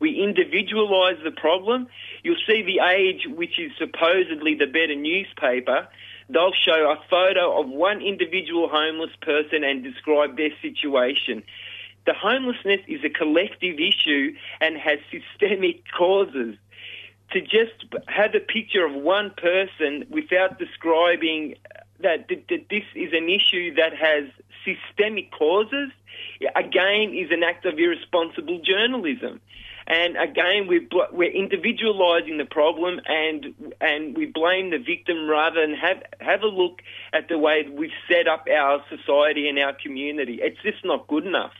We 0.00 0.20
individualise 0.22 1.22
the 1.24 1.30
problem. 1.30 1.88
You'll 2.22 2.36
see 2.46 2.62
the 2.62 2.80
Age, 2.84 3.26
which 3.26 3.58
is 3.58 3.72
supposedly 3.78 4.54
the 4.54 4.66
better 4.66 4.94
newspaper. 4.94 5.88
They'll 6.28 6.52
show 6.52 6.90
a 6.90 7.02
photo 7.08 7.60
of 7.60 7.68
one 7.68 8.00
individual 8.02 8.68
homeless 8.68 9.10
person 9.22 9.64
and 9.64 9.82
describe 9.82 10.36
their 10.36 10.50
situation. 10.62 11.42
The 12.06 12.14
homelessness 12.14 12.80
is 12.86 13.04
a 13.04 13.10
collective 13.10 13.78
issue 13.78 14.34
and 14.60 14.76
has 14.76 14.98
systemic 15.10 15.82
causes. 15.96 16.56
To 17.32 17.42
just 17.42 17.84
have 18.06 18.34
a 18.34 18.40
picture 18.40 18.86
of 18.86 18.94
one 18.94 19.30
person 19.36 20.06
without 20.08 20.58
describing 20.58 21.56
that, 22.00 22.28
this 22.28 22.84
is 22.94 23.12
an 23.12 23.28
issue 23.28 23.74
that 23.74 23.92
has 23.94 24.24
systemic 24.64 25.30
causes, 25.32 25.90
again, 26.56 27.14
is 27.14 27.30
an 27.30 27.42
act 27.42 27.66
of 27.66 27.78
irresponsible 27.78 28.60
journalism. 28.64 29.40
And 29.88 30.18
again, 30.18 30.66
we're, 30.68 30.86
bl- 30.86 31.12
we're 31.12 31.32
individualising 31.32 32.36
the 32.36 32.44
problem 32.44 33.00
and 33.06 33.72
and 33.80 34.14
we 34.14 34.26
blame 34.26 34.70
the 34.70 34.78
victim 34.78 35.26
rather 35.26 35.62
than 35.62 35.74
have 35.74 36.02
have 36.20 36.42
a 36.42 36.46
look 36.46 36.82
at 37.14 37.28
the 37.28 37.38
way 37.38 37.66
we've 37.72 37.90
set 38.06 38.28
up 38.28 38.46
our 38.54 38.84
society 38.90 39.48
and 39.48 39.58
our 39.58 39.72
community. 39.72 40.40
It's 40.42 40.60
just 40.62 40.84
not 40.84 41.06
good 41.08 41.26
enough. 41.26 41.52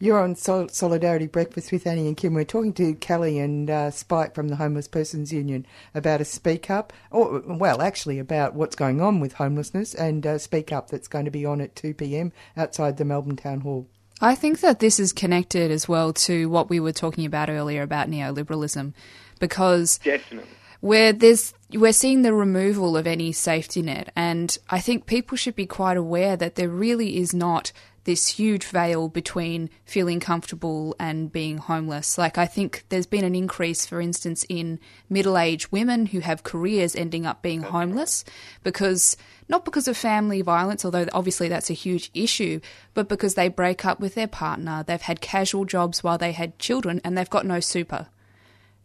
You're 0.00 0.20
on 0.20 0.34
Sol- 0.34 0.68
Solidarity 0.68 1.28
Breakfast 1.28 1.70
with 1.70 1.86
Annie 1.86 2.08
and 2.08 2.16
Kim. 2.16 2.34
We're 2.34 2.44
talking 2.44 2.72
to 2.74 2.94
Kelly 2.94 3.38
and 3.38 3.70
uh, 3.70 3.90
Spike 3.92 4.34
from 4.34 4.48
the 4.48 4.56
Homeless 4.56 4.88
Persons 4.88 5.32
Union 5.32 5.64
about 5.94 6.20
a 6.20 6.24
Speak 6.24 6.70
Up, 6.70 6.92
or 7.12 7.40
well, 7.46 7.80
actually 7.80 8.18
about 8.18 8.54
what's 8.54 8.74
going 8.74 9.00
on 9.00 9.20
with 9.20 9.34
homelessness 9.34 9.94
and 9.94 10.26
uh, 10.26 10.38
Speak 10.38 10.72
Up 10.72 10.90
that's 10.90 11.08
going 11.08 11.24
to 11.26 11.30
be 11.30 11.46
on 11.46 11.60
at 11.60 11.76
2 11.76 11.94
p.m. 11.94 12.32
outside 12.56 12.96
the 12.96 13.04
Melbourne 13.04 13.36
Town 13.36 13.60
Hall. 13.60 13.86
I 14.20 14.34
think 14.34 14.60
that 14.60 14.80
this 14.80 15.00
is 15.00 15.12
connected 15.12 15.70
as 15.70 15.88
well 15.88 16.12
to 16.12 16.48
what 16.50 16.68
we 16.68 16.78
were 16.80 16.92
talking 16.92 17.24
about 17.24 17.48
earlier 17.48 17.82
about 17.82 18.10
neoliberalism, 18.10 18.92
because 19.38 19.98
Definitely. 19.98 20.50
where 20.80 21.12
there's 21.12 21.54
we're 21.72 21.92
seeing 21.92 22.22
the 22.22 22.34
removal 22.34 22.96
of 22.96 23.06
any 23.06 23.32
safety 23.32 23.80
net, 23.80 24.12
and 24.16 24.58
I 24.68 24.80
think 24.80 25.06
people 25.06 25.36
should 25.36 25.54
be 25.54 25.66
quite 25.66 25.96
aware 25.96 26.36
that 26.36 26.56
there 26.56 26.68
really 26.68 27.16
is 27.16 27.32
not 27.32 27.72
this 28.04 28.28
huge 28.28 28.64
veil 28.64 29.08
between 29.08 29.68
feeling 29.84 30.20
comfortable 30.20 30.96
and 30.98 31.30
being 31.30 31.58
homeless. 31.58 32.16
Like 32.16 32.38
I 32.38 32.46
think 32.46 32.84
there's 32.88 33.06
been 33.06 33.24
an 33.24 33.34
increase, 33.34 33.86
for 33.86 34.00
instance, 34.00 34.44
in 34.48 34.78
middle-aged 35.08 35.70
women 35.70 36.06
who 36.06 36.20
have 36.20 36.42
careers 36.42 36.96
ending 36.96 37.26
up 37.26 37.42
being 37.42 37.62
homeless 37.62 38.24
because 38.62 39.16
not 39.48 39.64
because 39.64 39.88
of 39.88 39.96
family 39.96 40.42
violence, 40.42 40.84
although 40.84 41.06
obviously 41.12 41.48
that's 41.48 41.70
a 41.70 41.74
huge 41.74 42.10
issue, 42.14 42.60
but 42.94 43.08
because 43.08 43.34
they 43.34 43.48
break 43.48 43.84
up 43.84 44.00
with 44.00 44.14
their 44.14 44.28
partner, 44.28 44.84
they've 44.86 45.02
had 45.02 45.20
casual 45.20 45.64
jobs 45.64 46.02
while 46.02 46.18
they 46.18 46.32
had 46.32 46.58
children, 46.58 47.00
and 47.04 47.18
they've 47.18 47.28
got 47.28 47.44
no 47.44 47.60
super. 47.60 48.06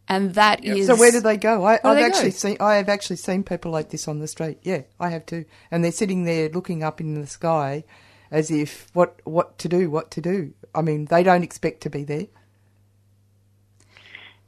And 0.07 0.35
that 0.35 0.63
is 0.63 0.87
So 0.87 0.95
where 0.95 1.11
do 1.11 1.19
they 1.19 1.37
go? 1.37 1.63
I, 1.65 1.79
I've 1.83 1.95
they 1.97 2.03
actually 2.03 2.29
go? 2.29 2.35
seen. 2.37 2.57
I 2.59 2.75
have 2.75 2.89
actually 2.89 3.15
seen 3.15 3.43
people 3.43 3.71
like 3.71 3.89
this 3.89 4.07
on 4.07 4.19
the 4.19 4.27
street. 4.27 4.59
Yeah, 4.61 4.81
I 4.99 5.09
have 5.09 5.25
too. 5.25 5.45
And 5.71 5.83
they're 5.83 5.91
sitting 5.91 6.25
there 6.25 6.49
looking 6.49 6.83
up 6.83 6.99
in 7.01 7.19
the 7.19 7.27
sky, 7.27 7.83
as 8.35 8.51
if 8.51 8.87
what 8.93 9.21
what 9.23 9.57
to 9.57 9.69
do, 9.69 9.89
what 9.89 10.11
to 10.11 10.19
do. 10.19 10.53
I 10.75 10.81
mean, 10.81 11.05
they 11.05 11.23
don't 11.23 11.41
expect 11.41 11.79
to 11.83 11.89
be 11.89 12.03
there. 12.03 12.27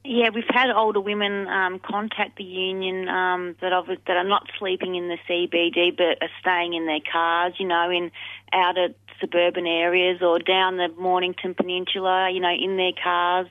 Yeah, 0.03 0.29
we've 0.35 0.43
had 0.49 0.69
older 0.69 0.99
women 0.99 1.47
um, 1.47 1.79
contact 1.79 2.37
the 2.37 2.43
union 2.43 3.07
um, 3.07 3.55
that 3.61 3.71
of 3.71 3.87
that 3.87 4.17
are 4.17 4.27
not 4.27 4.43
sleeping 4.59 4.95
in 4.95 5.07
the 5.07 5.17
CBD 5.27 5.95
but 5.95 6.21
are 6.21 6.33
staying 6.41 6.73
in 6.73 6.85
their 6.85 6.99
cars. 7.11 7.53
You 7.57 7.67
know, 7.67 7.89
in 7.89 8.11
outer 8.51 8.89
suburban 9.21 9.65
areas 9.65 10.21
or 10.21 10.37
down 10.39 10.75
the 10.75 10.89
Mornington 10.99 11.55
Peninsula. 11.55 12.29
You 12.29 12.41
know, 12.41 12.53
in 12.53 12.75
their 12.75 12.95
cars 13.01 13.47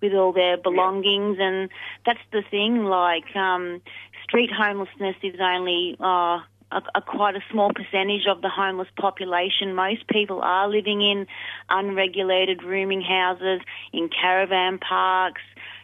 with 0.00 0.14
all 0.14 0.32
their 0.32 0.56
belongings, 0.58 1.38
and 1.40 1.70
that's 2.06 2.24
the 2.30 2.42
thing. 2.48 2.84
Like, 2.84 3.34
um, 3.34 3.82
street 4.22 4.50
homelessness 4.56 5.16
is 5.24 5.40
only. 5.40 5.96
Uh, 5.98 6.38
a, 6.72 6.98
a 6.98 7.02
quite 7.02 7.36
a 7.36 7.40
small 7.50 7.70
percentage 7.72 8.26
of 8.28 8.42
the 8.42 8.48
homeless 8.48 8.88
population. 8.98 9.74
Most 9.74 10.06
people 10.08 10.40
are 10.42 10.68
living 10.68 11.02
in 11.02 11.26
unregulated 11.68 12.62
rooming 12.62 13.02
houses, 13.02 13.60
in 13.92 14.08
caravan 14.08 14.78
parks, 14.78 15.42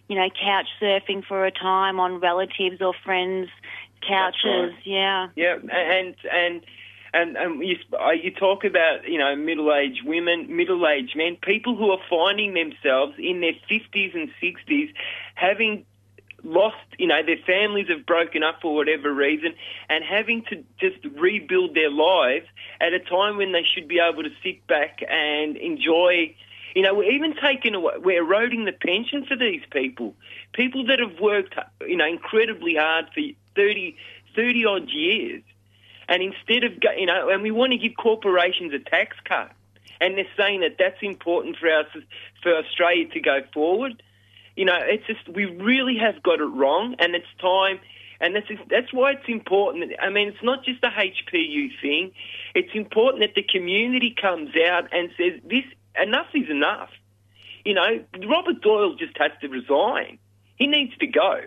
you 0.08 0.16
know, 0.16 0.28
couch 0.30 0.66
surfing 0.80 1.24
for 1.24 1.46
a 1.46 1.50
time 1.50 2.00
on 2.00 2.20
relatives 2.20 2.80
or 2.80 2.94
friends' 3.04 3.50
couches. 4.06 4.72
right. 4.72 4.72
Yeah. 4.84 5.28
Yeah, 5.36 5.56
and 5.70 6.14
and 6.32 6.64
and 7.12 7.36
and 7.36 7.62
you 7.66 7.76
uh, 7.92 8.10
you 8.10 8.30
talk 8.30 8.64
about 8.64 9.08
you 9.08 9.18
know 9.18 9.34
middle-aged 9.36 10.02
women, 10.04 10.54
middle-aged 10.54 11.16
men, 11.16 11.36
people 11.42 11.76
who 11.76 11.90
are 11.90 12.00
finding 12.08 12.54
themselves 12.54 13.14
in 13.18 13.40
their 13.40 13.54
fifties 13.68 14.12
and 14.14 14.30
sixties, 14.40 14.90
having 15.34 15.84
lost, 16.42 16.76
you 16.98 17.06
know, 17.06 17.22
their 17.24 17.38
families 17.46 17.88
have 17.88 18.06
broken 18.06 18.42
up 18.42 18.60
for 18.62 18.74
whatever 18.74 19.12
reason, 19.12 19.54
and 19.88 20.04
having 20.04 20.44
to 20.44 20.64
just 20.78 21.04
rebuild 21.16 21.74
their 21.74 21.90
lives 21.90 22.46
at 22.80 22.92
a 22.92 23.00
time 23.00 23.36
when 23.36 23.52
they 23.52 23.64
should 23.64 23.88
be 23.88 23.98
able 23.98 24.22
to 24.22 24.30
sit 24.42 24.66
back 24.66 25.00
and 25.08 25.56
enjoy. 25.56 26.34
You 26.74 26.82
know, 26.82 26.94
we're 26.94 27.10
even 27.10 27.34
taking 27.42 27.74
away, 27.74 27.94
we're 27.98 28.22
eroding 28.22 28.64
the 28.64 28.72
pension 28.72 29.24
for 29.26 29.36
these 29.36 29.62
people. 29.70 30.14
People 30.52 30.86
that 30.86 31.00
have 31.00 31.18
worked, 31.20 31.54
you 31.80 31.96
know, 31.96 32.06
incredibly 32.06 32.76
hard 32.76 33.06
for 33.14 33.22
30, 33.56 33.96
30 34.36 34.64
odd 34.66 34.88
years. 34.90 35.42
And 36.08 36.22
instead 36.22 36.64
of, 36.64 36.72
you 36.96 37.06
know, 37.06 37.28
and 37.28 37.42
we 37.42 37.50
want 37.50 37.72
to 37.72 37.78
give 37.78 37.92
corporations 37.96 38.72
a 38.72 38.78
tax 38.78 39.16
cut. 39.24 39.52
And 40.00 40.16
they're 40.16 40.26
saying 40.36 40.60
that 40.60 40.76
that's 40.78 41.02
important 41.02 41.56
for 41.56 41.68
us, 41.68 41.86
for 42.42 42.56
Australia 42.56 43.08
to 43.08 43.20
go 43.20 43.40
forward. 43.52 44.02
You 44.58 44.64
know, 44.64 44.76
it's 44.76 45.06
just, 45.06 45.28
we 45.28 45.44
really 45.44 45.98
have 45.98 46.20
got 46.20 46.40
it 46.40 46.44
wrong 46.44 46.96
and 46.98 47.14
it's 47.14 47.32
time, 47.40 47.78
and 48.20 48.34
that's, 48.34 48.48
that's 48.68 48.92
why 48.92 49.12
it's 49.12 49.28
important. 49.28 49.92
I 50.02 50.10
mean, 50.10 50.26
it's 50.26 50.42
not 50.42 50.64
just 50.64 50.82
a 50.82 50.88
HPU 50.88 51.68
thing. 51.80 52.10
It's 52.56 52.74
important 52.74 53.22
that 53.22 53.36
the 53.36 53.44
community 53.44 54.16
comes 54.20 54.50
out 54.68 54.92
and 54.92 55.10
says, 55.16 55.40
this, 55.48 55.62
enough 55.94 56.26
is 56.34 56.50
enough. 56.50 56.90
You 57.64 57.74
know, 57.74 58.04
Robert 58.28 58.60
Doyle 58.60 58.96
just 58.96 59.16
has 59.18 59.30
to 59.42 59.48
resign. 59.48 60.18
He 60.56 60.66
needs 60.66 60.96
to 60.96 61.06
go. 61.06 61.42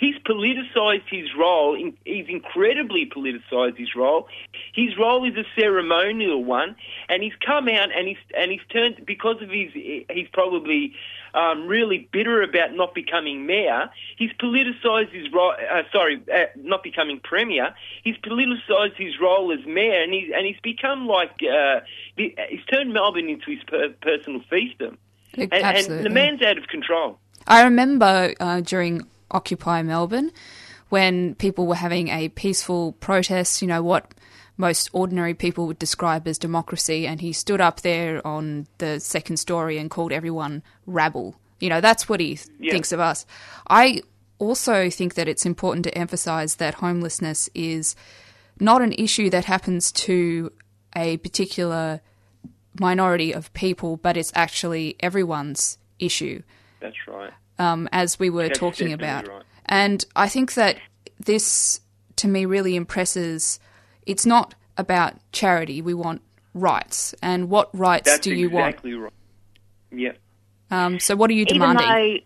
He's 0.00 0.16
politicised 0.24 1.08
his 1.10 1.28
role. 1.38 1.74
in- 1.74 1.96
He's 2.06 2.26
incredibly 2.26 3.04
politicised 3.04 3.76
his 3.76 3.94
role. 3.94 4.28
His 4.74 4.96
role 4.96 5.24
is 5.30 5.36
a 5.36 5.44
ceremonial 5.60 6.42
one, 6.42 6.74
and 7.10 7.22
he's 7.22 7.34
come 7.44 7.68
out 7.68 7.90
and 7.94 8.08
he's 8.08 8.16
and 8.34 8.50
he's 8.50 8.62
turned 8.72 9.04
because 9.04 9.42
of 9.42 9.50
his. 9.50 9.70
He's 9.74 10.28
probably 10.32 10.94
um, 11.34 11.66
really 11.66 12.08
bitter 12.12 12.40
about 12.42 12.74
not 12.74 12.94
becoming 12.94 13.44
mayor. 13.44 13.90
He's 14.16 14.32
politicised 14.40 15.10
his 15.12 15.30
role. 15.32 15.52
Uh, 15.70 15.82
sorry, 15.92 16.22
uh, 16.34 16.46
not 16.56 16.82
becoming 16.82 17.20
premier. 17.22 17.74
He's 18.02 18.16
politicised 18.16 18.96
his 18.96 19.20
role 19.20 19.52
as 19.52 19.64
mayor, 19.66 20.02
and 20.02 20.14
he's 20.14 20.30
and 20.34 20.46
he's 20.46 20.60
become 20.62 21.06
like 21.06 21.32
uh, 21.42 21.80
he's 22.16 22.64
turned 22.72 22.94
Melbourne 22.94 23.28
into 23.28 23.50
his 23.50 23.62
per, 23.64 23.90
personal 24.00 24.40
fiefdom. 24.50 24.96
And, 25.36 25.52
and 25.52 26.04
the 26.04 26.10
man's 26.10 26.42
out 26.42 26.56
of 26.56 26.66
control. 26.68 27.18
I 27.46 27.64
remember 27.64 28.34
uh, 28.40 28.62
during 28.62 29.06
Occupy 29.30 29.82
Melbourne 29.82 30.30
when 30.88 31.34
people 31.36 31.66
were 31.66 31.76
having 31.76 32.08
a 32.08 32.28
peaceful 32.30 32.92
protest, 32.94 33.62
you 33.62 33.68
know, 33.68 33.82
what 33.82 34.12
most 34.56 34.90
ordinary 34.92 35.34
people 35.34 35.66
would 35.66 35.78
describe 35.78 36.26
as 36.28 36.36
democracy, 36.36 37.06
and 37.06 37.20
he 37.20 37.32
stood 37.32 37.60
up 37.60 37.80
there 37.80 38.24
on 38.26 38.66
the 38.78 39.00
second 39.00 39.38
story 39.38 39.78
and 39.78 39.90
called 39.90 40.12
everyone 40.12 40.62
rabble. 40.86 41.34
You 41.60 41.68
know, 41.68 41.80
that's 41.80 42.08
what 42.08 42.20
he 42.20 42.38
Yeah. 42.58 42.72
thinks 42.72 42.92
of 42.92 43.00
us. 43.00 43.24
I 43.68 44.02
also 44.38 44.90
think 44.90 45.14
that 45.14 45.28
it's 45.28 45.46
important 45.46 45.84
to 45.84 45.96
emphasise 45.96 46.56
that 46.56 46.74
homelessness 46.74 47.48
is 47.54 47.94
not 48.58 48.82
an 48.82 48.92
issue 48.94 49.30
that 49.30 49.44
happens 49.46 49.92
to 49.92 50.52
a 50.96 51.16
particular 51.18 52.00
minority 52.78 53.32
of 53.32 53.52
people, 53.52 53.96
but 53.96 54.16
it's 54.16 54.32
actually 54.34 54.96
everyone's 55.00 55.78
issue 55.98 56.42
That's 56.80 56.96
right. 57.06 57.32
Um, 57.60 57.88
as 57.92 58.18
we 58.18 58.30
were 58.30 58.48
That's 58.48 58.58
talking 58.58 58.92
about. 58.92 59.28
right. 59.28 59.42
And 59.66 60.04
I 60.16 60.28
think 60.28 60.54
that 60.54 60.78
this, 61.24 61.80
to 62.16 62.26
me, 62.26 62.44
really 62.46 62.74
impresses. 62.74 63.60
It's 64.06 64.26
not 64.26 64.54
about 64.76 65.14
charity. 65.32 65.80
We 65.82 65.94
want 65.94 66.22
rights. 66.54 67.14
And 67.22 67.48
what 67.50 67.68
rights 67.76 68.10
That's 68.10 68.20
do 68.20 68.34
you 68.34 68.46
exactly 68.48 68.94
right. 68.94 69.12
Yeah. 69.92 70.12
Um, 70.70 70.98
so, 70.98 71.14
what 71.14 71.30
are 71.30 71.34
you 71.34 71.42
Even 71.48 71.60
demanding? 71.60 71.86
though 71.86 72.18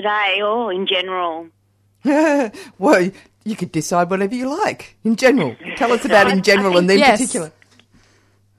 today 0.00 0.40
or 0.42 0.72
in 0.72 0.86
general, 0.86 1.48
well, 2.04 3.10
you 3.44 3.56
could 3.56 3.72
decide 3.72 4.10
whatever 4.10 4.34
you 4.34 4.48
like 4.62 4.96
in 5.04 5.16
general. 5.16 5.56
Tell 5.76 5.92
us 5.92 6.04
about 6.04 6.30
in 6.32 6.42
general 6.42 6.76
and 6.78 6.88
then 6.88 6.98
Yes. 6.98 7.18
particular. 7.20 7.52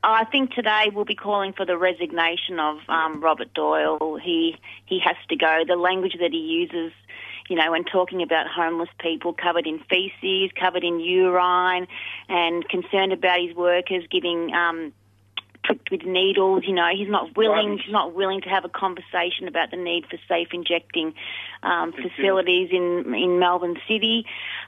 I 0.04 0.26
think 0.26 0.54
today 0.54 0.90
we'll 0.94 1.06
be 1.06 1.16
calling 1.16 1.54
for 1.54 1.66
the 1.66 1.78
resignation 1.78 2.60
of 2.60 2.78
um, 2.88 3.22
Robert 3.22 3.54
Doyle. 3.54 4.18
He 4.22 4.56
he 4.86 5.00
has 5.00 5.18
to 5.30 5.36
go. 5.36 5.64
The 5.68 5.76
language 5.76 6.16
that 6.20 6.32
he 6.32 6.38
uses, 6.38 6.94
you 7.50 7.56
know, 7.56 7.72
when 7.72 7.84
talking 7.84 8.22
about 8.22 8.48
homeless 8.48 8.90
people 9.00 9.34
covered 9.34 9.68
in 9.68 9.80
feces, 9.90 10.52
covered 10.58 10.84
in 10.84 11.00
urine, 11.00 11.88
and 12.30 12.68
concerned 12.70 13.12
about 13.12 13.42
his 13.42 13.56
workers 13.56 14.06
giving 14.10 14.54
um, 14.54 14.94
pricked 15.64 15.92
with 15.92 16.04
needles. 16.04 16.64
You 16.66 16.74
know, 16.74 16.88
he's 16.96 17.10
not 17.10 17.36
willing. 17.36 17.78
He's 17.84 17.92
not 17.92 18.14
willing 18.14 18.42
to 18.42 18.50
have 18.50 18.66
a 18.66 18.70
conversation 18.70 19.48
about 19.48 19.72
the 19.72 19.78
need 19.78 20.06
for 20.10 20.18
safe 20.28 20.50
injecting 20.54 21.14
um, 21.64 21.94
facilities 21.94 22.70
in 22.72 23.14
in 23.14 23.40
Melbourne 23.40 23.78
City. 23.88 24.26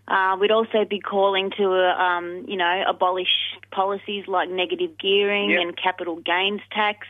Uh, 0.08 0.36
we'd 0.39 0.52
also 0.52 0.84
be 0.84 1.00
calling 1.00 1.52
to, 1.58 1.64
uh, 1.72 1.96
um, 2.02 2.46
you 2.48 2.58
know, 2.58 2.84
abolish 2.88 3.30
policies 3.72 4.26
like 4.28 4.50
negative 4.50 4.98
gearing 4.98 5.52
Yep. 5.52 5.62
and 5.62 5.78
capital 5.78 6.16
gains 6.18 6.62
tax, 6.72 7.08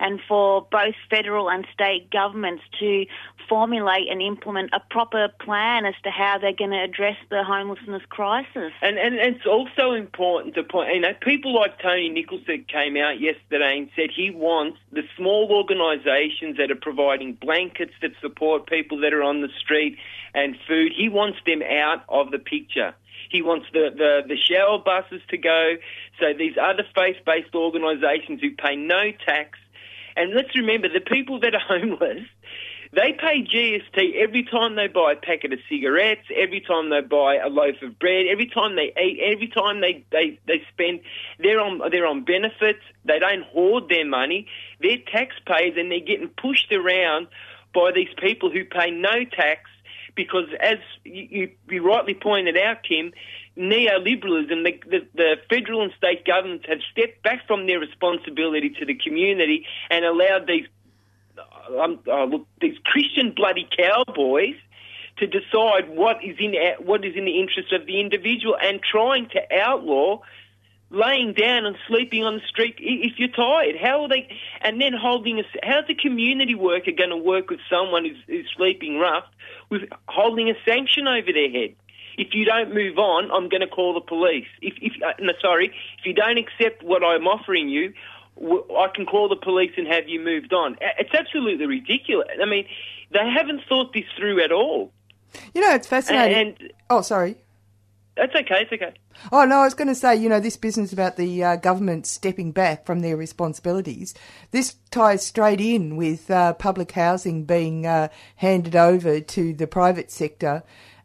and 0.00 0.20
for 0.26 0.66
both 0.70 0.94
federal 1.10 1.50
and 1.50 1.66
state 1.72 2.10
governments 2.10 2.62
to 2.80 3.06
formulate 3.48 4.08
and 4.10 4.22
implement 4.22 4.70
a 4.72 4.80
proper 4.90 5.28
plan 5.40 5.84
as 5.84 5.94
to 6.02 6.10
how 6.10 6.38
they're 6.38 6.52
going 6.52 6.70
to 6.70 6.82
address 6.82 7.16
the 7.30 7.44
homelessness 7.44 8.02
crisis. 8.08 8.72
And, 8.82 8.98
and 8.98 9.14
it's 9.16 9.46
also 9.46 9.92
important 9.92 10.54
to 10.54 10.64
point, 10.64 10.94
you 10.94 11.00
know, 11.00 11.14
people 11.20 11.54
like 11.54 11.80
Tony 11.80 12.08
Nicholson 12.08 12.64
came 12.68 12.96
out 12.96 13.20
yesterday 13.20 13.78
and 13.78 13.90
said 13.94 14.10
he 14.14 14.30
wants 14.30 14.78
the 14.92 15.02
small 15.16 15.48
organisations 15.50 16.56
that 16.56 16.70
are 16.70 16.76
providing 16.80 17.34
blankets 17.34 17.92
that 18.02 18.12
support 18.20 18.66
people 18.66 19.00
that 19.00 19.12
are 19.12 19.22
on 19.22 19.40
the 19.40 19.48
street 19.58 19.98
and 20.34 20.56
food, 20.66 20.92
he 20.96 21.08
wants 21.08 21.38
them 21.46 21.62
out 21.62 22.02
of 22.08 22.30
the 22.30 22.38
picture. 22.38 22.94
He 23.30 23.42
wants 23.42 23.66
the, 23.72 23.90
the, 23.96 24.22
the 24.28 24.36
shower 24.36 24.78
buses 24.78 25.22
to 25.30 25.38
go, 25.38 25.74
so 26.20 26.34
these 26.36 26.56
other 26.60 26.84
faith-based 26.94 27.54
organisations 27.54 28.40
who 28.40 28.50
pay 28.50 28.76
no 28.76 29.12
tax. 29.26 29.58
And 30.16 30.34
let's 30.34 30.54
remember, 30.54 30.88
the 30.88 31.00
people 31.00 31.40
that 31.40 31.54
are 31.54 31.60
homeless, 31.80 32.24
they 32.92 33.12
pay 33.12 33.42
GST 33.42 34.14
every 34.22 34.44
time 34.44 34.76
they 34.76 34.86
buy 34.86 35.12
a 35.12 35.16
packet 35.16 35.52
of 35.52 35.58
cigarettes, 35.68 36.26
every 36.34 36.60
time 36.60 36.90
they 36.90 37.00
buy 37.00 37.36
a 37.36 37.48
loaf 37.48 37.82
of 37.82 37.98
bread, 37.98 38.26
every 38.30 38.46
time 38.46 38.76
they 38.76 38.92
eat, 39.00 39.18
every 39.20 39.48
time 39.48 39.80
they, 39.80 40.04
they, 40.12 40.38
they 40.46 40.62
spend. 40.72 41.00
They're 41.40 41.60
on 41.60 41.80
they're 41.90 42.06
on 42.06 42.24
benefits. 42.24 42.82
They 43.04 43.18
don't 43.18 43.42
hoard 43.44 43.88
their 43.88 44.06
money. 44.06 44.46
They're 44.80 44.98
taxpayers, 45.10 45.74
and 45.76 45.90
they're 45.90 46.00
getting 46.00 46.28
pushed 46.28 46.70
around 46.72 47.28
by 47.74 47.90
these 47.92 48.14
people 48.18 48.50
who 48.50 48.64
pay 48.64 48.92
no 48.92 49.24
tax 49.24 49.68
because, 50.14 50.46
as 50.60 50.78
you, 51.02 51.26
you, 51.30 51.50
you 51.68 51.86
rightly 51.86 52.14
pointed 52.14 52.56
out, 52.56 52.84
Kim, 52.84 53.12
neoliberalism, 53.56 54.64
the, 54.64 54.80
the, 54.88 55.06
the 55.14 55.36
federal 55.48 55.82
and 55.82 55.92
state 55.96 56.24
governments 56.24 56.66
have 56.68 56.78
stepped 56.90 57.22
back 57.22 57.46
from 57.46 57.66
their 57.66 57.78
responsibility 57.78 58.70
to 58.70 58.84
the 58.84 58.94
community 58.94 59.66
and 59.90 60.04
allowed 60.04 60.46
these 60.46 60.66
um, 61.78 61.98
uh, 62.06 62.24
look, 62.24 62.46
these 62.60 62.76
Christian 62.84 63.32
bloody 63.34 63.68
cowboys 63.76 64.56
to 65.18 65.26
decide 65.26 65.88
what 65.88 66.22
is 66.22 66.36
in 66.38 66.54
what 66.80 67.04
is 67.04 67.14
in 67.16 67.24
the 67.24 67.40
interest 67.40 67.72
of 67.72 67.86
the 67.86 68.00
individual 68.00 68.56
and 68.60 68.80
trying 68.82 69.28
to 69.30 69.40
outlaw 69.58 70.20
laying 70.90 71.32
down 71.32 71.66
and 71.66 71.76
sleeping 71.88 72.24
on 72.24 72.34
the 72.34 72.40
street 72.48 72.76
if 72.78 73.18
you're 73.18 73.28
tired. 73.28 73.76
How 73.80 74.02
are 74.02 74.08
they? 74.08 74.28
And 74.60 74.80
then 74.80 74.92
holding 74.92 75.40
a 75.40 75.42
how's 75.62 75.84
a 75.88 75.94
community 75.94 76.54
worker 76.54 76.92
going 76.96 77.10
to 77.10 77.16
work 77.16 77.50
with 77.50 77.60
someone 77.70 78.04
who's, 78.04 78.18
who's 78.26 78.48
sleeping 78.56 78.98
rough 78.98 79.24
with 79.70 79.82
holding 80.08 80.50
a 80.50 80.54
sanction 80.66 81.06
over 81.06 81.32
their 81.32 81.50
head? 81.50 81.74
If 82.16 82.34
you 82.34 82.44
don't 82.44 82.72
move 82.72 82.98
on, 82.98 83.30
I'm 83.30 83.48
going 83.48 83.60
to 83.60 83.66
call 83.66 83.94
the 83.94 84.00
police. 84.00 84.46
If, 84.62 84.74
if 84.80 84.92
uh, 85.02 85.12
no, 85.20 85.32
sorry, 85.40 85.66
if 85.98 86.06
you 86.06 86.14
don't 86.14 86.38
accept 86.38 86.82
what 86.82 87.02
I'm 87.02 87.26
offering 87.26 87.68
you, 87.68 87.92
w- 88.36 88.64
I 88.76 88.88
can 88.94 89.06
call 89.06 89.28
the 89.28 89.36
police 89.36 89.72
and 89.76 89.86
have 89.86 90.08
you 90.08 90.20
moved 90.20 90.52
on. 90.52 90.76
It's 90.98 91.14
absolutely 91.14 91.66
ridiculous. 91.66 92.28
I 92.40 92.44
mean, 92.44 92.66
they 93.12 93.28
haven't 93.28 93.62
thought 93.68 93.92
this 93.92 94.04
through 94.16 94.42
at 94.42 94.52
all. 94.52 94.92
You 95.54 95.60
know, 95.60 95.74
it's 95.74 95.86
fascinating. 95.86 96.56
And- 96.60 96.72
oh, 96.90 97.02
sorry. 97.02 97.36
That's 98.16 98.32
okay. 98.32 98.62
It's 98.62 98.72
okay. 98.72 98.94
Oh 99.32 99.44
no, 99.44 99.56
I 99.56 99.64
was 99.64 99.74
going 99.74 99.88
to 99.88 99.94
say, 99.94 100.14
you 100.14 100.28
know, 100.28 100.38
this 100.38 100.56
business 100.56 100.92
about 100.92 101.16
the 101.16 101.42
uh, 101.42 101.56
government 101.56 102.06
stepping 102.06 102.52
back 102.52 102.86
from 102.86 103.00
their 103.00 103.16
responsibilities. 103.16 104.14
This 104.52 104.76
ties 104.92 105.26
straight 105.26 105.60
in 105.60 105.96
with 105.96 106.30
uh, 106.30 106.52
public 106.52 106.92
housing 106.92 107.44
being 107.44 107.86
uh, 107.86 108.08
handed 108.36 108.76
over 108.76 109.20
to 109.20 109.52
the 109.52 109.66
private 109.66 110.12
sector 110.12 110.62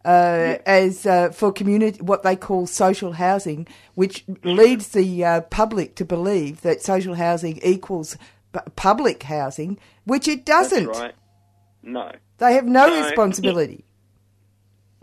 uh, 0.10 0.58
as 0.66 1.06
uh, 1.06 1.30
for 1.30 1.52
community, 1.52 2.02
what 2.02 2.24
they 2.24 2.36
call 2.36 2.66
social 2.68 3.12
housing, 3.14 3.68
which 3.96 4.24
leads 4.44 4.90
the 4.90 5.24
uh, 5.24 5.42
public 5.42 5.96
to 5.96 6.06
believe 6.06 6.62
that 6.62 6.82
social 6.82 7.16
housing 7.16 7.60
equals 7.64 8.18
pu- 8.54 8.70
public 8.76 9.24
housing, 9.24 9.78
which 10.06 10.28
it 10.28 10.46
doesn't. 10.46 10.86
That's 10.88 11.00
right. 11.00 11.16
No. 11.84 12.12
They 12.40 12.54
have 12.54 12.66
no, 12.66 12.88
No. 12.88 13.04
responsibility. 13.06 13.86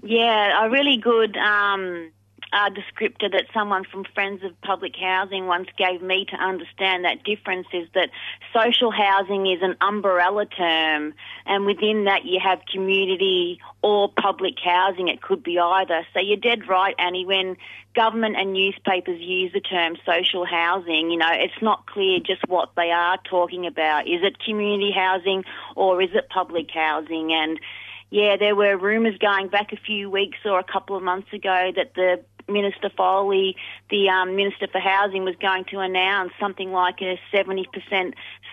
Yeah, 0.02 0.66
a 0.66 0.70
really 0.70 0.96
good 0.98 1.36
um, 1.36 2.10
uh, 2.56 2.70
descriptor 2.70 3.30
that 3.30 3.44
someone 3.52 3.84
from 3.84 4.04
Friends 4.14 4.42
of 4.42 4.58
Public 4.62 4.94
Housing 4.96 5.46
once 5.46 5.68
gave 5.76 6.00
me 6.00 6.24
to 6.30 6.36
understand 6.36 7.04
that 7.04 7.22
difference 7.22 7.66
is 7.74 7.86
that 7.94 8.08
social 8.54 8.90
housing 8.90 9.46
is 9.46 9.58
an 9.60 9.76
umbrella 9.82 10.46
term, 10.46 11.12
and 11.44 11.66
within 11.66 12.04
that 12.04 12.24
you 12.24 12.40
have 12.42 12.60
community 12.72 13.60
or 13.82 14.10
public 14.10 14.54
housing. 14.64 15.08
It 15.08 15.20
could 15.20 15.42
be 15.42 15.58
either. 15.58 16.06
So 16.14 16.20
you're 16.20 16.38
dead 16.38 16.66
right, 16.66 16.94
Annie. 16.98 17.26
When 17.26 17.58
government 17.94 18.36
and 18.38 18.54
newspapers 18.54 19.20
use 19.20 19.52
the 19.52 19.60
term 19.60 19.96
social 20.06 20.46
housing, 20.46 21.10
you 21.10 21.18
know, 21.18 21.30
it's 21.32 21.60
not 21.60 21.86
clear 21.86 22.20
just 22.20 22.40
what 22.48 22.70
they 22.74 22.90
are 22.90 23.18
talking 23.28 23.66
about. 23.66 24.08
Is 24.08 24.22
it 24.22 24.38
community 24.38 24.92
housing 24.96 25.44
or 25.74 26.00
is 26.00 26.10
it 26.14 26.30
public 26.30 26.70
housing? 26.72 27.34
And 27.34 27.60
yeah, 28.08 28.36
there 28.38 28.56
were 28.56 28.78
rumours 28.78 29.18
going 29.18 29.48
back 29.48 29.72
a 29.72 29.76
few 29.76 30.08
weeks 30.08 30.38
or 30.46 30.58
a 30.58 30.64
couple 30.64 30.96
of 30.96 31.02
months 31.02 31.30
ago 31.34 31.70
that 31.76 31.92
the 31.94 32.24
Minister 32.48 32.90
Foley, 32.96 33.56
the 33.90 34.08
um, 34.08 34.36
Minister 34.36 34.66
for 34.70 34.78
Housing, 34.78 35.24
was 35.24 35.34
going 35.40 35.64
to 35.70 35.80
announce 35.80 36.32
something 36.38 36.70
like 36.72 37.00
a 37.00 37.18
70% 37.32 37.64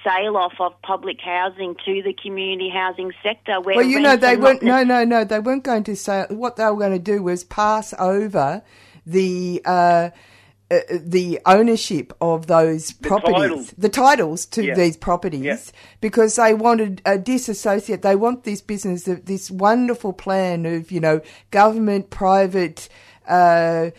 sale 0.04 0.36
off 0.38 0.54
of 0.60 0.74
public 0.82 1.20
housing 1.22 1.76
to 1.86 2.02
the 2.02 2.14
community 2.14 2.70
housing 2.70 3.12
sector. 3.22 3.62
Where 3.62 3.76
Well, 3.76 3.86
you 3.86 4.00
know, 4.00 4.16
they 4.18 4.36
weren't. 4.36 4.62
No, 4.64 4.84
no, 4.84 5.04
no. 5.04 5.24
They 5.24 5.39
weren't 5.39 5.64
going 5.64 5.84
to 5.86 5.96
say. 5.96 6.26
What 6.30 6.56
they 6.56 6.66
were 6.66 6.78
going 6.78 6.91
to 6.94 7.00
do 7.00 7.22
was 7.24 7.44
pass 7.44 7.94
over 8.00 8.64
the 9.06 9.62
uh, 9.66 10.10
uh, 10.72 10.80
the 10.89 11.39
ownership 11.46 12.14
of 12.20 12.48
those 12.48 12.94
properties, 12.94 13.36
titles. 13.36 13.72
the 13.78 13.89
titles 13.89 14.46
to 14.48 14.64
Yeah. 14.66 14.74
these 14.74 14.98
properties, 14.98 15.41
Yeah. 15.44 15.58
because 16.02 16.36
they 16.36 16.54
wanted 16.54 17.02
a 17.06 17.18
disassociate. 17.18 18.02
They 18.02 18.16
want 18.16 18.44
this 18.44 18.62
business, 18.62 19.04
th- 19.04 19.20
this 19.26 19.52
wonderful 19.52 20.14
plan 20.14 20.66
of 20.66 20.91
you 20.91 21.00
know 21.00 21.22
government, 21.52 22.10
private. 22.10 22.89
Uh, 23.28 23.92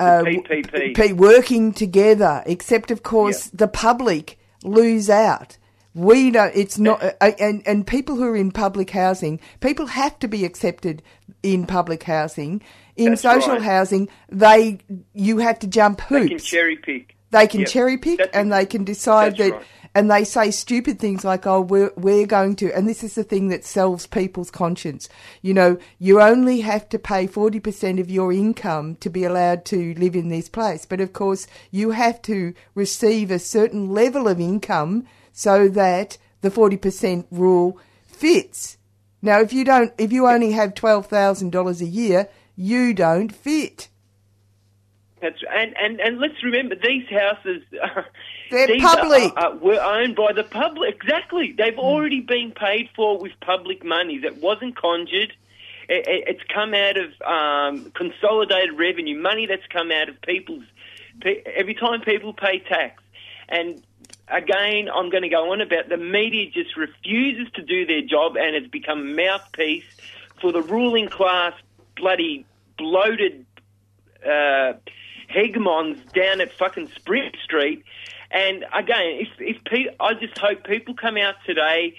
uh, 0.00 0.22
PPP. 0.24 1.12
Working 1.16 1.72
together, 1.72 2.42
except 2.46 2.90
of 2.90 3.02
course 3.02 3.46
the 3.48 3.68
public 3.68 4.38
lose 4.64 5.08
out. 5.08 5.58
We 5.94 6.30
don't. 6.30 6.54
It's 6.56 6.78
not. 6.78 7.02
And 7.20 7.62
and 7.66 7.86
people 7.86 8.16
who 8.16 8.24
are 8.24 8.36
in 8.36 8.50
public 8.50 8.90
housing, 8.90 9.40
people 9.60 9.86
have 9.86 10.18
to 10.20 10.28
be 10.28 10.44
accepted 10.44 11.02
in 11.42 11.66
public 11.66 12.02
housing. 12.04 12.62
In 12.96 13.10
That's 13.10 13.22
social 13.22 13.54
right. 13.54 13.62
housing, 13.62 14.08
they 14.28 14.78
you 15.14 15.38
have 15.38 15.58
to 15.60 15.66
jump 15.66 16.00
hoops. 16.00 16.22
They 16.22 16.28
can 16.28 16.38
cherry 16.38 16.76
pick. 16.76 17.16
They 17.30 17.46
can 17.46 17.60
Yep. 17.60 17.68
cherry 17.68 17.96
pick 17.98 18.18
That's 18.18 18.36
and 18.36 18.52
they 18.52 18.66
can 18.66 18.84
decide 18.84 19.36
that's 19.36 19.50
that, 19.50 19.52
right. 19.52 19.66
And 19.94 20.10
they 20.10 20.24
say 20.24 20.50
stupid 20.50 20.98
things 20.98 21.24
like, 21.24 21.46
"Oh, 21.46 21.60
we're 21.60 21.92
we're 21.96 22.26
going 22.26 22.56
to," 22.56 22.72
and 22.72 22.88
this 22.88 23.04
is 23.04 23.14
the 23.14 23.24
thing 23.24 23.48
that 23.48 23.64
sells 23.64 24.06
people's 24.06 24.50
conscience. 24.50 25.08
You 25.42 25.54
know, 25.54 25.78
you 25.98 26.20
only 26.20 26.60
have 26.60 26.88
to 26.90 26.98
pay 26.98 27.26
forty 27.26 27.60
percent 27.60 28.00
of 28.00 28.10
your 28.10 28.32
income 28.32 28.96
to 28.96 29.10
be 29.10 29.24
allowed 29.24 29.64
to 29.66 29.94
live 29.94 30.16
in 30.16 30.28
this 30.28 30.48
place, 30.48 30.86
but 30.86 31.00
of 31.00 31.12
course, 31.12 31.46
you 31.70 31.90
have 31.90 32.22
to 32.22 32.54
receive 32.74 33.30
a 33.30 33.38
certain 33.38 33.90
level 33.90 34.28
of 34.28 34.40
income 34.40 35.06
so 35.32 35.68
that 35.68 36.18
the 36.40 36.50
forty 36.50 36.76
percent 36.76 37.26
rule 37.30 37.78
fits. 38.06 38.78
Now, 39.20 39.40
if 39.40 39.52
you 39.52 39.64
don't, 39.64 39.92
if 39.98 40.12
you 40.12 40.26
only 40.26 40.52
have 40.52 40.74
twelve 40.74 41.06
thousand 41.06 41.52
dollars 41.52 41.80
a 41.80 41.86
year, 41.86 42.28
you 42.56 42.94
don't 42.94 43.34
fit. 43.34 43.88
That's 45.22 45.38
and, 45.48 45.72
and 45.78 46.00
and 46.00 46.18
let's 46.18 46.42
remember 46.42 46.74
these 46.74 47.08
houses. 47.08 47.62
They're 48.50 48.66
these 48.66 48.82
public. 48.82 49.32
Are, 49.36 49.54
were 49.54 49.80
owned 49.80 50.16
by 50.16 50.32
the 50.32 50.42
public. 50.42 50.96
Exactly, 50.96 51.54
they've 51.56 51.78
already 51.78 52.20
been 52.20 52.50
paid 52.50 52.90
for 52.96 53.18
with 53.18 53.30
public 53.40 53.84
money 53.84 54.18
that 54.18 54.38
wasn't 54.38 54.74
conjured. 54.76 55.32
It, 55.88 56.08
it, 56.08 56.24
it's 56.26 56.42
come 56.52 56.74
out 56.74 56.96
of 56.96 57.22
um, 57.22 57.92
consolidated 57.92 58.76
revenue, 58.76 59.16
money 59.16 59.46
that's 59.46 59.66
come 59.68 59.92
out 59.92 60.08
of 60.08 60.20
people's. 60.22 60.64
pe- 61.20 61.42
Every 61.54 61.74
time 61.74 62.00
people 62.00 62.32
pay 62.34 62.58
tax, 62.58 63.00
and 63.48 63.80
again, 64.26 64.88
I'm 64.92 65.08
going 65.08 65.22
to 65.22 65.28
go 65.28 65.52
on 65.52 65.60
about 65.60 65.88
the 65.88 65.98
media 65.98 66.50
just 66.50 66.76
refuses 66.76 67.52
to 67.54 67.62
do 67.62 67.86
their 67.86 68.02
job, 68.02 68.36
and 68.36 68.56
it's 68.56 68.66
become 68.66 69.00
a 69.02 69.14
mouthpiece 69.14 69.84
for 70.40 70.50
the 70.50 70.62
ruling 70.62 71.08
class, 71.08 71.54
bloody 71.94 72.44
bloated 72.76 73.46
uh, 74.26 74.72
hegemons 75.32 75.98
down 76.12 76.40
at 76.40 76.52
fucking 76.52 76.88
Spring 76.96 77.30
Street. 77.42 77.82
And 78.30 78.64
again, 78.72 79.20
if 79.20 79.28
if 79.38 79.62
pe- 79.64 79.94
I 80.00 80.14
just 80.14 80.38
hope 80.38 80.64
people 80.64 80.94
come 80.94 81.16
out 81.16 81.34
today 81.46 81.94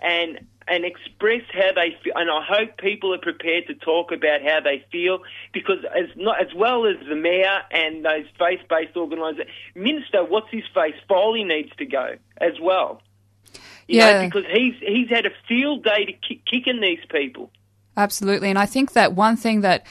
and 0.00 0.40
and 0.66 0.84
express 0.86 1.42
how 1.52 1.72
they 1.74 1.94
feel, 2.02 2.14
and 2.16 2.30
I 2.30 2.42
hope 2.42 2.78
people 2.78 3.12
are 3.12 3.18
prepared 3.18 3.66
to 3.66 3.74
talk 3.74 4.12
about 4.12 4.40
how 4.42 4.60
they 4.60 4.82
feel, 4.90 5.18
because 5.52 5.84
as 5.94 6.06
not 6.16 6.40
as 6.40 6.54
well 6.54 6.86
as 6.86 6.96
the 7.06 7.16
mayor 7.16 7.60
and 7.70 8.02
those 8.02 8.24
faith-based 8.38 8.96
organisations, 8.96 9.50
Minister, 9.74 10.24
what's 10.24 10.50
his 10.50 10.64
face, 10.72 10.94
Foley 11.06 11.44
needs 11.44 11.70
to 11.76 11.84
go 11.84 12.16
as 12.40 12.58
well. 12.62 13.02
You 13.86 13.98
Yeah. 13.98 14.22
know, 14.22 14.28
because 14.28 14.50
he's 14.50 14.74
he's 14.80 15.10
had 15.10 15.26
a 15.26 15.32
field 15.46 15.84
day 15.84 16.06
to 16.06 16.12
kick, 16.12 16.46
kicking 16.46 16.80
these 16.80 17.04
people. 17.10 17.50
Absolutely. 17.96 18.48
And 18.48 18.58
I 18.58 18.64
think 18.66 18.94
that 18.94 19.12
one 19.12 19.36
thing 19.36 19.60
that 19.60 19.86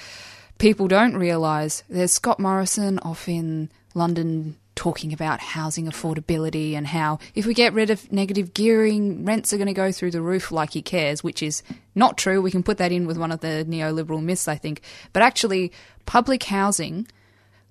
people 0.58 0.88
don't 0.88 1.16
realise, 1.16 1.84
there's 1.90 2.14
Scott 2.14 2.40
Morrison 2.40 3.00
off 3.00 3.28
in 3.28 3.70
London 3.94 4.58
talking 4.76 5.14
about 5.14 5.40
housing 5.40 5.86
affordability 5.86 6.74
and 6.74 6.88
how 6.88 7.20
if 7.36 7.46
we 7.46 7.54
get 7.54 7.74
rid 7.74 7.90
of 7.90 8.12
negative 8.12 8.54
gearing, 8.54 9.24
rents 9.24 9.54
are 9.54 9.58
going 9.58 9.68
to 9.68 9.74
go 9.74 9.92
through 9.92 10.12
the 10.12 10.22
roof 10.22 10.52
like 10.52 10.74
he 10.74 10.82
cares, 10.82 11.24
which 11.24 11.44
is 11.44 11.62
not 11.94 12.18
true. 12.18 12.42
We 12.42 12.52
can 12.52 12.64
put 12.64 12.78
that 12.78 12.92
in 12.92 13.06
with 13.06 13.18
one 13.18 13.32
of 13.32 13.42
the 13.42 13.66
neoliberal 13.68 14.24
myths, 14.24 14.48
I 14.48 14.56
think. 14.56 14.82
But 15.12 15.22
actually, 15.22 15.72
public 16.06 16.44
housing 16.44 17.08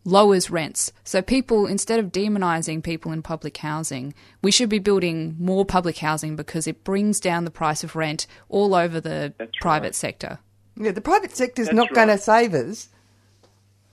lowers 0.05 0.51
rents. 0.51 0.93
So 1.05 1.22
people, 1.22 1.66
instead 1.66 2.01
of 2.01 2.12
demonising 2.12 2.83
people 2.83 3.12
in 3.12 3.22
public 3.22 3.57
housing, 3.57 4.14
we 4.43 4.51
should 4.51 4.68
be 4.68 4.78
building 4.78 5.37
more 5.39 5.64
public 5.64 5.99
housing 5.99 6.37
because 6.37 6.66
it 6.66 6.85
brings 6.85 7.20
down 7.20 7.45
the 7.45 7.51
price 7.51 7.85
of 7.85 7.97
rent 7.97 8.26
all 8.49 8.74
over 8.74 9.01
the 9.01 9.33
private 9.61 9.95
sector. 9.95 10.39
Yeah, 10.77 10.93
the 10.93 11.01
private 11.01 11.37
sector's 11.37 11.66
That's 11.66 11.77
not 11.77 11.93
going 11.93 12.09
to 12.09 12.18
save 12.18 12.55
us. 12.55 12.89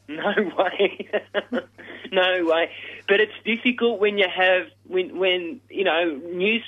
No 0.08 0.34
way. 0.58 1.08
no 2.12 2.46
way. 2.46 2.72
But 3.08 3.20
it's 3.20 3.34
difficult 3.46 4.00
when 4.00 4.18
you 4.18 4.28
have 4.28 4.68
when 4.88 5.18
when 5.18 5.62
you 5.70 5.84
know 5.84 6.20
news. 6.34 6.64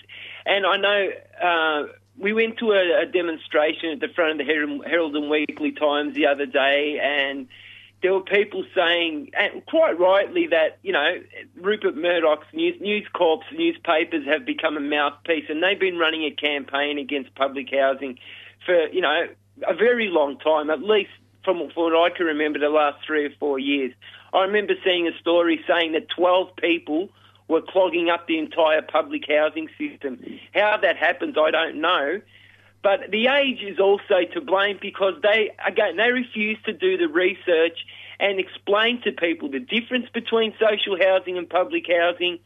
And 0.46 0.66
I 0.66 0.78
know 0.78 1.10
uh, 1.42 1.92
we 2.18 2.34
went 2.34 2.58
to 2.60 2.72
a, 2.72 3.02
a 3.02 3.06
demonstration 3.06 3.90
at 3.90 4.00
the 4.00 4.10
front 4.10 4.34
of 4.34 4.38
the 4.38 4.44
Herald, 4.44 4.86
Herald 4.86 5.16
and 5.16 5.30
Weekly 5.30 5.72
Times 5.72 6.14
the 6.14 6.28
other 6.28 6.46
day, 6.46 7.00
and 7.02 7.48
there 8.02 8.14
were 8.14 8.22
people 8.22 8.64
saying, 8.76 9.30
and 9.38 9.66
quite 9.66 10.00
rightly, 10.00 10.48
that 10.48 10.78
you 10.84 10.92
know 10.92 11.22
Rupert 11.56 11.96
Murdoch's 11.96 12.48
news, 12.54 12.80
News 12.82 13.08
Corp's 13.14 13.46
newspapers 13.54 14.26
have 14.26 14.46
become 14.46 14.78
a 14.78 14.82
mouthpiece, 14.82 15.46
and 15.50 15.64
they've 15.64 15.80
been 15.80 15.98
running 15.98 16.24
a 16.24 16.32
campaign 16.32 16.98
against 16.98 17.34
public 17.36 17.70
housing 17.72 18.20
for 18.66 18.88
you 18.90 19.02
know 19.02 19.28
a 19.68 19.74
very 19.74 20.10
long 20.10 20.38
time, 20.40 20.70
at 20.70 20.82
least 20.82 21.12
from 21.44 21.60
what 21.60 21.96
I 21.96 22.16
can 22.16 22.26
remember, 22.26 22.60
the 22.60 22.70
last 22.70 23.06
three 23.06 23.26
or 23.26 23.32
four 23.40 23.60
years. 23.60 23.94
I 24.34 24.44
remember 24.44 24.74
seeing 24.84 25.08
a 25.08 25.18
story 25.20 25.64
saying 25.68 25.94
that 25.94 26.08
12 26.16 26.56
people 26.58 27.10
were 27.48 27.62
clogging 27.62 28.10
up 28.10 28.28
the 28.28 28.38
entire 28.38 28.82
public 28.82 29.24
housing 29.28 29.68
system. 29.78 30.24
How 30.54 30.78
that 30.82 30.98
happens, 30.98 31.36
I 31.38 31.52
don't 31.52 31.82
know. 31.82 32.22
But 32.84 33.12
the 33.12 33.28
age 33.28 33.62
is 33.62 33.80
also 33.80 34.26
to 34.34 34.42
blame 34.42 34.80
because 34.82 35.14
they, 35.22 35.52
again, 35.66 35.98
they 35.98 36.12
refuse 36.12 36.58
to 36.66 36.74
do 36.74 36.98
the 36.98 37.08
research 37.08 37.78
and 38.20 38.40
explain 38.40 39.02
to 39.02 39.12
people 39.12 39.50
the 39.50 39.60
difference 39.60 40.08
between 40.14 40.54
social 40.60 40.98
housing 40.98 41.38
and 41.38 41.50
public 41.50 41.86
housing, 41.88 42.40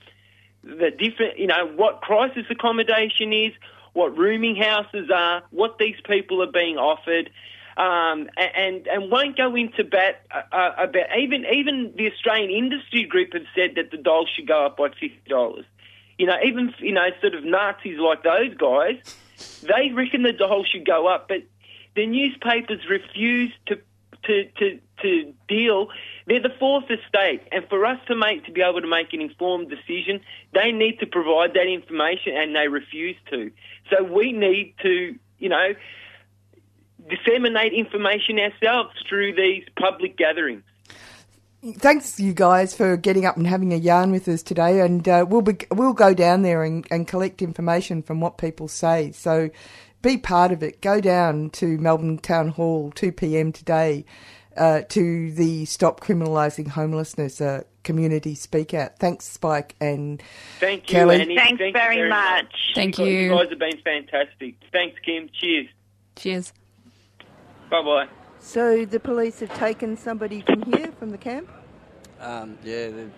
the 0.64 0.92
different, 0.92 1.38
you 1.38 1.48
know, 1.48 1.68
what 1.76 2.02
crisis 2.02 2.46
accommodation 2.50 3.32
is, 3.32 3.54
what 3.96 4.18
rooming 4.18 4.58
houses 4.58 5.10
are, 5.10 5.42
what 5.52 5.78
these 5.80 5.96
people 6.06 6.44
are 6.44 6.52
being 6.52 6.78
offered, 6.78 7.30
um, 7.78 8.30
and 8.38 8.88
and 8.88 9.10
won't 9.10 9.38
go 9.38 9.56
into 9.56 9.84
bat 9.84 10.22
uh, 10.32 10.72
about 10.78 11.18
even 11.18 11.46
even 11.52 11.94
the 11.96 12.12
Australian 12.12 12.52
Industry 12.52 13.06
Group 13.06 13.34
have 13.34 13.46
said 13.56 13.76
that 13.76 13.92
the 13.92 13.98
dole 13.98 14.28
should 14.36 14.48
go 14.48 14.66
up 14.66 14.78
by 14.78 14.90
fifty 14.90 15.22
dollars. 15.28 15.66
You 16.18 16.28
know, 16.28 16.38
even 16.46 16.74
you 16.80 16.92
know, 16.92 17.08
sort 17.22 17.36
of 17.36 17.44
Nazis 17.44 17.98
like 17.98 18.24
those 18.24 18.54
guys, 18.56 18.98
they 19.64 19.92
reckon 19.94 20.24
the 20.24 20.34
dole 20.34 20.66
should 20.66 20.86
go 20.86 21.08
up, 21.08 21.28
but 21.30 21.44
the 21.96 22.06
newspapers 22.06 22.82
refuse 22.90 23.54
to 23.68 23.80
to 24.26 24.46
to 24.60 24.80
to 25.06 25.34
deal. 25.48 25.88
They're 26.28 26.42
the 26.42 26.54
fourth 26.60 26.86
estate, 26.90 27.42
and 27.52 27.68
for 27.70 27.86
us 27.86 28.00
to 28.08 28.16
make 28.16 28.46
to 28.46 28.52
be 28.52 28.62
able 28.62 28.82
to 28.82 28.88
make 28.88 29.14
an 29.14 29.22
informed 29.22 29.70
decision, 29.70 30.22
they 30.54 30.72
need 30.72 31.00
to 31.00 31.06
provide 31.06 31.54
that 31.54 31.68
information, 31.68 32.36
and 32.36 32.56
they 32.56 32.68
refuse 32.68 33.18
to. 33.30 33.52
So 33.90 34.04
we 34.04 34.32
need 34.32 34.74
to, 34.82 35.16
you 35.38 35.50
know, 35.50 35.74
disseminate 37.10 37.74
information 37.74 38.40
ourselves 38.40 38.92
through 39.08 39.36
these 39.36 39.64
public 39.80 40.18
gatherings. 40.18 40.64
Thanks, 41.78 42.20
you 42.20 42.34
guys, 42.34 42.76
for 42.76 42.96
getting 42.96 43.26
up 43.26 43.38
and 43.38 43.48
having 43.48 43.74
a 43.74 43.78
yarn 43.78 44.12
with 44.12 44.28
us 44.28 44.44
today. 44.44 44.82
And 44.82 45.08
uh, 45.08 45.26
we'll 45.28 45.42
be, 45.42 45.58
we'll 45.72 45.94
go 45.94 46.14
down 46.14 46.44
there 46.44 46.64
and, 46.64 46.86
and 46.92 47.08
collect 47.08 47.42
information 47.42 48.04
from 48.04 48.22
what 48.22 48.38
people 48.38 48.68
say. 48.68 49.12
So 49.12 49.50
be 50.04 50.18
part 50.18 50.52
of 50.52 50.62
it. 50.62 50.82
Go 50.82 51.02
down 51.02 51.50
to 51.52 51.80
Melbourne 51.80 52.20
Town 52.20 52.50
Hall, 52.50 52.92
2 52.92 53.12
p.m. 53.12 53.52
today, 53.52 54.06
uh, 54.58 54.82
to 54.90 55.32
the 55.32 55.66
Stop 55.66 56.00
Criminalising 56.00 56.70
Homelessness 56.70 57.42
uh, 57.42 57.64
community 57.84 58.36
speak 58.36 58.74
out. 58.74 58.98
Thanks, 59.00 59.26
Spike 59.26 59.76
and 59.80 60.22
Thank 60.60 60.90
you, 60.90 60.94
Kelly. 60.96 61.22
Annie. 61.22 61.36
Thanks 61.38 61.60
Thank 61.60 61.76
you 61.76 61.80
very 61.80 62.10
much. 62.10 62.54
Thank 62.74 62.98
You 62.98 63.06
you. 63.06 63.30
guys 63.30 63.50
have 63.50 63.60
been 63.60 63.78
fantastic. 63.84 64.56
Thanks, 64.72 65.00
Kim. 65.06 65.30
Cheers. 65.40 65.68
Cheers. 66.16 66.54
Bye 67.70 67.82
bye. 67.82 68.08
So 68.40 68.86
the 68.86 69.00
police 69.00 69.40
have 69.40 69.54
taken 69.58 69.98
somebody 69.98 70.42
from 70.42 70.62
here, 70.64 70.92
from 71.00 71.10
the 71.10 71.18
camp? 71.18 71.50
Um, 72.20 72.58
yeah, 72.64 72.88
the, 72.88 73.10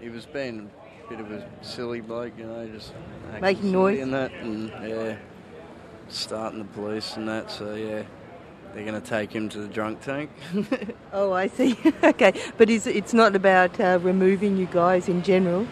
he 0.00 0.08
was 0.08 0.26
being 0.26 0.70
a 1.04 1.08
bit 1.08 1.20
of 1.20 1.30
a 1.32 1.46
silly 1.60 2.00
bloke, 2.00 2.32
you 2.38 2.46
know, 2.46 2.66
just 2.68 2.92
Making 3.40 3.72
noise? 3.72 4.00
and 4.00 4.14
that, 4.14 4.32
and 4.32 4.68
yeah, 4.88 5.16
starting 6.08 6.60
the 6.60 6.64
police 6.66 7.16
and 7.16 7.28
that. 7.28 7.50
So 7.50 7.74
yeah, 7.74 8.04
they're 8.76 8.84
going 8.84 9.00
to 9.00 9.08
take 9.08 9.34
him 9.34 9.48
to 9.48 9.58
the 9.58 9.68
drunk 9.68 10.02
tank. 10.02 10.30
Oh, 11.12 11.32
I 11.32 11.46
see. 11.46 11.78
okay, 12.04 12.34
but 12.58 12.68
is 12.68 12.86
it's 12.86 13.14
not 13.14 13.34
about 13.34 13.80
uh, 13.80 13.98
removing 14.02 14.58
you 14.58 14.66
guys 14.66 15.08
in 15.08 15.22
general. 15.22 15.66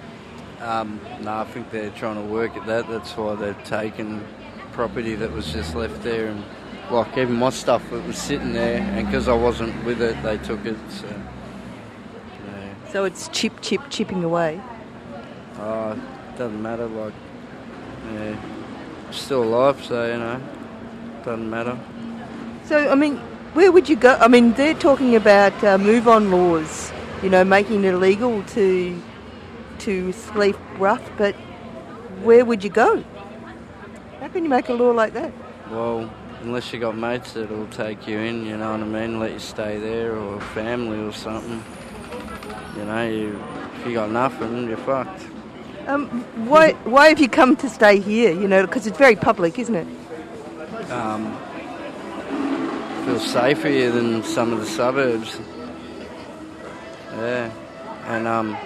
Um, 0.63 0.99
no, 1.21 1.35
I 1.35 1.45
think 1.45 1.71
they're 1.71 1.91
trying 1.91 2.15
to 2.15 2.33
work 2.33 2.57
at 2.57 2.65
that. 2.67 2.89
That's 2.89 3.15
why 3.15 3.35
they've 3.35 3.65
taken 3.65 4.27
property 4.73 5.15
that 5.17 5.31
was 5.31 5.53
just 5.53 5.75
left 5.75 6.03
there, 6.03 6.29
and 6.29 6.43
like 6.91 7.15
even 7.19 7.35
my 7.35 7.51
stuff 7.51 7.83
that 7.91 8.07
was 8.07 8.17
sitting 8.17 8.55
there, 8.55 8.81
and 8.81 9.07
because 9.07 9.29
I 9.29 9.35
wasn't 9.35 9.85
with 9.85 10.01
it, 10.01 10.23
they 10.23 10.39
took 10.39 10.65
it. 10.65 10.79
So, 10.89 11.07
yeah. 12.47 12.89
So 12.91 13.05
it's 13.05 13.29
chip, 13.29 13.61
chip, 13.61 13.83
chipping 13.91 14.25
away. 14.25 14.63
Uh, 15.59 15.95
doesn't 16.39 16.63
matter. 16.63 16.87
Like, 16.87 17.13
yeah, 18.15 18.41
still 19.11 19.45
alive, 19.45 19.85
so 19.85 20.07
you 20.07 20.19
know, 20.19 20.41
doesn't 21.23 21.51
matter. 21.51 21.79
So 22.67 22.91
I 22.91 22.95
mean, 22.95 23.17
where 23.55 23.71
would 23.71 23.89
you 23.89 23.97
go? 23.97 24.17
I 24.21 24.29
mean, 24.29 24.53
they're 24.55 24.75
talking 24.75 25.15
about 25.17 25.53
uh, 25.63 25.79
move-on 25.79 26.31
laws. 26.31 26.93
You 27.23 27.31
know, 27.31 27.45
making 27.45 27.85
it 27.85 27.95
illegal 27.95 28.43
to 28.43 29.03
to 29.81 30.13
sleep 30.13 30.57
rough, 30.79 31.03
but 31.17 31.35
where 32.23 32.45
would 32.45 32.63
you 32.65 32.71
go? 32.71 33.03
How 34.21 34.29
can 34.29 34.45
you 34.45 34.51
make 34.51 34.69
a 34.69 34.75
law 34.75 34.91
like 34.91 35.13
that? 35.15 35.33
Well, 35.71 36.11
unless 36.43 36.73
you 36.73 36.81
got 36.81 36.97
mates 36.97 37.33
that'll 37.33 37.67
take 37.69 38.07
you 38.07 38.19
in, 38.19 38.47
you 38.47 38.57
know 38.57 38.73
what 38.73 38.81
I 38.81 38.85
mean, 38.85 39.19
let 39.19 39.33
you 39.33 39.39
stay 39.39 39.79
there, 39.79 40.17
or 40.17 40.41
family 40.41 40.99
or 40.99 41.13
something. 41.13 41.63
You 42.77 42.85
know, 42.85 43.09
you, 43.09 43.45
if 43.81 43.87
you 43.87 43.95
got 43.95 44.11
nothing, 44.11 44.69
you're 44.69 44.77
fucked. 44.79 45.23
Um, 45.87 46.09
why 46.49 46.73
why 46.85 47.09
have 47.09 47.21
you 47.21 47.29
come 47.29 47.57
to 47.57 47.69
stay 47.69 48.01
here? 48.01 48.33
You 48.33 48.49
know, 48.49 48.67
because 48.67 48.87
it's 48.87 48.99
very 48.99 49.17
public, 49.17 49.59
isn't 49.59 49.75
it? 49.75 49.87
Um, 50.91 51.39
feels 53.05 53.31
safer 53.31 53.69
here 53.69 53.91
than 53.91 54.23
some 54.23 54.53
of 54.53 54.61
the 54.61 54.67
suburbs. 54.67 55.39
Yeah, 57.17 57.51
and 58.07 58.27
um, 58.27 58.57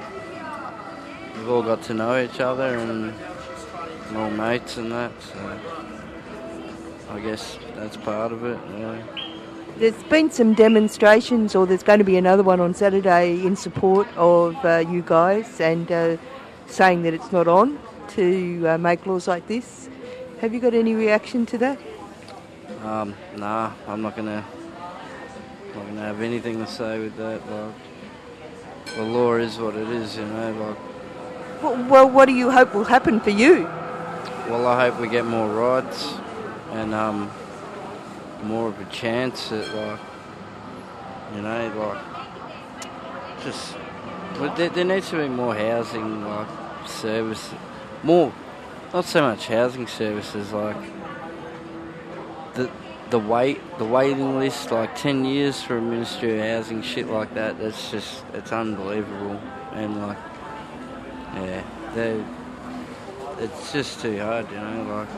we've 1.35 1.49
all 1.49 1.63
got 1.63 1.83
to 1.85 1.95
know 1.95 2.23
each 2.23 2.39
other 2.39 2.79
and 2.79 3.13
all 4.17 4.31
mates 4.31 4.77
and 4.77 4.93
that. 4.93 5.11
So 5.21 5.61
I 7.11 7.21
guess 7.21 7.59
that's 7.75 7.97
part 7.97 8.31
of 8.31 8.45
it. 8.45 8.59
Yeah. 8.79 9.03
There's 9.77 10.03
been 10.05 10.31
some 10.31 10.55
demonstrations, 10.55 11.57
or 11.57 11.67
there's 11.67 11.83
going 11.83 11.99
to 11.99 12.05
be 12.05 12.17
another 12.17 12.45
one 12.45 12.61
on 12.61 12.75
Saturday 12.75 13.45
in 13.45 13.57
support 13.57 14.07
of 14.17 14.57
uh, 14.65 14.85
you 14.89 15.03
guys, 15.03 15.61
and 15.61 15.91
uh, 15.91 16.17
saying 16.67 17.03
that 17.03 17.13
it's 17.13 17.33
not 17.33 17.49
on 17.49 17.79
to 18.11 18.67
uh, 18.69 18.79
make 18.79 19.05
laws 19.05 19.27
like 19.27 19.49
this. 19.49 19.89
Have 20.41 20.55
you 20.55 20.61
got 20.61 20.75
any 20.75 20.95
reaction 20.95 21.45
to 21.47 21.59
that? 21.59 21.79
Um, 22.85 23.15
nah, 23.37 23.73
I'm 23.87 24.03
not 24.03 24.15
gonna, 24.17 24.45
not 25.75 25.87
gonna 25.87 26.01
have 26.01 26.21
anything 26.21 26.59
to 26.65 26.67
say 26.71 26.99
with 26.99 27.17
that. 27.17 27.41
Like, 27.51 27.75
the 28.97 29.03
law 29.03 29.35
is 29.35 29.59
what 29.59 29.75
it 29.75 29.89
is, 29.89 30.17
you 30.17 30.25
know. 30.25 30.53
Like, 30.53 31.63
Well, 31.63 31.85
well, 31.89 32.11
what 32.11 32.27
do 32.27 32.33
you 32.35 32.51
hope 32.51 32.75
will 32.75 32.85
happen 32.85 33.21
for 33.21 33.31
you? 33.31 33.65
well, 34.49 34.67
I 34.67 34.89
hope 34.89 35.01
we 35.01 35.09
get 35.09 35.27
more 35.27 35.49
rights 35.49 36.15
and 36.73 36.95
um, 36.95 37.31
more 38.45 38.69
of 38.69 38.81
a 38.81 38.85
chance 38.87 39.53
at 39.53 39.75
like, 39.75 40.01
you 41.35 41.43
know, 41.43 41.73
like, 41.77 43.45
just 43.45 43.75
well, 44.41 44.55
there, 44.57 44.69
there 44.71 44.85
needs 44.85 45.11
to 45.11 45.17
be 45.17 45.29
more 45.29 45.55
housing, 45.55 46.25
like 46.25 46.49
service, 46.87 47.51
more, 48.03 48.33
not 48.95 49.05
so 49.05 49.21
much 49.23 49.49
housing 49.49 49.87
services, 49.87 50.53
like 50.53 50.77
the 52.59 52.71
the 53.11 53.19
wait 53.19 53.61
the 53.79 53.85
waiting 53.85 54.39
list, 54.39 54.71
like 54.71 54.95
ten 54.97 55.25
years 55.25 55.63
for 55.63 55.79
a 55.79 55.81
Ministry 55.81 56.39
of 56.39 56.45
Housing, 56.45 56.83
shit 56.83 57.09
like 57.09 57.33
that. 57.35 57.59
That's 57.59 57.91
just 57.91 58.25
it's 58.35 58.53
unbelievable, 58.53 59.41
and 59.73 60.07
like, 60.07 60.19
yeah, 61.35 61.63
they, 61.95 62.23
it's 63.39 63.73
just 63.73 64.01
too 64.01 64.19
hard, 64.19 64.51
you 64.51 64.57
know, 64.57 65.07
like. 65.07 65.09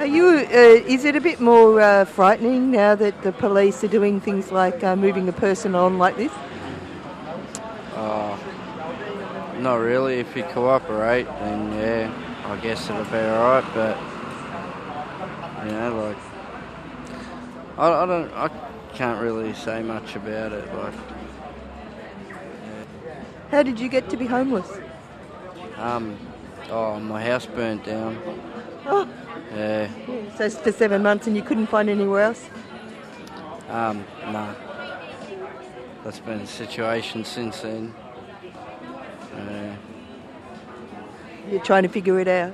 Are 0.00 0.06
you? 0.06 0.26
Uh, 0.26 0.92
is 0.94 1.04
it 1.04 1.16
a 1.16 1.20
bit 1.20 1.40
more 1.40 1.80
uh, 1.80 2.04
frightening 2.04 2.70
now 2.70 2.94
that 2.96 3.22
the 3.22 3.32
police 3.32 3.84
are 3.84 3.88
doing 3.88 4.20
things 4.20 4.50
like 4.50 4.82
uh, 4.82 4.96
moving 4.96 5.28
a 5.28 5.32
person 5.32 5.74
on 5.74 5.98
like 5.98 6.16
this? 6.16 6.32
Uh, 7.94 8.36
not 9.60 9.76
really. 9.76 10.18
If 10.18 10.34
you 10.36 10.42
cooperate, 10.44 11.24
then 11.24 11.72
yeah, 11.74 12.12
I 12.46 12.56
guess 12.56 12.90
it'll 12.90 13.04
be 13.04 13.16
alright. 13.16 13.64
But 13.74 13.96
you 15.64 15.70
know, 15.72 16.06
like 16.06 16.18
I, 17.78 17.88
I 18.02 18.06
don't, 18.06 18.32
I 18.34 18.48
can't 18.94 19.20
really 19.22 19.52
say 19.54 19.82
much 19.82 20.16
about 20.16 20.52
it. 20.52 20.74
Like, 20.74 20.94
How 23.50 23.62
did 23.62 23.78
you 23.80 23.88
get 23.88 24.08
to 24.10 24.16
be 24.16 24.26
homeless? 24.26 24.68
um, 25.78 26.16
oh, 26.70 26.98
my 27.00 27.22
house 27.24 27.46
burnt 27.46 27.84
down. 27.84 28.18
Oh, 28.86 29.08
Yeah, 29.54 29.88
so 30.36 30.44
it's 30.44 30.56
for 30.56 30.72
seven 30.72 31.02
months 31.02 31.26
and 31.26 31.36
you 31.36 31.42
couldn't 31.42 31.66
find 31.66 31.88
anywhere 31.90 32.22
else. 32.22 32.48
um, 33.68 34.04
nah. 34.26 34.54
That's 36.04 36.18
been 36.18 36.38
the 36.40 36.46
situation 36.46 37.24
since 37.24 37.60
then. 37.60 37.94
Yeah. 39.36 39.76
You're 41.50 41.62
trying 41.62 41.84
to 41.84 41.88
figure 41.88 42.18
it 42.18 42.28
out. 42.28 42.52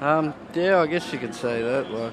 Um, 0.00 0.34
yeah, 0.54 0.80
I 0.80 0.86
guess 0.86 1.12
you 1.12 1.18
could 1.18 1.34
say 1.34 1.62
that. 1.62 1.90
Like, 1.90 2.12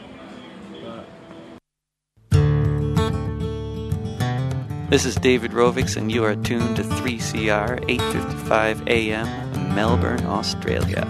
This 4.89 5.05
is 5.05 5.15
David 5.15 5.51
Rovics, 5.51 5.97
and 5.97 6.11
you 6.11 6.23
are 6.23 6.35
tuned 6.35 6.75
to 6.75 6.83
3CR 6.83 7.79
8:55 7.89 8.87
a.m. 8.87 9.73
Melbourne, 9.73 10.23
Australia. 10.25 11.07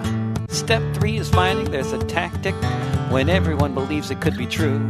Step 0.48 0.82
three 0.96 1.18
is 1.18 1.30
finding 1.30 1.70
there's 1.70 1.92
a 1.92 1.98
tactic 2.06 2.56
when 3.12 3.30
everyone 3.30 3.74
believes 3.74 4.10
it 4.10 4.22
could 4.22 4.38
be 4.38 4.48
true. 4.48 4.88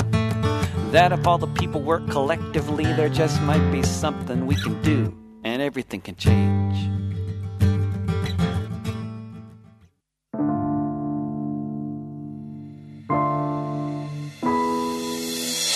That 0.92 1.12
if 1.12 1.26
all 1.26 1.40
the 1.40 1.48
people 1.48 1.82
work 1.82 2.08
collectively, 2.08 2.86
there 2.86 3.10
just 3.10 3.42
might 3.42 3.68
be 3.72 3.82
something 3.82 4.46
we 4.46 4.56
can 4.56 4.80
do, 4.84 5.12
and 5.44 5.62
everything 5.62 6.02
can 6.02 6.16
change. 6.16 7.03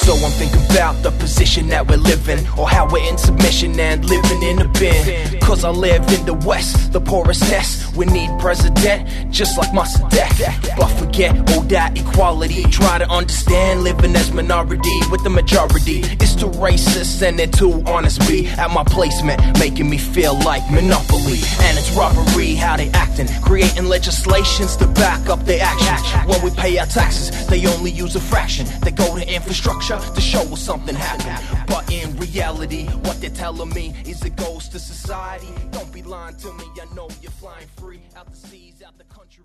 So 0.08 0.14
I'm 0.14 0.32
thinking 0.32 0.64
about 0.72 1.04
the 1.04 1.12
position 1.12 1.68
that 1.68 1.86
we're 1.86 1.98
living, 1.98 2.40
or 2.58 2.70
how 2.70 2.88
we're 2.90 3.06
in 3.10 3.18
submission 3.18 3.78
and 3.78 4.06
living 4.06 4.42
in 4.42 4.62
a 4.62 4.68
bin. 4.70 5.38
Cause 5.42 5.66
I 5.66 5.70
live 5.70 6.02
in 6.14 6.26
the 6.26 6.34
West, 6.34 6.94
the 6.94 7.02
poorest 7.02 7.42
nest. 7.52 7.94
We 7.98 8.06
need 8.06 8.30
president, 8.40 9.10
just 9.34 9.58
like 9.58 9.70
Mossadegh. 9.72 10.78
But 10.78 10.88
forget 10.98 11.36
all 11.52 11.64
that 11.64 12.00
equality. 12.00 12.64
Try 12.72 13.00
to 13.00 13.10
understand 13.10 13.84
living 13.84 14.16
as 14.16 14.32
minority 14.32 14.98
with 15.12 15.26
the 15.26 15.30
majority. 15.30 16.00
It's 16.22 16.36
too 16.36 16.52
racist 16.52 17.22
and 17.22 17.38
they're 17.38 17.48
too 17.48 17.84
honest. 17.86 18.26
Be 18.30 18.48
at 18.48 18.72
my 18.72 18.86
placement, 18.86 19.42
making 19.60 19.90
me 19.90 19.98
feel 19.98 20.40
like 20.40 20.64
monopoly. 20.72 21.40
And 21.68 21.78
it's 21.78 21.92
robbery 21.92 22.56
how 22.56 22.78
they 22.78 22.90
acting, 22.92 23.28
creating 23.42 23.90
legislations 23.90 24.78
to 24.78 24.88
back 24.88 25.28
up 25.28 25.44
their 25.44 25.64
action. 25.64 26.30
When 26.30 26.42
we 26.42 26.52
pay 26.52 26.78
our 26.78 26.86
taxes, 26.86 27.46
they 27.48 27.68
only 27.68 27.92
use 27.92 28.16
a 28.16 28.22
fraction. 28.22 28.68
They 28.84 28.92
go 28.92 29.18
to 29.18 29.34
infrastructure 29.34 29.97
to 30.16 30.22
show 30.22 30.42
us 30.54 30.62
something 30.62 30.96
happened. 30.96 31.68
But 31.68 31.92
in 31.92 32.16
reality, 32.18 32.86
what 33.06 33.20
they're 33.22 33.30
telling 33.30 33.70
me 33.70 33.96
is 34.06 34.24
it 34.24 34.36
goes 34.36 34.68
to 34.70 34.80
society. 34.80 35.48
Don't 35.72 35.92
be 35.94 36.02
lying 36.04 36.38
to 36.38 36.52
me, 36.54 36.64
I 36.82 36.94
know 36.96 37.10
you're 37.22 37.32
flying 37.32 37.68
free 37.78 38.02
out 38.16 38.30
the 38.32 38.38
seas, 38.38 38.82
out 38.86 38.98
the 38.98 39.04
country. 39.06 39.44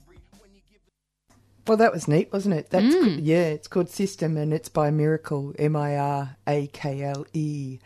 Well, 1.69 1.77
that 1.77 1.93
was 1.93 2.09
neat, 2.09 2.33
wasn't 2.33 2.57
it? 2.57 2.71
That's 2.71 2.93
Mm. 2.93 3.03
co- 3.05 3.23
yeah, 3.23 3.45
it's 3.45 3.69
called 3.69 3.89
System, 3.89 4.37
and 4.37 4.53
it's 4.53 4.69
by 4.69 4.91
Mirakle, 4.91 5.55
M 5.61 5.77
I 5.77 5.97
R 5.97 6.37
A 6.49 6.67
K 6.67 7.03
L 7.05 7.25
E. 7.33 7.79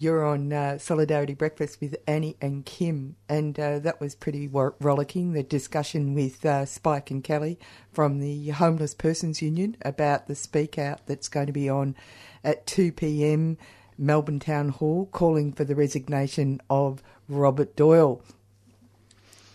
You're 0.00 0.24
on 0.24 0.52
uh, 0.52 0.78
Solidarity 0.78 1.34
Breakfast 1.34 1.80
with 1.80 1.96
Annie 2.06 2.36
and 2.40 2.64
Kim, 2.64 3.16
and 3.28 3.58
uh, 3.58 3.80
that 3.80 4.00
was 4.00 4.14
pretty 4.14 4.46
wor- 4.46 4.76
rollicking. 4.80 5.32
The 5.32 5.42
discussion 5.42 6.14
with 6.14 6.44
uh, 6.46 6.66
Spike 6.66 7.10
and 7.10 7.24
Kelly 7.24 7.58
from 7.92 8.20
the 8.20 8.50
Homeless 8.50 8.94
Persons 8.94 9.42
Union 9.42 9.76
about 9.82 10.28
the 10.28 10.36
speak 10.36 10.78
out 10.78 11.04
that's 11.06 11.28
going 11.28 11.46
to 11.46 11.52
be 11.52 11.68
on 11.68 11.96
at 12.44 12.64
2 12.66 12.92
p.m. 12.92 13.58
Melbourne 13.98 14.38
Town 14.38 14.68
Hall, 14.68 15.06
calling 15.06 15.52
for 15.52 15.64
the 15.64 15.74
resignation 15.74 16.60
of 16.70 17.02
Robert 17.28 17.74
Doyle. 17.74 18.22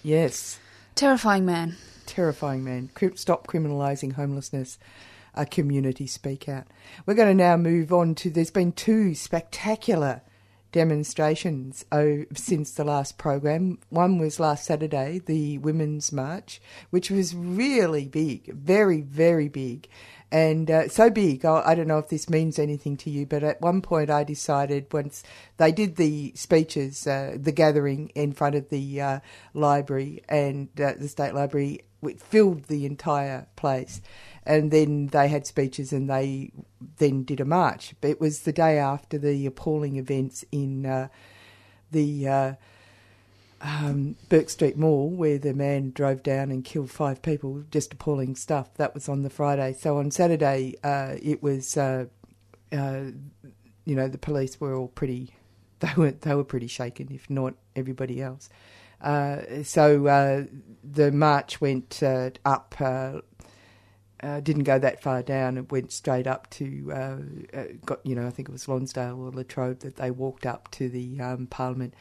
Yes 0.03 0.59
Terrifying 0.95 1.45
man. 1.45 1.77
terrifying 2.05 2.63
man. 2.63 2.89
Stop 3.15 3.47
criminalising 3.47 4.13
homelessness. 4.13 4.77
A 5.33 5.45
community 5.45 6.05
speak 6.05 6.47
out. 6.47 6.67
We're 7.07 7.15
going 7.15 7.35
to 7.35 7.43
now 7.43 7.57
move 7.57 7.91
on 7.91 8.13
to. 8.15 8.29
There's 8.29 8.51
been 8.51 8.71
two 8.73 9.15
spectacular 9.15 10.21
demonstrations 10.73 11.85
oh, 11.93 12.25
since 12.35 12.71
the 12.71 12.83
last 12.83 13.17
program. 13.17 13.77
One 13.89 14.17
was 14.17 14.41
last 14.41 14.65
Saturday, 14.65 15.21
the 15.25 15.59
Women's 15.59 16.11
March, 16.11 16.61
which 16.89 17.09
was 17.09 17.33
really 17.33 18.09
big, 18.09 18.51
very, 18.53 18.99
very 18.99 19.47
big. 19.47 19.87
and 20.33 20.71
uh, 20.71 20.89
so 20.89 21.11
big. 21.11 21.45
I, 21.45 21.61
I 21.63 21.75
don't 21.75 21.87
know 21.87 21.99
if 21.99 22.09
this 22.09 22.27
means 22.27 22.57
anything 22.57 22.97
to 22.97 23.11
you, 23.11 23.25
but 23.27 23.43
at 23.43 23.61
one 23.61 23.81
point 23.81 24.09
I 24.09 24.23
decided 24.23 24.91
once 24.91 25.23
they 25.57 25.71
did 25.71 25.95
the 25.95 26.33
speeches, 26.35 27.05
uh, 27.05 27.37
the 27.39 27.51
gathering 27.51 28.09
in 28.15 28.33
front 28.33 28.55
of 28.55 28.69
the 28.69 28.99
uh, 28.99 29.19
library 29.53 30.23
and 30.27 30.69
uh, 30.81 30.93
the 30.97 31.07
state 31.07 31.35
library, 31.35 31.81
it 32.01 32.19
filled 32.19 32.63
the 32.63 32.85
entire 32.87 33.45
place. 33.55 34.01
And 34.45 34.71
then 34.71 35.07
they 35.07 35.29
had 35.29 35.47
speeches, 35.47 35.93
and 35.93 36.09
they 36.09 36.51
then 36.97 37.23
did 37.23 37.39
a 37.39 37.45
march. 37.45 37.93
It 38.01 38.19
was 38.19 38.41
the 38.41 38.51
day 38.51 38.77
after 38.77 39.17
the 39.17 39.45
appalling 39.45 39.95
events 39.95 40.43
in 40.51 40.85
uh, 40.85 41.07
the 41.91 42.27
uh, 42.27 42.53
um, 43.63 44.17
Bourke 44.29 44.49
Street 44.49 44.77
Mall, 44.77 45.09
where 45.09 45.37
the 45.37 45.53
man 45.53 45.91
drove 45.91 46.21
down 46.21 46.51
and 46.51 46.65
killed 46.65 46.91
five 46.91 47.21
people. 47.21 47.63
Just 47.71 47.93
appalling 47.93 48.35
stuff. 48.35 48.73
That 48.75 48.93
was 48.93 49.07
on 49.07 49.23
the 49.23 49.29
Friday. 49.29 49.73
So 49.73 49.97
on 49.97 50.11
Saturday, 50.11 50.75
uh, 50.83 51.15
it 51.21 51.41
was, 51.41 51.77
uh, 51.77 52.05
uh, 52.71 53.03
you 53.85 53.95
know, 53.95 54.09
the 54.09 54.17
police 54.17 54.59
were 54.59 54.75
all 54.75 54.89
pretty. 54.89 55.33
They 55.83 55.91
were 55.97 56.11
they 56.11 56.33
were 56.33 56.45
pretty 56.45 56.67
shaken, 56.67 57.09
if 57.11 57.29
not 57.29 57.55
everybody 57.75 58.21
else. 58.21 58.47
Uh, 59.01 59.63
so 59.63 60.47
the 60.81 61.11
march 61.11 61.59
went 61.59 62.01
up. 62.45 62.73
Uh, 64.23 64.39
didn't 64.39 64.63
go 64.63 64.79
that 64.79 65.01
far 65.03 65.21
down. 65.21 65.57
It 65.57 65.69
went 65.71 65.91
straight 65.91 66.27
up 66.27 66.49
to 66.51 66.65
uh, 66.93 67.17
uh, 67.57 67.63
got 67.85 67.99
you 68.05 68.15
know 68.15 68.25
I 68.25 68.29
think 68.29 68.47
it 68.47 68.51
was 68.53 68.67
Lonsdale 68.69 69.19
or 69.21 69.31
Latrobe 69.31 69.79
that 69.79 69.97
they 69.97 70.11
walked 70.11 70.45
up 70.45 70.71
to 70.71 70.87
the 70.89 71.19
um, 71.19 71.47
Parliament. 71.47 71.93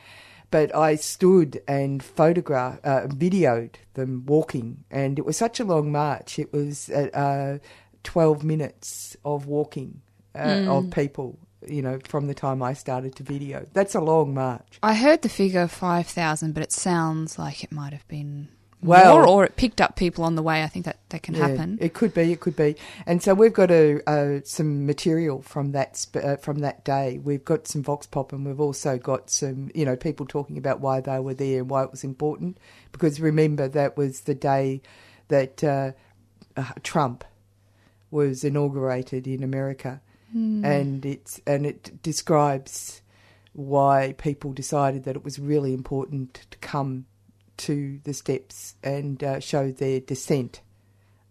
But 0.53 0.75
I 0.77 0.97
stood 0.97 1.63
and 1.67 2.03
photographed, 2.03 2.85
uh, 2.85 3.07
videoed 3.09 3.75
them 3.95 4.25
walking, 4.27 4.85
and 4.91 5.19
it 5.19 5.25
was 5.25 5.37
such 5.37 5.61
a 5.61 5.65
long 5.65 5.91
march. 5.91 6.39
It 6.39 6.53
was 6.53 6.91
uh, 6.91 7.59
twelve 8.05 8.45
minutes 8.45 9.17
of 9.25 9.47
walking 9.47 10.01
uh, 10.35 10.39
Mm. 10.39 10.69
of 10.69 10.91
people. 10.91 11.39
You 11.67 11.81
know, 11.81 11.99
from 12.09 12.27
the 12.27 12.35
time 12.35 12.61
I 12.63 12.73
started 12.75 13.15
to 13.17 13.23
video, 13.23 13.67
that's 13.73 13.95
a 13.95 14.01
long 14.01 14.35
march. 14.35 14.79
I 14.83 14.95
heard 14.95 15.23
the 15.23 15.29
figure 15.29 15.69
5,000, 15.69 16.55
but 16.55 16.63
it 16.65 16.73
sounds 16.73 17.39
like 17.39 17.63
it 17.63 17.71
might 17.71 17.93
have 17.93 18.07
been 18.09 18.49
Well- 18.83 19.29
or 19.29 19.45
it 19.45 19.57
picked 19.57 19.81
up 19.81 19.97
people 19.97 20.25
on 20.25 20.35
the 20.35 20.43
way. 20.43 20.63
I 20.63 20.67
think 20.67 20.85
that, 20.87 20.99
that 21.11 21.23
can 21.23 21.35
Yeah, 21.35 21.49
happen. 21.49 21.79
It 21.81 21.95
could 21.95 22.13
be, 22.13 22.33
it 22.33 22.41
could 22.41 22.57
be. 22.57 22.75
And 23.07 23.23
so 23.23 23.33
we've 23.33 23.53
got 23.53 23.71
a, 23.71 24.01
uh, 24.11 24.41
some 24.45 24.87
material 24.87 25.41
from 25.43 25.73
that 25.73 26.05
uh, 26.23 26.37
from 26.37 26.59
that 26.61 26.85
day. 26.85 27.19
We've 27.23 27.45
got 27.45 27.69
some 27.69 27.83
vox 27.83 28.07
pop, 28.07 28.33
and 28.33 28.45
we've 28.45 28.61
also 28.61 28.99
got 28.99 29.31
some, 29.31 29.71
you 29.75 29.85
know, 29.85 29.95
people 29.97 30.27
talking 30.27 30.59
about 30.59 30.81
why 30.81 31.01
they 31.01 31.19
were 31.21 31.35
there 31.35 31.61
and 31.61 31.71
why 31.71 31.85
it 31.85 31.91
was 31.91 32.03
important. 32.05 32.59
Because 32.91 33.21
remember, 33.21 33.69
that 33.69 33.97
was 33.97 34.23
the 34.23 34.35
day 34.35 34.83
that 35.29 35.63
uh, 35.63 35.93
uh, 36.57 36.65
Trump 36.83 37.25
was 38.11 38.45
inaugurated 38.45 39.27
in 39.27 39.43
America, 39.43 40.01
Hmm. 40.33 40.65
and 40.65 41.05
it's 41.07 41.41
and 41.47 41.67
it 41.67 42.03
describes 42.03 43.01
why 43.53 44.15
people 44.17 44.53
decided 44.53 45.05
that 45.05 45.15
it 45.15 45.23
was 45.25 45.39
really 45.39 45.75
important 45.75 46.47
to 46.51 46.59
come 46.59 47.05
to 47.63 48.01
the 48.05 48.15
steps 48.15 48.75
and 48.83 49.23
uh, 49.23 49.41
show 49.41 49.71
their 49.71 50.01
dissent 50.01 50.61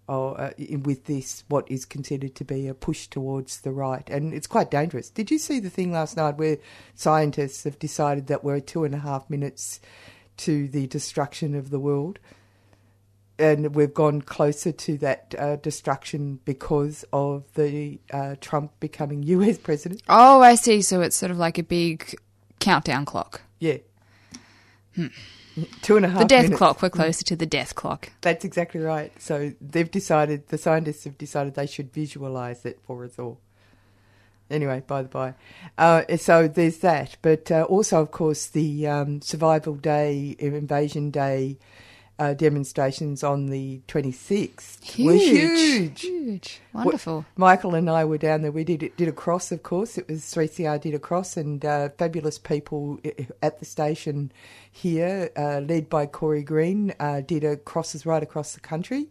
or, 0.08 0.40
uh, 0.40 0.52
in- 0.58 0.84
with 0.84 1.06
this, 1.06 1.44
what 1.48 1.70
is 1.72 1.86
considered 1.86 2.36
to 2.36 2.44
be 2.44 2.68
a 2.68 2.74
push 2.74 3.08
towards 3.08 3.62
the 3.62 3.72
right. 3.72 4.10
And 4.10 4.34
it's 4.34 4.48
quite 4.48 4.70
dangerous. 4.70 5.10
Did 5.10 5.32
you 5.32 5.38
see 5.38 5.60
the 5.60 5.70
thing 5.70 5.92
last 5.92 6.18
night 6.18 6.38
where 6.38 6.58
scientists 6.96 7.64
have 7.64 7.80
decided 7.80 8.28
that 8.28 8.44
we're 8.44 8.60
two 8.60 8.84
and 8.84 8.94
a 8.94 9.00
half 9.00 9.30
minutes 9.30 9.80
to 10.38 10.68
the 10.68 10.88
destruction 10.88 11.56
of 11.56 11.70
the 11.70 11.80
world? 11.80 12.20
And 13.40 13.74
we've 13.74 13.94
gone 13.94 14.22
closer 14.22 14.72
to 14.72 14.98
that 14.98 15.34
uh, 15.38 15.56
destruction 15.56 16.40
because 16.46 17.06
of 17.14 17.46
the 17.54 18.00
uh, 18.12 18.36
Trump 18.42 18.72
becoming 18.80 19.24
US 19.38 19.58
president. 19.58 20.02
Oh, 20.10 20.42
I 20.42 20.56
see. 20.56 20.82
So 20.82 21.02
it's 21.02 21.16
sort 21.16 21.32
of 21.32 21.38
like 21.38 21.58
a 21.58 21.64
big 21.64 22.16
countdown 22.60 23.06
clock. 23.06 23.42
Yeah. 23.60 23.78
Two 25.82 25.98
and 25.98 26.06
a 26.06 26.10
half 26.10 26.22
The 26.22 26.28
death 26.28 26.44
minutes. 26.44 26.58
clock. 26.58 26.82
We're 26.82 26.90
closer 26.90 27.24
to 27.26 27.36
the 27.36 27.46
death 27.46 27.76
clock. 27.76 28.12
That's 28.22 28.46
exactly 28.46 28.80
right. 28.82 29.12
So 29.22 29.54
they've 29.62 29.90
decided, 29.90 30.48
the 30.48 30.58
scientists 30.58 31.04
have 31.04 31.18
decided 31.18 31.56
they 31.56 31.68
should 31.68 31.94
visualize 31.94 32.66
it 32.66 32.80
for 32.86 33.04
us 33.04 33.20
all. 33.20 33.40
Anyway, 34.50 34.84
by 34.86 35.02
the 35.02 35.08
by. 35.08 35.34
Uh, 35.78 36.04
so 36.18 36.48
there's 36.48 36.80
that. 36.80 37.16
But 37.22 37.52
uh, 37.52 37.64
also, 37.64 38.02
of 38.02 38.12
course, 38.12 38.48
the 38.48 38.86
um, 38.88 39.22
Survival 39.22 39.76
Day, 39.76 40.36
Invasion 40.40 41.10
Day 41.10 41.58
uh, 42.22 42.36
demonstrations 42.36 43.24
on 43.24 43.48
the 43.48 43.82
26th 43.88 45.04
were 45.04 45.14
huge. 45.14 46.02
Huge. 46.02 46.62
Wonderful. 46.72 47.26
Michael 47.36 47.74
and 47.74 47.90
I 47.90 48.06
were 48.06 48.20
down 48.20 48.44
there. 48.44 48.52
We 48.52 48.64
did 48.64 48.92
did 48.96 49.08
a 49.08 49.12
cross, 49.12 49.52
of 49.52 49.64
course. 49.64 49.98
It 49.98 50.08
was 50.08 50.22
3CR 50.26 50.80
did 50.80 50.94
a 50.94 51.00
cross, 51.00 51.36
and 51.36 51.66
uh, 51.66 51.90
fabulous 51.98 52.38
people 52.38 53.00
at 53.42 53.58
the 53.58 53.66
station 53.66 54.32
here, 54.72 55.32
uh, 55.36 55.62
led 55.62 55.90
by 55.90 56.06
Corey 56.06 56.44
Green, 56.44 56.94
uh, 57.00 57.22
did 57.22 57.44
a 57.44 57.58
crosses 57.58 58.06
right 58.06 58.22
across 58.22 58.54
the 58.54 58.60
country. 58.60 59.10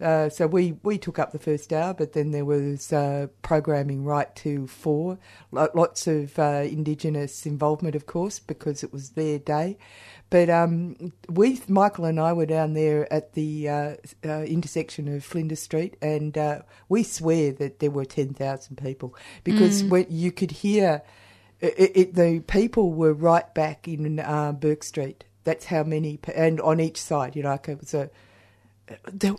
Uh, 0.00 0.28
so 0.28 0.46
we, 0.46 0.72
we 0.82 0.98
took 0.98 1.18
up 1.18 1.32
the 1.32 1.38
first 1.38 1.72
hour, 1.72 1.94
but 1.94 2.12
then 2.12 2.30
there 2.32 2.44
was 2.44 2.92
uh, 2.92 3.28
programming 3.42 4.04
right 4.04 4.34
to 4.36 4.66
four. 4.66 5.18
Lo- 5.52 5.68
Lots 5.74 6.06
of 6.06 6.38
uh, 6.38 6.64
Indigenous 6.68 7.46
involvement, 7.46 7.94
of 7.94 8.06
course, 8.06 8.38
because 8.40 8.82
it 8.82 8.92
was 8.92 9.10
their 9.10 9.38
day. 9.38 9.78
But 10.30 10.48
um, 10.48 11.12
we, 11.28 11.60
Michael 11.68 12.06
and 12.06 12.18
I, 12.18 12.32
were 12.32 12.46
down 12.46 12.72
there 12.72 13.12
at 13.12 13.34
the 13.34 13.68
uh, 13.68 13.94
uh, 14.24 14.42
intersection 14.44 15.06
of 15.14 15.24
Flinders 15.24 15.60
Street, 15.60 15.96
and 16.00 16.36
uh, 16.38 16.62
we 16.88 17.02
swear 17.02 17.52
that 17.52 17.80
there 17.80 17.90
were 17.90 18.06
ten 18.06 18.32
thousand 18.32 18.76
people 18.82 19.14
because 19.44 19.82
Mm. 19.82 19.88
when 19.90 20.06
you 20.08 20.32
could 20.32 20.50
hear 20.50 21.02
it, 21.60 21.92
it, 21.94 22.14
the 22.14 22.40
people 22.40 22.92
were 22.92 23.12
right 23.12 23.52
back 23.54 23.86
in 23.86 24.18
uh, 24.20 24.52
Bourke 24.52 24.82
Street. 24.82 25.24
That's 25.44 25.66
how 25.66 25.82
many, 25.84 26.18
and 26.34 26.60
on 26.60 26.80
each 26.80 27.00
side, 27.00 27.36
you 27.36 27.42
know, 27.42 27.50
like 27.50 27.68
it 27.68 27.80
was 27.80 27.94
a, 27.94 28.10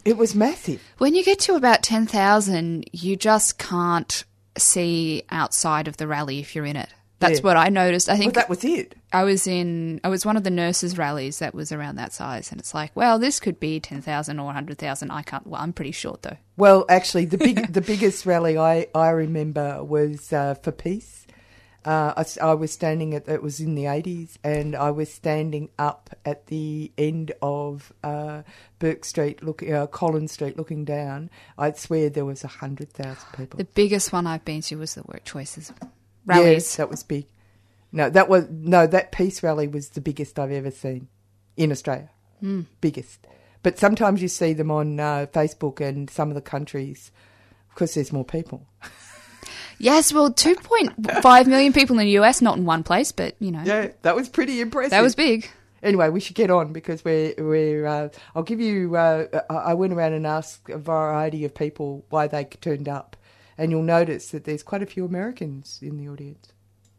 it 0.05 0.17
was 0.17 0.35
massive. 0.35 0.81
When 0.97 1.15
you 1.15 1.23
get 1.23 1.39
to 1.41 1.55
about 1.55 1.83
10,000, 1.83 2.85
you 2.91 3.15
just 3.15 3.57
can't 3.57 4.23
see 4.57 5.23
outside 5.29 5.87
of 5.87 5.97
the 5.97 6.07
rally 6.07 6.39
if 6.39 6.55
you're 6.55 6.65
in 6.65 6.75
it. 6.75 6.89
That's 7.19 7.39
Yeah. 7.39 7.43
what 7.45 7.57
I 7.57 7.69
noticed. 7.69 8.09
I 8.09 8.17
think 8.17 8.35
Well, 8.35 8.41
that 8.41 8.49
was 8.49 8.65
it. 8.65 8.95
I 9.13 9.23
was 9.23 9.47
in, 9.47 10.01
I 10.03 10.09
was 10.09 10.25
one 10.25 10.35
of 10.35 10.43
the 10.43 10.49
nurses' 10.49 10.97
rallies 10.97 11.39
that 11.39 11.55
was 11.55 11.71
around 11.71 11.95
that 11.95 12.11
size. 12.11 12.51
And 12.51 12.59
it's 12.59 12.73
like, 12.73 12.91
well, 12.95 13.17
this 13.17 13.39
could 13.39 13.59
be 13.61 13.79
10,000 13.79 14.39
or 14.39 14.45
100,000. 14.47 15.09
I 15.09 15.21
can't, 15.21 15.47
well, 15.47 15.61
I'm 15.61 15.71
pretty 15.71 15.91
short 15.91 16.23
though. 16.23 16.35
Well, 16.57 16.85
actually, 16.89 17.25
the 17.25 17.37
big, 17.37 17.71
the 17.73 17.81
biggest 17.81 18.25
rally 18.25 18.57
I, 18.57 18.87
I 18.93 19.09
remember 19.09 19.83
was 19.83 20.33
uh, 20.33 20.55
for 20.55 20.71
peace. 20.73 21.22
Uh, 21.85 22.13
I, 22.15 22.45
I 22.45 22.53
was 22.53 22.71
standing 22.71 23.13
at 23.13 23.27
it 23.27 23.43
was 23.43 23.59
in 23.59 23.75
the 23.75 23.87
eighties, 23.87 24.39
and 24.43 24.75
I 24.75 24.91
was 24.91 25.11
standing 25.13 25.69
up 25.77 26.09
at 26.25 26.47
the 26.47 26.91
end 26.97 27.33
of 27.41 27.91
uh, 28.03 28.43
Bourke 28.79 29.03
Street, 29.03 29.43
looking 29.43 29.73
uh, 29.73 29.87
Collins 29.87 30.31
Street, 30.31 30.57
looking 30.57 30.85
down. 30.85 31.29
I'd 31.57 31.77
swear 31.77 32.09
there 32.09 32.25
was 32.25 32.43
a 32.43 32.47
hundred 32.47 32.91
thousand 32.93 33.27
people. 33.35 33.57
The 33.57 33.65
biggest 33.65 34.13
one 34.13 34.27
I've 34.27 34.45
been 34.45 34.61
to 34.61 34.75
was 34.77 34.95
the 34.95 35.03
work 35.03 35.25
choices 35.25 35.73
Yes, 35.81 35.89
rallies. 36.25 36.75
that 36.77 36.89
was 36.89 37.03
big. 37.03 37.25
No, 37.91 38.09
that 38.09 38.29
was 38.29 38.47
no 38.49 38.87
that 38.87 39.11
peace 39.11 39.43
rally 39.43 39.67
was 39.67 39.89
the 39.89 40.01
biggest 40.01 40.39
I've 40.39 40.51
ever 40.51 40.71
seen 40.71 41.09
in 41.57 41.71
Australia. 41.71 42.09
Mm. 42.41 42.65
Biggest. 42.81 43.27
But 43.61 43.77
sometimes 43.77 44.21
you 44.21 44.27
see 44.29 44.53
them 44.53 44.71
on 44.71 44.99
uh, 44.99 45.25
Facebook 45.33 45.79
and 45.79 46.09
some 46.09 46.29
of 46.29 46.35
the 46.35 46.41
countries 46.41 47.11
because 47.69 47.93
there's 47.93 48.11
more 48.13 48.25
people. 48.25 48.67
Yes, 49.79 50.13
well, 50.13 50.31
2.5 50.31 51.47
million 51.47 51.73
people 51.73 51.97
in 51.99 52.05
the 52.05 52.11
US, 52.19 52.41
not 52.41 52.57
in 52.57 52.65
one 52.65 52.83
place, 52.83 53.11
but, 53.11 53.35
you 53.39 53.51
know. 53.51 53.63
Yeah, 53.63 53.89
that 54.03 54.15
was 54.15 54.29
pretty 54.29 54.61
impressive. 54.61 54.91
That 54.91 55.01
was 55.01 55.15
big. 55.15 55.49
Anyway, 55.83 56.07
we 56.09 56.21
should 56.21 56.35
get 56.35 56.49
on 56.49 56.71
because 56.71 57.03
we're 57.03 57.33
we're. 57.37 57.85
Uh, 57.85 58.07
I'll 58.33 58.43
give 58.43 58.61
you. 58.61 58.95
Uh, 58.95 59.25
I 59.49 59.53
I 59.53 59.73
went 59.73 59.91
around 59.91 60.13
and 60.13 60.25
asked 60.25 60.69
a 60.69 60.77
variety 60.77 61.43
of 61.43 61.53
people 61.53 62.05
why 62.09 62.27
they 62.27 62.45
turned 62.45 62.87
up, 62.87 63.17
and 63.57 63.69
you'll 63.69 63.83
notice 63.83 64.29
that 64.29 64.45
there's 64.45 64.63
quite 64.63 64.81
a 64.81 64.85
few 64.85 65.03
Americans 65.03 65.79
in 65.81 65.97
the 65.97 66.07
audience. 66.07 66.53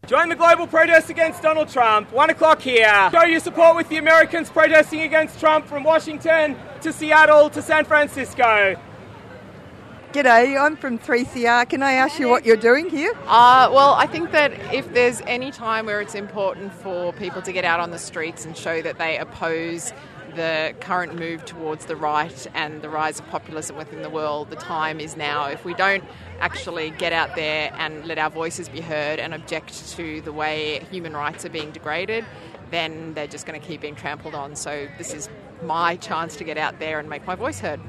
Join 0.07 0.29
the 0.29 0.37
global 0.37 0.67
protest 0.67 1.09
against 1.09 1.41
Donald 1.41 1.71
Trump. 1.71 2.13
One 2.13 2.29
o'clock 2.29 2.61
here. 2.61 3.09
Show 3.11 3.25
your 3.25 3.41
support 3.41 3.75
with 3.75 3.89
the 3.89 3.97
Americans 3.97 4.51
protesting 4.51 5.01
against 5.01 5.41
Trump 5.41 5.67
from 5.67 5.83
Washington 5.83 6.55
to 6.83 6.93
Seattle 6.93 7.49
to 7.49 7.63
San 7.63 7.87
Francisco. 7.87 8.77
G'day, 10.15 10.57
I'm 10.57 10.77
from 10.77 10.97
3CR. 10.97 11.69
Can 11.69 11.83
I 11.83 11.95
ask 11.95 12.21
you 12.21 12.29
what 12.29 12.47
you're 12.47 12.57
doing 12.57 12.89
here? 12.89 13.13
Uh, 13.27 13.69
well, 13.73 13.95
I 13.95 14.07
think 14.07 14.31
that 14.31 14.53
if 14.73 14.95
there's 14.95 15.21
any 15.23 15.51
time 15.51 15.87
where 15.87 16.01
it's 16.01 16.15
important 16.15 16.73
for 16.73 17.13
people 17.15 17.43
to 17.43 17.53
get 17.53 17.65
out 17.65 17.81
on 17.81 17.91
the 17.91 17.99
streets 17.99 18.45
and 18.45 18.57
show 18.57 18.81
that 18.81 18.97
they 18.99 19.19
oppose 19.19 19.93
the 20.37 20.73
current 20.79 21.19
move 21.19 21.45
towards 21.45 21.87
the 21.87 21.97
right 21.97 22.47
and 22.55 22.81
the 22.81 22.89
rise 22.89 23.19
of 23.19 23.27
populism 23.27 23.77
within 23.77 24.03
the 24.03 24.09
world, 24.09 24.51
the 24.51 24.57
time 24.57 25.01
is 25.01 25.17
now. 25.17 25.47
If 25.47 25.65
we 25.65 25.75
don't 25.75 26.05
actually 26.39 26.91
get 26.91 27.13
out 27.13 27.35
there 27.35 27.75
and 27.77 28.07
let 28.07 28.17
our 28.17 28.31
voices 28.31 28.69
be 28.69 28.83
heard 28.83 29.19
and 29.19 29.35
object 29.35 29.97
to 29.97 30.21
the 30.21 30.33
way 30.33 30.87
human 30.93 31.15
rights 31.15 31.45
are 31.45 31.51
being 31.51 31.73
degraded, 31.73 32.25
then 32.71 33.15
they're 33.15 33.27
just 33.27 33.47
going 33.47 33.61
to 33.61 33.67
keep 33.67 33.81
being 33.81 33.97
trampled 33.97 34.37
on. 34.37 34.55
So 34.55 34.87
this 34.97 35.13
is 35.13 35.29
my 35.65 35.97
chance 35.97 36.37
to 36.37 36.45
get 36.45 36.57
out 36.57 36.79
there 36.79 37.01
and 37.01 37.11
make 37.11 37.27
my 37.27 37.35
voice 37.35 37.59
heard. 37.59 37.81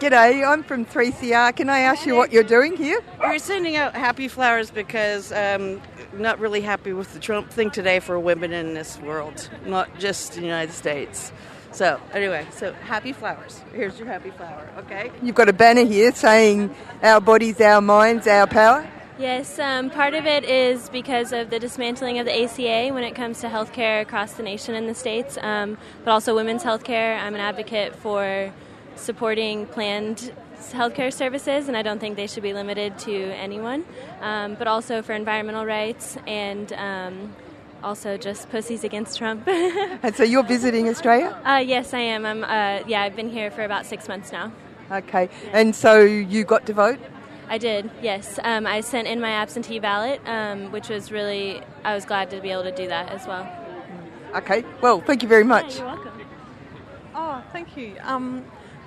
G'day, 0.00 0.48
I'm 0.48 0.62
from 0.62 0.86
3CR. 0.86 1.54
Can 1.54 1.68
I 1.68 1.80
ask 1.80 2.06
you 2.06 2.16
what 2.16 2.32
you're 2.32 2.42
doing 2.42 2.74
here? 2.74 3.02
We're 3.20 3.38
sending 3.38 3.76
out 3.76 3.94
happy 3.94 4.28
flowers 4.28 4.70
because 4.70 5.30
um, 5.30 5.78
not 6.14 6.38
really 6.38 6.62
happy 6.62 6.94
with 6.94 7.12
the 7.12 7.20
Trump 7.20 7.50
thing 7.50 7.70
today 7.70 8.00
for 8.00 8.18
women 8.18 8.50
in 8.54 8.72
this 8.72 8.98
world, 9.00 9.50
not 9.66 9.98
just 9.98 10.32
the 10.32 10.40
United 10.40 10.72
States. 10.72 11.32
So 11.72 12.00
anyway, 12.14 12.46
so 12.50 12.72
happy 12.72 13.12
flowers. 13.12 13.60
Here's 13.74 13.98
your 13.98 14.08
happy 14.08 14.30
flower. 14.30 14.70
Okay. 14.78 15.12
You've 15.20 15.34
got 15.34 15.50
a 15.50 15.52
banner 15.52 15.84
here 15.84 16.14
saying 16.14 16.74
our 17.02 17.20
bodies, 17.20 17.60
our 17.60 17.82
minds, 17.82 18.26
our 18.26 18.46
power. 18.46 18.88
Yes, 19.18 19.58
um, 19.58 19.90
part 19.90 20.14
of 20.14 20.24
it 20.24 20.44
is 20.44 20.88
because 20.88 21.30
of 21.30 21.50
the 21.50 21.58
dismantling 21.58 22.18
of 22.18 22.24
the 22.24 22.42
ACA 22.44 22.94
when 22.94 23.04
it 23.04 23.14
comes 23.14 23.40
to 23.40 23.48
healthcare 23.48 24.00
across 24.00 24.32
the 24.32 24.42
nation 24.42 24.74
in 24.74 24.86
the 24.86 24.94
states, 24.94 25.36
um, 25.42 25.76
but 26.06 26.12
also 26.12 26.34
women's 26.34 26.64
healthcare. 26.64 27.20
I'm 27.20 27.34
an 27.34 27.42
advocate 27.42 27.94
for 27.96 28.50
supporting 28.96 29.66
planned 29.66 30.32
healthcare 30.72 31.12
services, 31.12 31.68
and 31.68 31.76
I 31.76 31.82
don't 31.82 31.98
think 31.98 32.16
they 32.16 32.26
should 32.26 32.42
be 32.42 32.52
limited 32.52 32.98
to 33.00 33.14
anyone. 33.34 33.84
Um, 34.20 34.54
but 34.54 34.66
also 34.66 35.02
for 35.02 35.12
environmental 35.12 35.64
rights 35.64 36.18
and 36.26 36.72
um, 36.74 37.34
also 37.82 38.16
just 38.16 38.50
pussies 38.50 38.84
against 38.84 39.18
Trump. 39.18 39.48
And 40.02 40.14
so 40.14 40.22
you're 40.22 40.42
visiting 40.42 40.88
Australia? 40.88 41.38
uh, 41.44 41.62
yes, 41.64 41.94
I 41.94 42.00
am. 42.00 42.26
I'm. 42.26 42.44
Uh, 42.44 42.86
yeah, 42.86 43.02
I've 43.02 43.16
been 43.16 43.30
here 43.30 43.50
for 43.50 43.62
about 43.64 43.86
six 43.86 44.08
months 44.08 44.32
now. 44.32 44.52
Okay. 44.90 45.28
And 45.52 45.74
so 45.74 46.00
you 46.00 46.44
got 46.44 46.66
to 46.66 46.72
vote? 46.72 46.98
I 47.48 47.58
did, 47.58 47.90
yes. 48.00 48.38
Um, 48.44 48.66
I 48.66 48.80
sent 48.80 49.08
in 49.08 49.20
my 49.20 49.30
absentee 49.30 49.80
ballot, 49.80 50.20
um, 50.24 50.70
which 50.70 50.88
was 50.88 51.10
really, 51.10 51.62
I 51.84 51.94
was 51.94 52.04
glad 52.04 52.30
to 52.30 52.40
be 52.40 52.50
able 52.50 52.62
to 52.62 52.72
do 52.72 52.86
that 52.86 53.10
as 53.10 53.26
well. 53.26 53.48
Okay. 54.34 54.64
Well, 54.80 55.00
thank 55.00 55.22
you 55.22 55.28
very 55.28 55.44
much. 55.44 55.78
you're 55.78 55.86
welcome. 55.86 56.12
Oh, 57.14 57.42
thank 57.52 57.76
you. 57.76 57.96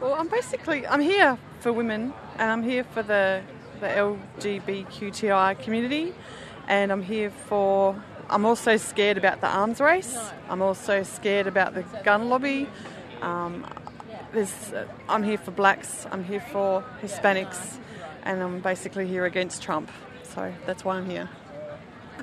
Well, 0.04 0.16
I'm 0.16 0.28
basically 0.28 0.86
I'm 0.86 1.00
here 1.00 1.38
for 1.62 1.72
women, 1.72 2.14
and 2.38 2.52
I'm 2.52 2.62
here 2.62 2.84
for 2.84 3.04
the 3.04 3.42
the 3.80 3.88
LGBTQI 3.88 5.58
community, 5.64 6.14
and 6.68 6.92
I'm 6.92 7.02
here 7.02 7.30
for. 7.30 7.96
I'm 8.30 8.46
also 8.46 8.76
scared 8.76 9.18
about 9.18 9.40
the 9.40 9.48
arms 9.48 9.80
race. 9.80 10.18
I'm 10.50 10.62
also 10.62 11.04
scared 11.04 11.48
about 11.48 11.74
the 11.74 11.84
gun 12.04 12.28
lobby. 12.28 12.68
Um, 13.22 13.66
there's, 14.34 14.74
uh, 14.74 14.88
I'm 15.08 15.24
here 15.24 15.38
for 15.38 15.52
blacks. 15.52 16.06
I'm 16.12 16.26
here 16.26 16.42
for 16.52 16.84
Hispanics, 17.02 17.78
and 18.24 18.44
I'm 18.44 18.60
basically 18.60 19.08
here 19.08 19.24
against 19.24 19.64
Trump. 19.64 19.90
So 20.24 20.54
that's 20.66 20.84
why 20.84 20.98
I'm 20.98 21.10
here. 21.10 21.30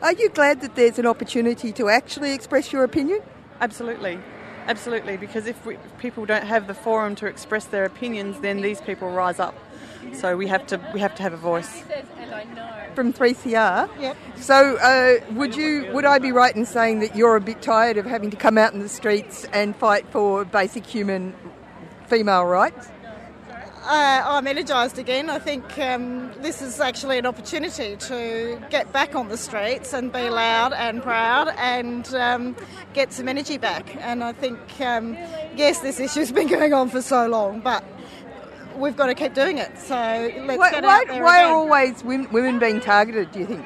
Are 0.03 0.13
you 0.13 0.29
glad 0.29 0.61
that 0.61 0.75
there's 0.75 0.99
an 0.99 1.07
opportunity 1.07 1.73
to 1.73 1.89
actually 1.89 2.35
express 2.35 2.75
your 2.75 2.85
opinion? 2.85 3.23
Absolutely. 3.59 4.19
Absolutely, 4.67 5.17
because 5.17 5.47
if, 5.47 5.65
we, 5.67 5.75
if 5.75 5.99
people 5.99 6.27
don't 6.27 6.45
have 6.45 6.67
the 6.67 6.75
forum 6.75 7.15
to 7.17 7.27
express 7.27 7.65
their 7.67 7.85
opinions, 7.85 8.41
then 8.41 8.61
these 8.61 8.81
people 8.81 9.11
rise 9.11 9.41
up. 9.41 9.55
So 10.13 10.37
we 10.37 10.47
have 10.49 10.67
to 10.69 10.81
we 10.95 11.01
have 11.01 11.15
to 11.17 11.23
have 11.23 11.33
a 11.33 11.37
voice. 11.37 11.83
From 12.95 13.13
3CR. 13.13 13.89
Yep. 14.01 14.17
So, 14.37 14.77
uh, 14.77 15.21
would 15.35 15.55
you 15.55 15.91
would 15.93 16.05
I 16.05 16.19
be 16.19 16.33
right 16.33 16.55
in 16.55 16.67
saying 16.67 17.01
that 17.01 17.15
you're 17.15 17.37
a 17.37 17.41
bit 17.41 17.63
tired 17.63 17.97
of 17.97 18.07
having 18.07 18.31
to 18.31 18.37
come 18.37 18.59
out 18.59 18.73
in 18.73 18.81
the 18.81 18.89
streets 18.89 19.45
and 19.53 19.77
fight 19.77 20.07
for 20.11 20.45
basic 20.45 20.87
human 20.87 21.35
female 22.07 22.45
rights? 22.45 22.89
Uh, 23.83 24.23
I'm 24.27 24.47
energised 24.47 24.99
again. 24.99 25.31
I 25.31 25.39
think 25.39 25.79
um, 25.79 26.31
this 26.43 26.61
is 26.61 26.81
actually 26.81 27.19
an 27.19 27.25
opportunity 27.25 27.97
to 27.97 28.63
get 28.69 28.93
back 28.93 29.15
on 29.15 29.29
the 29.29 29.39
streets 29.39 29.95
and 29.95 30.13
be 30.13 30.29
loud 30.29 30.75
and 30.75 31.03
proud 31.03 31.49
and 31.57 32.07
um, 32.15 32.57
get 32.93 33.13
some 33.13 33.27
energy 33.27 33.57
back. 33.57 33.97
And 33.97 34.23
I 34.23 34.33
think, 34.33 34.59
um, 34.81 35.15
yes, 35.57 35.81
this 35.81 35.99
issue's 35.99 36.31
been 36.31 36.47
going 36.59 36.75
on 36.75 36.91
for 36.91 37.01
so 37.01 37.27
long, 37.27 37.61
but 37.61 37.83
we've 38.77 38.97
got 38.97 39.07
to 39.07 39.15
keep 39.15 39.33
doing 39.33 39.57
it. 39.57 39.79
So 39.79 39.95
let's 39.95 40.59
Why, 40.59 40.71
get 40.71 40.85
why, 40.85 41.01
out 41.01 41.09
there 41.09 41.23
why 41.25 41.39
again. 41.39 41.51
are 41.51 41.57
always 41.57 42.05
women, 42.05 42.31
women 42.33 42.59
being 42.59 42.81
targeted? 42.81 43.33
Do 43.33 43.41
you 43.41 43.47
think? 43.47 43.65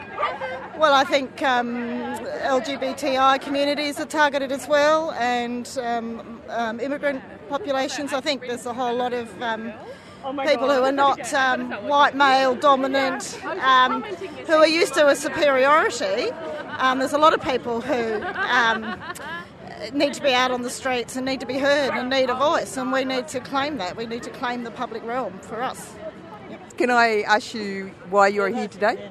Well, 0.78 0.94
I 0.94 1.04
think 1.04 1.42
um, 1.42 1.74
LGBTI 1.74 3.40
communities 3.40 3.98
are 3.98 4.06
targeted 4.06 4.52
as 4.52 4.68
well, 4.68 5.12
and 5.12 5.68
um, 5.82 6.40
um, 6.48 6.78
immigrant 6.80 7.22
populations. 7.48 8.12
I 8.12 8.20
think 8.20 8.42
there's 8.42 8.66
a 8.66 8.74
whole 8.74 8.94
lot 8.94 9.12
of 9.12 9.40
um, 9.42 9.72
people 10.32 10.72
who 10.72 10.82
are 10.82 10.92
not 10.92 11.32
um, 11.34 11.70
white 11.86 12.14
male 12.14 12.54
dominant, 12.54 13.38
um, 13.62 14.02
who 14.46 14.54
are 14.54 14.66
used 14.66 14.94
to 14.94 15.06
a 15.08 15.16
superiority. 15.16 16.30
Um, 16.78 16.98
there's 16.98 17.12
a 17.12 17.18
lot 17.18 17.34
of 17.34 17.42
people 17.42 17.80
who 17.80 18.22
um, 18.22 18.98
need 19.92 20.14
to 20.14 20.22
be 20.22 20.32
out 20.32 20.50
on 20.50 20.62
the 20.62 20.70
streets 20.70 21.16
and 21.16 21.26
need 21.26 21.40
to 21.40 21.46
be 21.46 21.58
heard 21.58 21.92
and 21.94 22.08
need 22.08 22.30
a 22.30 22.34
voice, 22.34 22.76
and 22.76 22.90
we 22.90 23.04
need 23.04 23.28
to 23.28 23.40
claim 23.40 23.76
that. 23.78 23.96
We 23.96 24.06
need 24.06 24.22
to 24.22 24.30
claim 24.30 24.64
the 24.64 24.70
public 24.70 25.04
realm 25.04 25.38
for 25.40 25.62
us. 25.62 25.94
Can 26.76 26.90
I 26.90 27.22
ask 27.22 27.54
you 27.54 27.92
why 28.10 28.28
you're 28.28 28.48
here 28.48 28.68
today? 28.68 29.10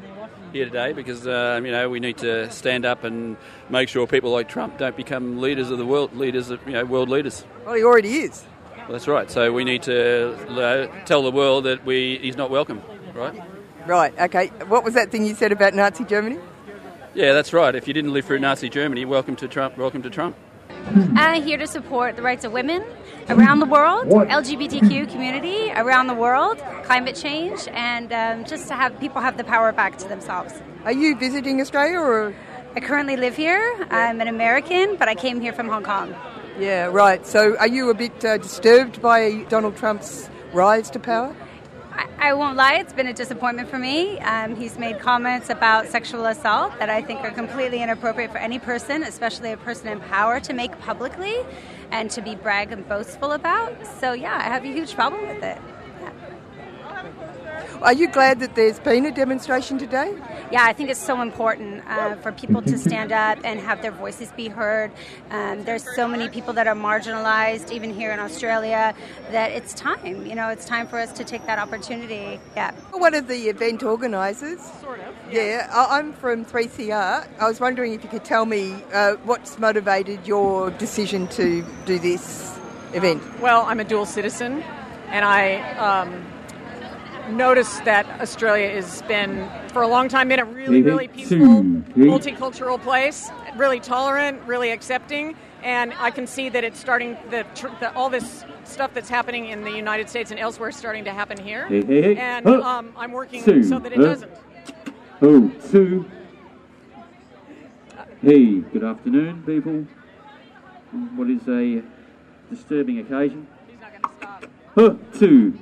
here 0.52 0.66
today 0.66 0.94
because 0.94 1.26
uh, 1.26 1.60
you 1.64 1.72
know 1.72 1.90
we 1.90 2.00
need 2.00 2.18
to 2.18 2.50
stand 2.52 2.86
up 2.86 3.04
and 3.04 3.36
make 3.70 3.90
sure 3.90 4.06
people 4.06 4.32
like 4.32 4.48
Trump 4.48 4.78
don't 4.78 4.96
become 4.96 5.40
leaders 5.40 5.72
of 5.72 5.80
the 5.80 5.86
world, 5.86 6.16
leaders 6.16 6.52
of 6.52 6.66
you 6.68 6.74
know 6.74 6.86
world 6.86 7.10
leaders. 7.10 7.44
Well, 7.66 7.74
he 7.76 7.84
already 7.84 8.18
is. 8.20 8.46
Well, 8.84 8.92
that's 8.92 9.08
right. 9.08 9.32
So 9.32 9.54
we 9.54 9.64
need 9.64 9.84
to 9.84 10.34
uh, 10.60 11.06
tell 11.06 11.24
the 11.24 11.32
world 11.32 11.64
that 11.64 11.86
we 11.86 12.18
he's 12.18 12.36
not 12.36 12.50
welcome, 12.50 12.82
right? 13.14 13.34
Right. 13.88 14.14
Okay. 14.20 14.48
What 14.68 14.84
was 14.84 14.94
that 14.96 15.10
thing 15.10 15.26
you 15.26 15.36
said 15.36 15.54
about 15.54 15.74
Nazi 15.74 16.04
Germany? 16.04 16.38
Yeah, 17.14 17.32
that's 17.32 17.54
right. 17.54 17.74
If 17.76 17.88
you 17.88 17.94
didn't 17.94 18.12
live 18.12 18.26
through 18.26 18.40
Nazi 18.40 18.68
Germany, 18.68 19.06
welcome 19.06 19.38
to 19.38 19.48
Trump. 19.48 19.78
Welcome 19.78 20.02
to 20.02 20.10
Trump. 20.10 20.36
I'm 21.16 21.42
here 21.42 21.58
to 21.58 21.66
support 21.66 22.18
the 22.18 22.22
rights 22.22 22.44
of 22.44 22.52
women 22.52 22.84
around 23.30 23.60
the 23.60 23.66
world, 23.66 24.08
LGBTQ 24.08 25.10
community 25.10 25.72
around 25.72 26.08
the 26.08 26.14
world, 26.14 26.58
climate 26.84 27.16
change, 27.16 27.70
and 27.70 28.12
um, 28.12 28.44
just 28.44 28.68
to 28.68 28.74
have 28.74 29.00
people 29.00 29.22
have 29.22 29.38
the 29.38 29.46
power 29.46 29.72
back 29.72 29.98
to 30.00 30.10
themselves. 30.10 30.62
Are 30.84 30.92
you 30.92 31.16
visiting 31.16 31.62
Australia 31.62 32.00
or? 32.00 32.36
I 32.76 32.80
currently 32.80 33.16
live 33.16 33.38
here. 33.38 33.88
I'm 33.92 34.20
an 34.20 34.28
American, 34.28 34.98
but 34.98 35.08
I 35.08 35.16
came 35.16 35.40
here 35.40 35.54
from 35.54 35.70
Hong 35.70 35.84
Kong. 35.84 36.14
Yeah. 36.60 36.86
Right. 36.86 37.26
So, 37.26 37.58
are 37.58 37.68
you 37.68 37.90
a 37.90 37.94
bit 37.94 38.24
uh, 38.24 38.38
disturbed 38.38 39.02
by 39.02 39.44
Donald 39.50 39.76
Trump's 39.76 40.30
rise 40.54 40.90
to 40.92 41.00
power? 41.00 41.36
I, 42.20 42.34
won't 42.34 42.56
lie, 42.56 42.76
it's 42.76 42.94
been 42.94 43.08
a 43.08 43.14
disappointment 43.14 43.70
for 43.70 43.78
me. 43.78 44.18
Um, 44.20 44.56
he's 44.56 44.78
made 44.78 45.00
comments 45.00 45.50
about 45.50 45.88
sexual 45.88 46.26
assault 46.26 46.72
that 46.80 46.90
I 46.90 47.02
think 47.02 47.20
are 47.22 47.32
completely 47.32 47.84
inappropriate 47.84 48.32
for 48.32 48.38
any 48.38 48.60
person, 48.60 49.04
especially 49.04 49.52
a 49.52 49.58
person 49.58 49.90
in 49.90 50.00
power, 50.00 50.40
to 50.40 50.54
make 50.54 50.80
publicly 50.80 51.36
and 51.92 52.10
to 52.12 52.22
be 52.22 52.36
brag 52.36 52.72
and 52.72 52.88
boastful 52.88 53.34
about. 53.34 53.76
So, 54.00 54.14
yeah, 54.14 54.38
I 54.38 54.44
have 54.44 54.64
a 54.64 54.72
huge 54.72 54.96
problem 54.96 55.28
with 55.28 55.44
it. 55.44 55.60
Are 57.84 57.92
you 57.92 58.08
glad 58.08 58.40
that 58.40 58.56
there's 58.56 58.80
been 58.80 59.06
a 59.06 59.12
demonstration 59.12 59.78
today? 59.78 60.16
Yeah, 60.54 60.64
I 60.64 60.72
think 60.72 60.90
it's 60.90 61.02
so 61.02 61.20
important 61.22 61.84
uh, 61.86 62.16
for 62.16 62.32
people 62.32 62.62
to 62.62 62.78
stand 62.78 63.12
up 63.12 63.40
and 63.44 63.60
have 63.60 63.82
their 63.82 63.92
voices 63.92 64.32
be 64.32 64.48
heard. 64.48 64.90
Um, 65.32 65.66
there's 65.66 65.84
so 65.94 66.08
many 66.08 66.30
people 66.30 66.54
that 66.54 66.66
are 66.66 66.76
marginalized, 66.76 67.72
even 67.72 67.94
here 67.94 68.12
in 68.14 68.22
Australia, 68.22 68.96
that 69.32 69.52
it's 69.52 69.74
time. 69.74 70.26
You 70.26 70.34
know, 70.34 70.48
it's 70.48 70.64
time 70.66 70.88
for 70.88 70.98
us 70.98 71.12
to 71.12 71.26
take 71.26 71.46
that 71.46 71.60
opportunity. 71.60 72.40
Yeah. 72.56 72.72
One 72.92 73.14
of 73.14 73.28
the 73.28 73.50
event 73.50 73.84
organisers. 73.84 74.62
Sort 74.80 75.02
of. 75.02 75.14
Yeah, 75.30 75.68
I- 75.70 76.00
I'm 76.00 76.14
from 76.14 76.46
3CR. 76.46 77.28
I 77.38 77.48
was 77.50 77.60
wondering 77.60 77.92
if 77.92 78.02
you 78.02 78.10
could 78.10 78.24
tell 78.24 78.46
me 78.46 78.82
uh, 78.94 79.16
what's 79.26 79.60
motivated 79.60 80.26
your 80.26 80.72
decision 80.72 81.28
to 81.40 81.66
do 81.86 82.00
this 82.00 82.58
event. 82.94 83.22
Well, 83.42 83.64
I'm 83.66 83.82
a 83.82 83.84
dual 83.84 84.06
citizen, 84.06 84.64
and 85.08 85.26
I 85.26 85.58
um, 85.78 86.24
noticed 87.30 87.86
that 87.86 88.06
Australia 88.22 88.70
has 88.70 89.02
been, 89.04 89.50
for 89.70 89.82
a 89.82 89.88
long 89.88 90.10
time, 90.10 90.30
been 90.30 90.40
a 90.40 90.46
really, 90.46 90.82
really 90.82 91.08
peaceful, 91.08 91.38
multicultural 91.38 92.82
place, 92.82 93.30
really 93.56 93.80
tolerant, 93.80 94.42
really 94.44 94.72
accepting. 94.72 95.36
And 95.64 95.94
I 95.98 96.12
can 96.12 96.28
see 96.28 96.50
that 96.50 96.64
it's 96.64 96.80
starting, 96.80 97.18
the, 97.30 97.46
tr- 97.56 97.68
the, 97.80 97.94
all 97.96 98.10
this 98.10 98.44
stuff 98.66 98.94
that's 98.94 99.10
happening 99.10 99.48
in 99.48 99.64
the 99.64 99.72
United 99.72 100.10
States 100.10 100.32
and 100.32 100.40
elsewhere 100.40 100.70
is 100.70 100.76
starting 100.76 101.06
to 101.06 101.14
happen 101.14 101.38
here. 101.40 101.68
And 101.68 102.46
um, 102.48 102.94
I'm 102.98 103.12
working 103.12 103.42
so 103.64 103.80
that 103.80 103.94
it 103.94 103.98
doesn't. 104.00 104.32
Oh, 105.22 105.50
two. 105.70 106.10
Hey, 108.22 108.60
good 108.60 108.84
afternoon, 108.84 109.44
people. 109.46 109.86
What 111.16 111.30
is 111.30 111.48
a 111.48 111.82
disturbing 112.54 113.00
occasion? 113.00 113.48
Huh, 114.76 114.96
two. 115.18 115.58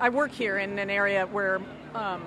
I 0.00 0.08
work 0.08 0.32
here 0.32 0.56
in 0.56 0.78
an 0.78 0.88
area 0.88 1.26
where 1.26 1.60
um, 1.94 2.24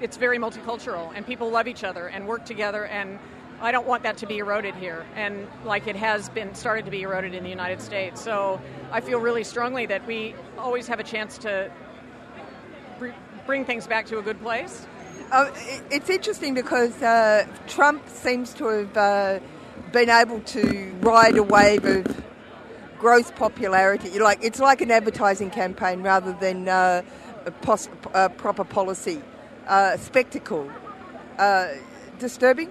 it's 0.00 0.16
very 0.16 0.38
multicultural 0.38 1.12
and 1.14 1.24
people 1.24 1.48
love 1.48 1.68
each 1.68 1.84
other 1.84 2.08
and 2.08 2.26
work 2.26 2.44
together 2.44 2.84
and 2.84 3.20
I 3.60 3.70
don't 3.70 3.86
want 3.86 4.02
that 4.02 4.16
to 4.18 4.26
be 4.26 4.38
eroded 4.38 4.74
here 4.74 5.06
and 5.14 5.46
like 5.64 5.86
it 5.86 5.94
has 5.94 6.28
been 6.30 6.52
started 6.52 6.86
to 6.86 6.90
be 6.90 7.02
eroded 7.02 7.32
in 7.32 7.44
the 7.44 7.48
United 7.48 7.80
States. 7.80 8.20
So 8.20 8.60
I 8.90 9.00
feel 9.02 9.20
really 9.20 9.44
strongly 9.44 9.86
that 9.86 10.04
we 10.04 10.34
always 10.58 10.88
have 10.88 10.98
a 10.98 11.04
chance 11.04 11.38
to 11.38 11.70
br- 12.98 13.10
bring 13.46 13.64
things 13.64 13.86
back 13.86 14.06
to 14.06 14.18
a 14.18 14.22
good 14.22 14.40
place. 14.42 14.84
Uh, 15.30 15.48
it's 15.92 16.10
interesting 16.10 16.54
because 16.54 17.00
uh, 17.02 17.46
Trump 17.68 18.08
seems 18.08 18.52
to 18.54 18.64
have 18.66 18.96
uh, 18.96 19.38
been 19.92 20.10
able 20.10 20.40
to 20.40 20.92
ride 21.02 21.36
a 21.36 21.42
wave 21.42 21.84
of 21.84 22.24
gross 23.00 23.30
popularity. 23.32 24.18
Like 24.18 24.44
it's 24.44 24.60
like 24.60 24.80
an 24.82 24.90
advertising 24.90 25.50
campaign 25.50 26.02
rather 26.02 26.32
than 26.34 26.68
uh, 26.68 27.02
a 27.46 27.50
pos- 27.50 27.88
uh, 28.14 28.28
proper 28.28 28.64
policy. 28.64 29.20
Uh, 29.66 29.96
spectacle. 29.96 30.70
Uh, 31.38 31.68
disturbing. 32.18 32.70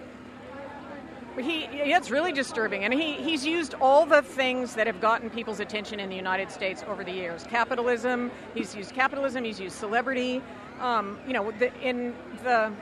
He, 1.37 1.61
yeah, 1.61 1.97
it's 1.97 2.11
really 2.11 2.33
disturbing, 2.33 2.83
and 2.83 2.93
he, 2.93 3.13
he's 3.13 3.45
used 3.45 3.73
all 3.75 4.05
the 4.05 4.21
things 4.21 4.75
that 4.75 4.87
have 4.87 4.99
gotten 4.99 5.29
people's 5.29 5.61
attention 5.61 5.99
in 5.99 6.09
the 6.09 6.15
United 6.15 6.51
States 6.51 6.83
over 6.85 7.03
the 7.03 7.11
years. 7.11 7.45
Capitalism. 7.45 8.29
He's 8.53 8.75
used 8.75 8.93
capitalism. 8.93 9.45
He's 9.45 9.59
used 9.59 9.77
celebrity. 9.77 10.41
Um, 10.81 11.17
you 11.25 11.33
know, 11.33 11.51
the, 11.51 11.73
in 11.81 12.13
the 12.43 12.73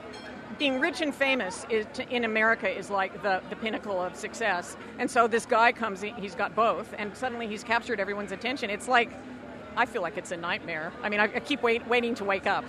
being 0.58 0.80
rich 0.80 1.00
and 1.00 1.14
famous 1.14 1.66
is 1.68 1.86
to, 1.94 2.08
in 2.08 2.24
America 2.24 2.68
is 2.68 2.90
like 2.90 3.22
the, 3.22 3.42
the 3.50 3.56
pinnacle 3.56 4.00
of 4.00 4.16
success. 4.16 4.76
And 4.98 5.10
so 5.10 5.26
this 5.28 5.46
guy 5.46 5.72
comes, 5.72 6.02
in, 6.02 6.14
he's 6.14 6.34
got 6.34 6.54
both, 6.54 6.94
and 6.98 7.16
suddenly 7.16 7.46
he's 7.46 7.62
captured 7.62 8.00
everyone's 8.00 8.32
attention. 8.32 8.70
It's 8.70 8.88
like, 8.88 9.10
I 9.76 9.86
feel 9.86 10.02
like 10.02 10.16
it's 10.16 10.32
a 10.32 10.36
nightmare. 10.36 10.92
I 11.02 11.08
mean, 11.08 11.20
I, 11.20 11.24
I 11.24 11.40
keep 11.40 11.62
wait, 11.62 11.86
waiting 11.86 12.14
to 12.16 12.24
wake 12.24 12.46
up. 12.46 12.64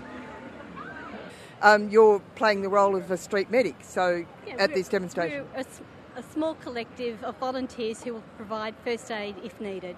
Um, 1.61 1.89
you're 1.89 2.19
playing 2.35 2.61
the 2.61 2.69
role 2.69 2.95
of 2.95 3.10
a 3.11 3.18
street 3.18 3.49
medic, 3.51 3.76
so 3.81 4.26
Yeah, 4.47 4.53
at 4.53 4.69
we're- 4.69 4.73
this 4.76 4.88
demonstration. 4.88 5.45
We're 5.53 5.57
a, 5.57 5.60
s- 5.60 5.81
a 6.15 6.23
small 6.23 6.56
collective 6.56 7.22
of 7.23 7.35
volunteers 7.38 8.01
who 8.03 8.14
will 8.14 8.23
provide 8.38 8.76
first 8.84 9.11
aid 9.11 9.35
if 9.43 9.60
needed. 9.60 9.95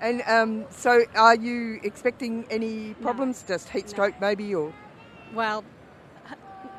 And 0.00 0.22
um, 0.26 0.64
so, 0.70 1.04
are 1.16 1.34
you 1.34 1.80
expecting 1.82 2.46
any 2.50 2.94
problems? 3.02 3.44
Just 3.46 3.68
heat 3.68 3.90
stroke, 3.90 4.14
maybe, 4.20 4.54
or 4.54 4.72
Well, 5.34 5.58
h- 5.58 5.64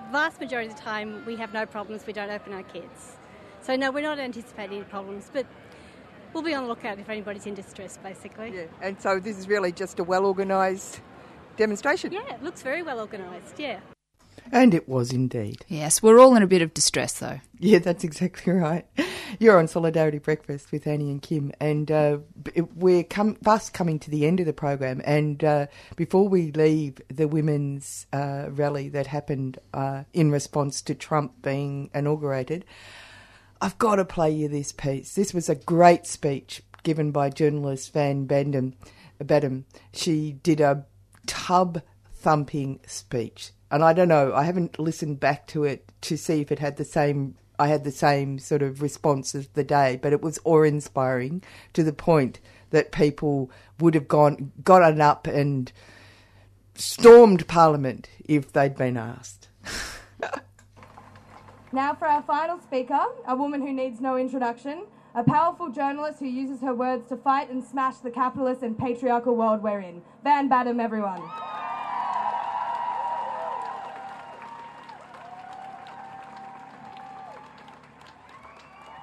vast 0.10 0.40
majority 0.40 0.69
of 0.69 0.76
the 0.76 0.81
time 0.81 1.23
we 1.26 1.36
have 1.38 1.53
no 1.53 1.65
problems. 1.65 2.06
We 2.06 2.14
don't 2.14 2.30
open 2.30 2.53
our 2.53 2.64
kids. 2.64 3.18
So 3.61 3.76
no, 3.76 3.91
we're 3.91 4.02
not 4.02 4.19
anticipating 4.19 4.77
any 4.77 4.86
problems, 4.86 5.30
but 5.31 5.45
we'll 6.34 6.44
be 6.44 6.53
on 6.53 6.64
the 6.64 6.69
lookout 6.69 6.99
if 6.99 7.10
anybody's 7.10 7.45
in 7.45 7.53
distress, 7.53 7.98
basically. 7.98 8.53
Yeah. 8.56 8.64
and 8.81 9.02
so 9.02 9.19
this 9.19 9.38
is 9.38 9.48
really 9.48 9.72
just 9.72 9.99
a 9.99 10.03
well 10.03 10.26
organised 10.26 11.02
demonstration. 11.57 12.11
Yeah, 12.11 12.34
it 12.34 12.44
looks 12.44 12.61
very 12.61 12.84
well 12.84 12.99
organised. 12.99 13.60
Yeah. 13.60 13.80
And 14.51 14.73
it 14.73 14.89
was 14.89 15.11
indeed. 15.11 15.65
Yes, 15.67 16.01
we're 16.01 16.19
all 16.19 16.35
in 16.35 16.43
a 16.43 16.47
bit 16.47 16.61
of 16.61 16.73
distress 16.73 17.19
though. 17.19 17.39
Yeah, 17.59 17.80
that's 17.80 18.03
exactly 18.03 18.53
right. 18.53 18.85
You're 19.38 19.59
on 19.59 19.67
Solidarity 19.67 20.17
Breakfast 20.17 20.71
with 20.71 20.88
Annie 20.88 21.11
and 21.11 21.21
Kim, 21.21 21.51
and 21.59 21.91
uh, 21.91 22.17
we're 22.76 23.03
come, 23.03 23.35
fast 23.35 23.73
coming 23.73 23.99
to 23.99 24.09
the 24.09 24.26
end 24.26 24.39
of 24.39 24.45
the 24.45 24.53
program. 24.53 25.01
And 25.05 25.43
uh, 25.43 25.67
before 25.95 26.27
we 26.27 26.51
leave 26.51 26.99
the 27.09 27.27
women's 27.27 28.07
uh, 28.11 28.47
rally 28.49 28.89
that 28.89 29.07
happened 29.07 29.59
uh, 29.73 30.03
in 30.13 30.31
response 30.31 30.81
to 30.84 30.95
Trump 30.95 31.41
being 31.43 31.91
inaugurated, 31.93 32.65
I've 33.61 33.77
got 33.77 33.95
to 33.95 34.05
play 34.05 34.31
you 34.31 34.47
this 34.47 34.71
piece. 34.71 35.13
This 35.13 35.34
was 35.34 35.49
a 35.49 35.55
great 35.55 36.07
speech 36.07 36.63
given 36.84 37.11
by 37.11 37.30
journalist 37.30 37.93
Van 37.93 38.26
Bandam. 38.27 38.73
Badham. 39.23 39.65
She 39.93 40.34
did 40.43 40.61
a 40.61 40.85
tub 41.27 41.81
thumping 42.13 42.80
speech. 42.88 43.51
And 43.71 43.83
I 43.83 43.93
don't 43.93 44.07
know, 44.07 44.33
I 44.33 44.43
haven't 44.43 44.79
listened 44.79 45.19
back 45.19 45.47
to 45.47 45.63
it 45.63 45.91
to 46.01 46.17
see 46.17 46.41
if 46.41 46.51
it 46.51 46.59
had 46.59 46.77
the 46.77 46.85
same 46.85 47.35
I 47.59 47.67
had 47.67 47.83
the 47.83 47.91
same 47.91 48.39
sort 48.39 48.61
of 48.61 48.81
response 48.81 49.35
as 49.35 49.49
the 49.49 49.65
day, 49.65 49.99
but 50.01 50.13
it 50.13 50.21
was 50.21 50.39
awe 50.45 50.63
inspiring 50.63 51.43
to 51.73 51.83
the 51.83 51.91
point 51.91 52.39
that 52.69 52.93
people 52.93 53.51
would 53.81 53.95
have 53.95 54.07
gone 54.07 54.53
gotten 54.63 55.01
up 55.01 55.27
and 55.27 55.71
stormed 56.73 57.47
Parliament 57.47 58.09
if 58.23 58.53
they'd 58.53 58.77
been 58.77 58.95
asked. 58.95 59.49
Now, 61.71 61.93
for 61.93 62.07
our 62.07 62.23
final 62.23 62.59
speaker, 62.59 62.99
a 63.27 63.35
woman 63.35 63.61
who 63.61 63.71
needs 63.71 64.01
no 64.01 64.17
introduction, 64.17 64.87
a 65.13 65.23
powerful 65.23 65.69
journalist 65.69 66.19
who 66.19 66.25
uses 66.25 66.61
her 66.61 66.73
words 66.73 67.07
to 67.09 67.17
fight 67.17 67.51
and 67.51 67.63
smash 67.63 67.97
the 67.97 68.09
capitalist 68.09 68.63
and 68.63 68.75
patriarchal 68.75 69.35
world 69.35 69.61
we're 69.61 69.79
in. 69.79 70.01
Van 70.23 70.49
Badham, 70.49 70.79
everyone. 70.79 71.21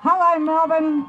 Hello, 0.09 0.39
Melbourne. 0.39 1.05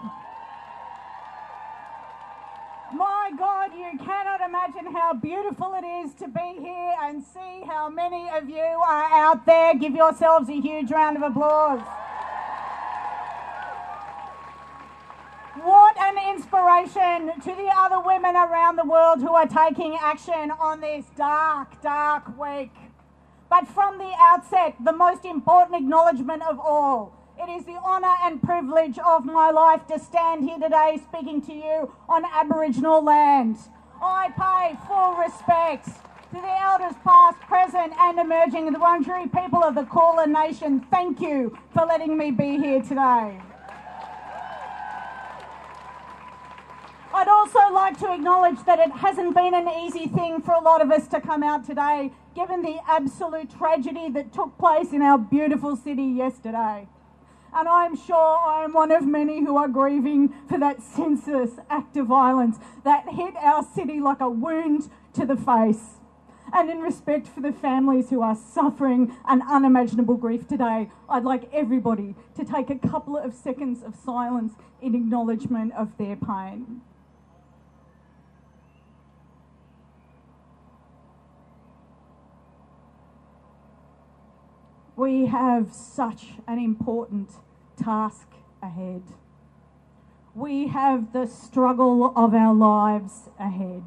My 2.91 3.30
God, 3.38 3.69
you 3.78 3.95
cannot 4.03 4.41
imagine 4.41 4.91
how 4.91 5.14
beautiful 5.14 5.76
it 5.76 5.86
is 5.86 6.15
to 6.15 6.28
be 6.28 6.57
here 6.60 6.95
and 7.03 7.24
see 7.24 7.61
how 7.68 7.90
many 7.90 8.28
of 8.32 8.49
you 8.49 8.57
are 8.57 9.03
out 9.14 9.45
there. 9.45 9.76
Give 9.76 9.94
yourselves 9.94 10.49
a 10.49 10.60
huge 10.60 10.90
round 10.90 11.15
of 11.15 11.22
applause. 11.22 11.82
What 15.61 15.95
an 15.99 16.34
inspiration 16.36 17.40
to 17.41 17.56
the 17.56 17.72
other 17.78 17.99
women 17.99 18.36
around 18.36 18.78
the 18.78 18.86
world 18.86 19.22
who 19.22 19.36
are 19.36 19.45
taking 19.45 19.95
action 20.02 20.49
on 20.49 20.82
this 20.82 21.06
dark, 21.15 21.80
dark 21.84 22.36
week. 22.36 22.74
But 23.48 23.68
from 23.68 23.99
the 23.99 24.11
outset, 24.18 24.74
the 24.84 24.91
most 24.91 25.24
important 25.24 25.84
acknowledgement 25.84 26.41
of 26.41 26.60
all. 26.60 27.16
It 27.39 27.49
is 27.49 27.65
the 27.65 27.76
honour 27.76 28.15
and 28.23 28.41
privilege 28.41 28.97
of 28.97 29.23
my 29.23 29.51
life 29.51 29.85
to 29.88 29.99
stand 29.99 30.43
here 30.43 30.57
today 30.57 30.99
speaking 31.07 31.39
to 31.43 31.53
you 31.53 31.93
on 32.09 32.26
Aboriginal 32.26 33.03
land. 33.03 33.57
I 34.01 34.31
pay 34.35 34.76
full 34.88 35.14
respect 35.14 35.85
to 35.85 36.41
the 36.41 36.61
elders 36.64 36.95
past, 37.03 37.39
present 37.41 37.93
and 37.99 38.18
emerging, 38.18 38.73
the 38.73 38.80
Wurundjeri 38.80 39.31
people 39.31 39.64
of 39.64 39.76
the 39.76 39.84
Kulin 39.84 40.34
Nation. 40.34 40.80
Thank 40.89 41.22
you 41.22 41.55
for 41.76 41.85
letting 41.85 42.18
me 42.18 42.31
be 42.31 42.57
here 42.57 42.81
today. 42.81 43.39
I'd 47.14 47.27
also 47.27 47.72
like 47.72 47.99
to 47.99 48.14
acknowledge 48.14 48.65
that 48.65 48.80
it 48.80 48.91
hasn't 48.91 49.35
been 49.35 49.53
an 49.53 49.68
easy 49.68 50.07
thing 50.07 50.41
for 50.41 50.53
a 50.53 50.61
lot 50.61 50.81
of 50.81 50.89
us 50.89 51.07
to 51.09 51.22
come 51.22 51.43
out 51.43 51.65
today, 51.65 52.11
given 52.35 52.64
the 52.64 52.80
absolute 52.88 53.55
tragedy 53.55 54.09
that 54.09 54.34
took 54.34 54.57
place 54.57 54.91
in 54.91 55.03
our 55.03 55.19
beautiful 55.19 55.76
city 55.76 56.03
yesterday. 56.03 56.88
And 57.53 57.68
I'm 57.68 57.95
sure 57.95 58.38
I 58.38 58.64
am 58.64 58.74
one 58.74 58.91
of 58.91 59.06
many 59.06 59.40
who 59.40 59.57
are 59.57 59.68
grieving 59.68 60.34
for 60.48 60.60
that 60.60 60.82
senseless 60.82 61.52
act 61.69 61.98
of 61.98 62.07
violence 62.07 62.57
that 62.84 63.10
hit 63.10 63.36
our 63.38 63.64
city 63.64 63.99
like 63.99 64.22
a 64.22 64.30
wound 64.30 64.90
to 65.14 65.26
the 65.26 65.36
face. 65.36 65.98
And 66.53 66.69
in 66.69 66.80
respect 66.80 67.28
for 67.28 67.41
the 67.41 67.52
families 67.52 68.10
who 68.10 68.22
are 68.22 68.36
suffering 68.36 69.15
an 69.28 69.41
unimaginable 69.41 70.15
grief 70.15 70.48
today, 70.48 70.90
I'd 71.10 71.26
like 71.26 71.49
everybody 71.53 72.15
to 72.36 72.45
take 72.45 72.69
a 72.69 72.76
couple 72.76 73.18
of 73.18 73.34
seconds 73.34 73.84
of 73.84 73.95
silence 73.95 74.53
in 74.82 74.95
acknowledgement 74.95 75.74
of 75.74 75.98
their 75.98 76.15
pain. 76.15 76.82
We 84.98 85.28
have 85.28 85.72
such 85.74 86.26
an 86.48 86.57
important 86.57 87.30
task 87.80 88.28
ahead. 88.64 89.03
We 90.34 90.69
have 90.69 91.14
the 91.14 91.28
struggle 91.28 92.11
of 92.15 92.34
our 92.34 92.56
lives 92.56 93.30
ahead. 93.40 93.84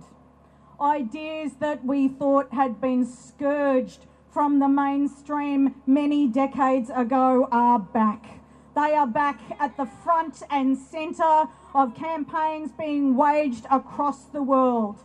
Ideas 0.81 1.55
that 1.59 1.85
we 1.85 2.07
thought 2.07 2.55
had 2.55 2.81
been 2.81 3.05
scourged 3.05 4.07
from 4.33 4.61
the 4.61 4.69
mainstream 4.69 5.75
many 5.85 6.29
decades 6.29 6.91
ago 6.95 7.49
are 7.51 7.81
back. 7.81 8.39
They 8.77 8.95
are 8.95 9.09
back 9.09 9.41
at 9.59 9.77
the 9.77 9.87
front 9.87 10.45
and 10.49 10.79
centre 10.79 11.49
of 11.75 11.97
campaigns 11.97 12.71
being 12.71 13.17
waged 13.17 13.67
across 13.69 14.27
the 14.27 14.45
world. 14.45 15.03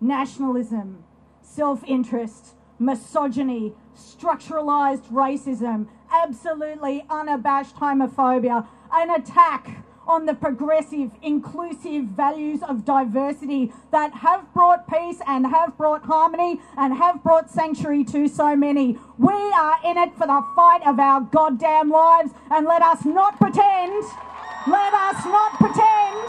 Nationalism, 0.00 1.02
self 1.42 1.82
interest, 1.82 2.54
misogyny, 2.78 3.74
structuralised 3.98 5.10
racism, 5.10 5.88
absolutely 6.12 7.04
unabashed 7.10 7.76
homophobia, 7.76 8.66
an 8.92 9.10
attack 9.10 9.84
on 10.06 10.24
the 10.24 10.32
progressive, 10.32 11.10
inclusive 11.22 12.04
values 12.04 12.62
of 12.62 12.84
diversity 12.84 13.70
that 13.92 14.14
have 14.14 14.52
brought 14.54 14.88
peace 14.88 15.20
and 15.26 15.46
have 15.46 15.76
brought 15.76 16.02
harmony 16.04 16.58
and 16.78 16.94
have 16.94 17.22
brought 17.22 17.50
sanctuary 17.50 18.02
to 18.02 18.26
so 18.26 18.56
many. 18.56 18.98
We 19.18 19.34
are 19.34 19.78
in 19.84 19.98
it 19.98 20.14
for 20.14 20.26
the 20.26 20.42
fight 20.56 20.80
of 20.86 20.98
our 20.98 21.20
goddamn 21.20 21.90
lives, 21.90 22.30
and 22.50 22.66
let 22.66 22.80
us 22.80 23.04
not 23.04 23.38
pretend, 23.38 24.02
let 24.66 24.94
us 24.94 25.24
not 25.26 25.52
pretend 25.58 26.28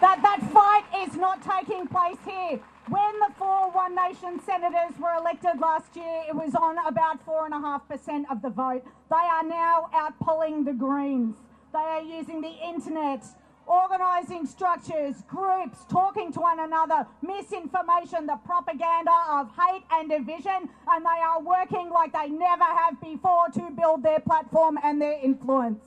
that 0.00 0.20
that 0.22 0.40
fight 0.52 0.84
is 1.06 1.16
not 1.16 1.42
taking 1.42 1.86
place 1.86 2.16
here. 2.26 2.60
When 2.88 3.18
the 3.18 3.32
four 3.38 3.70
One 3.70 3.94
Nation 3.94 4.38
senators 4.44 4.98
were 5.00 5.14
elected 5.16 5.58
last 5.58 5.96
year, 5.96 6.24
it 6.28 6.34
was 6.34 6.54
on 6.54 6.76
about 6.86 7.24
4.5% 7.24 8.24
of 8.30 8.42
the 8.42 8.50
vote. 8.50 8.84
They 9.08 9.16
are 9.16 9.42
now 9.42 9.88
out 9.94 10.18
polling 10.20 10.64
the 10.64 10.74
Greens. 10.74 11.36
They 11.72 11.78
are 11.78 12.02
using 12.02 12.42
the 12.42 12.52
internet, 12.62 13.24
organising 13.66 14.44
structures, 14.44 15.22
groups, 15.26 15.78
talking 15.88 16.30
to 16.34 16.40
one 16.40 16.60
another, 16.60 17.06
misinformation, 17.22 18.26
the 18.26 18.38
propaganda 18.44 19.16
of 19.30 19.50
hate 19.56 19.84
and 19.90 20.10
division, 20.10 20.68
and 20.86 21.04
they 21.06 21.22
are 21.24 21.40
working 21.40 21.88
like 21.88 22.12
they 22.12 22.28
never 22.28 22.64
have 22.64 23.00
before 23.00 23.48
to 23.54 23.70
build 23.70 24.02
their 24.02 24.20
platform 24.20 24.78
and 24.84 25.00
their 25.00 25.18
influence. 25.22 25.82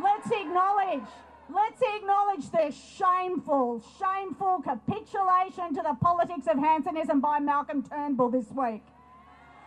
Let's 0.00 0.30
acknowledge 0.30 1.08
Let's 1.50 1.80
acknowledge 1.96 2.50
the 2.50 2.70
shameful, 2.70 3.82
shameful 3.98 4.60
capitulation 4.62 5.74
to 5.74 5.82
the 5.82 5.96
politics 6.00 6.46
of 6.46 6.58
Hansonism 6.58 7.20
by 7.20 7.38
Malcolm 7.38 7.82
Turnbull 7.82 8.30
this 8.30 8.50
week. 8.50 8.82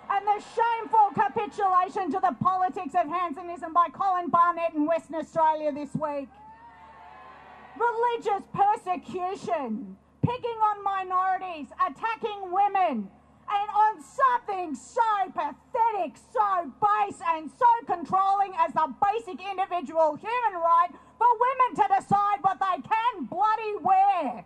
And 0.10 0.28
the 0.28 0.44
shameful 0.54 1.10
capitulation 1.16 2.12
to 2.12 2.20
the 2.20 2.36
politics 2.40 2.94
of 2.94 3.10
Hansonism 3.10 3.74
by 3.74 3.88
Colin 3.88 4.30
Barnett 4.30 4.76
in 4.76 4.86
Western 4.86 5.16
Australia 5.16 5.72
this 5.72 5.90
week. 5.96 6.30
Religious 7.76 8.44
persecution, 8.54 9.98
picking 10.22 10.58
on 10.62 10.84
minorities, 10.84 11.68
attacking 11.80 12.52
women, 12.52 13.10
and 13.52 13.70
on 13.70 14.04
something 14.04 14.76
so 14.76 15.02
pathetic, 15.34 16.16
so 16.32 16.72
base, 16.82 17.20
and 17.36 17.52
so 17.58 17.66
controlling 17.86 18.54
as 18.58 18.74
the 18.74 18.94
basic 19.02 19.40
individual 19.42 20.16
human 20.16 20.62
right 20.62 20.90
for 21.18 21.28
women 21.40 21.76
to 21.76 21.86
decide 22.00 22.40
what 22.42 22.60
they 22.60 22.82
can 22.82 23.26
bloody 23.26 23.76
wear. 23.82 24.46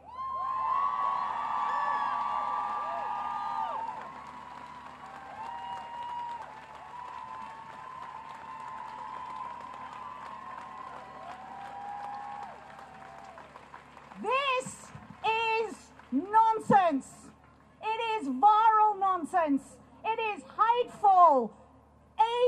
It 19.47 20.19
is 20.35 20.41
hateful, 20.41 21.53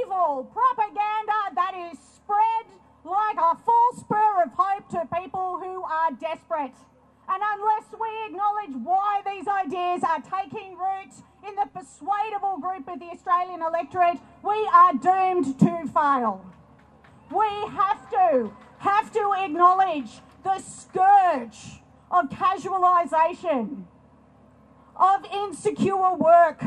evil 0.02 0.52
propaganda 0.52 1.54
that 1.54 1.92
is 1.92 2.00
spread 2.00 2.66
like 3.04 3.38
a 3.38 3.56
full 3.56 4.00
spur 4.00 4.44
of 4.44 4.52
hope 4.58 4.90
to 4.90 5.08
people 5.16 5.60
who 5.62 5.84
are 5.84 6.12
desperate. 6.14 6.74
And 7.30 7.44
unless 7.54 7.86
we 8.00 8.10
acknowledge 8.26 8.84
why 8.84 9.22
these 9.28 9.48
ideas 9.48 10.02
are 10.04 10.22
taking 10.22 10.76
root 10.76 11.14
in 11.48 11.54
the 11.56 11.68
persuadable 11.72 12.58
group 12.58 12.88
of 12.88 13.00
the 13.00 13.12
Australian 13.14 13.62
electorate, 13.62 14.18
we 14.44 14.68
are 14.74 14.94
doomed 14.94 15.60
to 15.60 15.88
fail. 15.94 16.44
We 17.30 17.48
have 17.76 18.10
to, 18.10 18.52
have 18.80 19.12
to 19.14 19.34
acknowledge 19.38 20.10
the 20.44 20.60
scourge 20.62 21.82
of 22.10 22.30
casualisation, 22.30 23.84
of 24.96 25.26
insecure 25.32 26.16
work, 26.16 26.64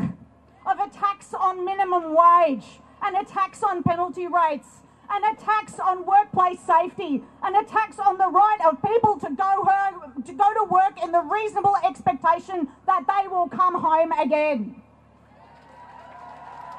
of 0.80 0.88
attacks 0.88 1.34
on 1.34 1.64
minimum 1.64 2.14
wage, 2.14 2.80
and 3.02 3.16
attacks 3.16 3.62
on 3.62 3.82
penalty 3.82 4.26
rates, 4.26 4.66
and 5.10 5.36
attacks 5.36 5.78
on 5.78 6.06
workplace 6.06 6.60
safety, 6.60 7.22
and 7.42 7.56
attacks 7.56 7.98
on 7.98 8.16
the 8.18 8.28
right 8.28 8.58
of 8.66 8.80
people 8.82 9.18
to 9.18 9.30
go 9.34 9.64
home, 9.66 10.22
to 10.22 10.32
go 10.32 10.52
to 10.54 10.64
work 10.70 11.02
in 11.02 11.12
the 11.12 11.20
reasonable 11.20 11.74
expectation 11.84 12.68
that 12.86 13.04
they 13.06 13.28
will 13.28 13.48
come 13.48 13.80
home 13.80 14.12
again. 14.12 14.82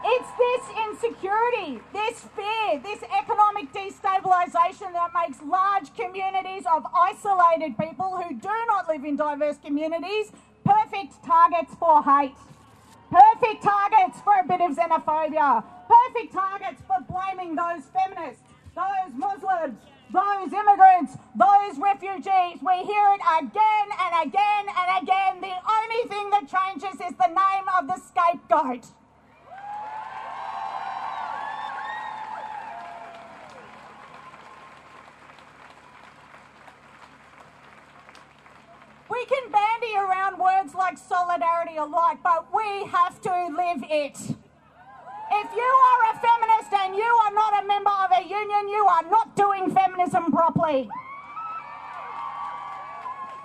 It's 0.03 0.31
this 0.37 0.63
insecurity, 0.87 1.79
this 1.93 2.21
fear, 2.35 2.79
this 2.81 3.03
economic 3.03 3.71
destabilisation 3.71 4.93
that 4.93 5.11
makes 5.13 5.39
large 5.43 5.93
communities 5.95 6.63
of 6.71 6.85
isolated 6.91 7.77
people 7.77 8.17
who 8.17 8.33
do 8.33 8.49
not 8.67 8.87
live 8.87 9.03
in 9.03 9.15
diverse 9.15 9.57
communities 9.63 10.31
perfect 10.63 11.23
targets 11.23 11.73
for 11.79 12.03
hate. 12.03 12.35
Perfect 13.41 13.63
targets 13.63 14.21
for 14.21 14.33
a 14.39 14.47
bit 14.47 14.61
of 14.61 14.77
xenophobia. 14.77 15.63
Perfect 15.87 16.31
targets 16.31 16.81
for 16.85 16.97
blaming 17.09 17.55
those 17.55 17.81
feminists, 17.89 18.43
those 18.75 19.15
Muslims, 19.15 19.79
those 20.13 20.53
immigrants, 20.53 21.17
those 21.35 21.79
refugees. 21.79 22.61
We 22.61 22.83
hear 22.83 23.07
it 23.15 23.21
again 23.39 23.87
and 23.99 24.27
again 24.27 24.65
and 24.69 25.03
again. 25.03 25.41
The 25.41 25.55
only 25.57 26.07
thing 26.07 26.29
that 26.29 26.47
changes 26.47 27.01
is 27.01 27.15
the 27.17 27.29
name 27.29 27.65
of 27.79 27.87
the 27.87 27.97
scapegoat. 27.97 28.85
We 39.09 39.25
can 39.25 39.51
bandy 39.51 39.95
around 39.97 40.30
words 40.41 40.73
like 40.73 40.97
solidarity 40.97 41.77
a 41.77 41.85
lot, 41.85 42.23
but 42.23 42.47
we 42.53 42.85
have 42.89 43.21
to 43.21 43.29
live 43.55 43.83
it. 43.89 44.17
If 45.33 45.47
you 45.55 45.71
are 45.89 46.01
a 46.11 46.19
feminist 46.19 46.73
and 46.73 46.95
you 46.95 47.05
are 47.05 47.33
not 47.33 47.63
a 47.63 47.67
member 47.67 47.91
of 48.03 48.11
a 48.11 48.23
union, 48.23 48.67
you 48.67 48.85
are 48.89 49.03
not 49.09 49.35
doing 49.35 49.73
feminism 49.73 50.31
properly. 50.31 50.89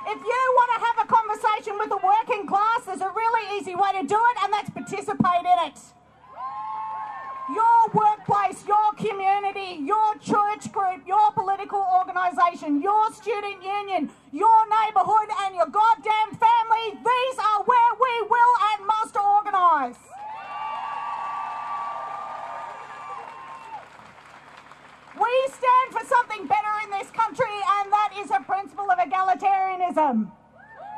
If 0.09 0.21
you 0.23 0.41
want 0.59 0.71
to 0.75 0.87
have 0.87 0.97
a 1.05 1.07
conversation 1.07 1.79
with 1.79 1.91
the 1.91 2.01
working 2.03 2.47
class, 2.47 2.87
there's 2.87 3.01
a 3.01 3.11
really 3.11 3.59
easy 3.59 3.75
way 3.75 3.93
to 4.01 4.07
do 4.07 4.17
it, 4.17 4.37
and 4.43 4.53
that's 4.53 4.71
participate 4.71 5.45
in 5.45 5.69
it. 5.69 5.79
Your 7.55 7.89
workplace, 7.95 8.67
your 8.67 8.93
community, 8.97 9.81
your 9.85 10.15
church 10.19 10.73
group, 10.73 11.07
your 11.07 11.31
political 11.31 11.87
organisation, 11.95 12.83
your 12.83 13.13
student 13.13 13.63
union, 13.63 14.11
your 14.33 14.67
neighbourhood, 14.67 15.29
and 15.45 15.55
your 15.55 15.67
goddamn 15.67 16.35
family, 16.35 16.91
these 16.91 17.39
are 17.39 17.63
where 17.63 17.93
we 18.01 18.27
will 18.29 18.55
and 18.75 18.87
must 18.87 19.17
organise. 19.17 19.99
We 25.21 25.49
stand 25.49 25.93
for 25.93 26.05
something 26.05 26.47
better 26.49 26.75
in 26.85 26.91
this 26.91 27.11
country, 27.13 27.57
and 27.79 27.93
that 27.93 28.11
is 28.19 28.31
a 28.33 28.41
principle 28.41 28.91
of 28.91 28.99
egalitarianism. 28.99 30.33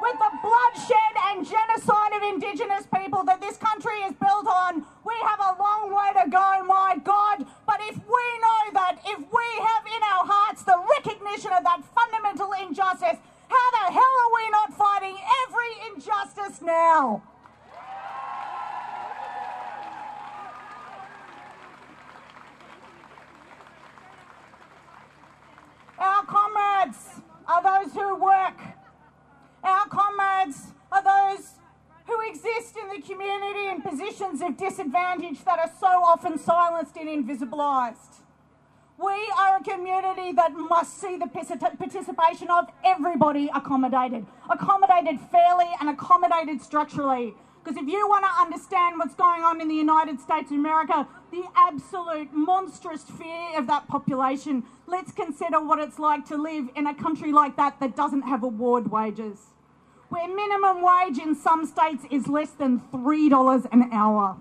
With 0.01 0.19
the 0.19 0.31
bloodshed 0.43 1.15
and 1.27 1.45
genocide 1.45 2.13
of 2.15 2.23
Indigenous 2.23 2.87
people 2.87 3.25
that 3.25 3.41
this 3.41 3.57
country 3.57 3.99
is 4.07 4.15
built 4.15 4.47
on, 4.47 4.87
we 5.05 5.15
have 5.27 5.41
a 5.41 5.57
long 5.59 5.91
way 5.91 6.23
to 6.23 6.31
go, 6.31 6.63
my 6.65 6.97
God. 7.03 7.45
But 7.67 7.81
if 7.83 7.97
we 7.97 8.27
know 8.39 8.63
that, 8.75 8.99
if 9.05 9.19
we 9.19 9.49
have 9.59 9.85
in 9.87 10.03
our 10.03 10.25
hearts 10.25 10.63
the 10.63 10.79
recognition 10.99 11.51
of 11.53 11.65
that 11.65 11.83
fundamental 11.95 12.53
injustice, 12.53 13.19
how 13.49 13.71
the 13.73 13.93
hell 13.93 14.15
are 14.23 14.35
we 14.35 14.51
not 14.51 14.73
fighting 14.75 15.17
every 15.47 15.95
injustice 15.95 16.63
now? 16.63 17.23
Our 25.99 26.25
comrades 26.25 27.21
are 27.49 27.63
those 27.63 27.93
who 27.93 28.15
work. 28.15 28.61
Our 29.65 29.87
comrades 29.89 30.73
are 30.93 31.03
those 31.03 31.51
who 32.07 32.21
exist 32.31 32.77
in 32.81 32.89
the 32.89 33.03
community 33.03 33.69
in 33.69 33.83
positions 34.59 34.79
of 34.79 34.87
disadvantage 34.93 35.45
that 35.45 35.59
are 35.59 35.71
so 35.81 35.87
often 35.87 36.39
silenced 36.39 36.97
and 36.97 37.09
invisibilised. 37.09 38.23
We 38.99 39.33
are 39.39 39.59
a 39.59 39.63
community 39.63 40.33
that 40.33 40.53
must 40.53 41.01
see 41.01 41.17
the 41.17 41.29
participation 41.29 42.51
of 42.51 42.67
everybody 42.85 43.49
accommodated, 43.55 44.27
accommodated 44.51 45.21
fairly 45.31 45.69
and 45.81 45.89
accommodated 45.89 46.61
structurally. 46.61 47.35
Because 47.63 47.81
if 47.81 47.89
you 47.89 48.09
want 48.09 48.25
to 48.25 48.41
understand 48.41 48.99
what's 48.99 49.15
going 49.15 49.43
on 49.43 49.61
in 49.61 49.69
the 49.69 49.75
United 49.75 50.21
States 50.21 50.51
of 50.51 50.57
America, 50.57 51.07
the 51.31 51.45
absolute 51.55 52.33
monstrous 52.33 53.05
fear 53.05 53.59
of 53.59 53.67
that 53.67 53.87
population, 53.89 54.65
let's 54.87 55.13
consider 55.13 55.61
what 55.61 55.79
it's 55.79 55.99
like 55.99 56.27
to 56.27 56.37
live 56.37 56.69
in 56.75 56.87
a 56.87 56.95
country 56.95 57.31
like 57.31 57.57
that 57.57 57.79
that 57.81 57.95
doesn't 57.95 58.23
have 58.23 58.43
award 58.43 58.91
wages. 58.91 59.39
Where 60.09 60.27
minimum 60.27 60.83
wage 60.83 61.19
in 61.19 61.35
some 61.35 61.67
states 61.67 62.05
is 62.11 62.27
less 62.27 62.51
than 62.51 62.81
$3 62.81 63.67
an 63.71 63.91
hour. 63.93 64.39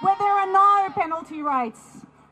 Where 0.00 0.16
there 0.18 0.32
are 0.32 0.52
no 0.52 0.92
penalty 0.94 1.42
rates. 1.42 1.80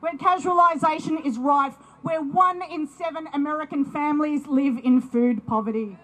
Where 0.01 0.15
casualisation 0.15 1.25
is 1.25 1.39
rife. 1.39 1.75
Where 2.03 2.23
one 2.23 2.63
in 2.63 2.87
seven 2.87 3.29
American 3.33 3.85
families 3.85 4.47
live 4.47 4.79
in 4.85 5.01
food 5.01 5.47
poverty 5.47 5.99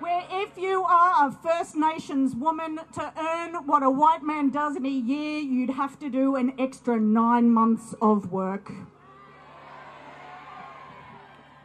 where 0.00 0.24
if 0.30 0.56
you 0.56 0.84
are 0.84 1.28
a 1.28 1.32
First 1.32 1.74
Nations 1.74 2.34
woman 2.34 2.80
to 2.94 3.12
earn 3.18 3.66
what 3.66 3.82
a 3.82 3.90
white 3.90 4.22
man 4.22 4.50
does 4.50 4.76
in 4.76 4.86
a 4.86 4.88
year, 4.88 5.40
you'd 5.40 5.70
have 5.70 5.98
to 5.98 6.08
do 6.08 6.36
an 6.36 6.54
extra 6.58 6.98
nine 6.98 7.50
months 7.50 7.94
of 8.00 8.32
work. 8.32 8.72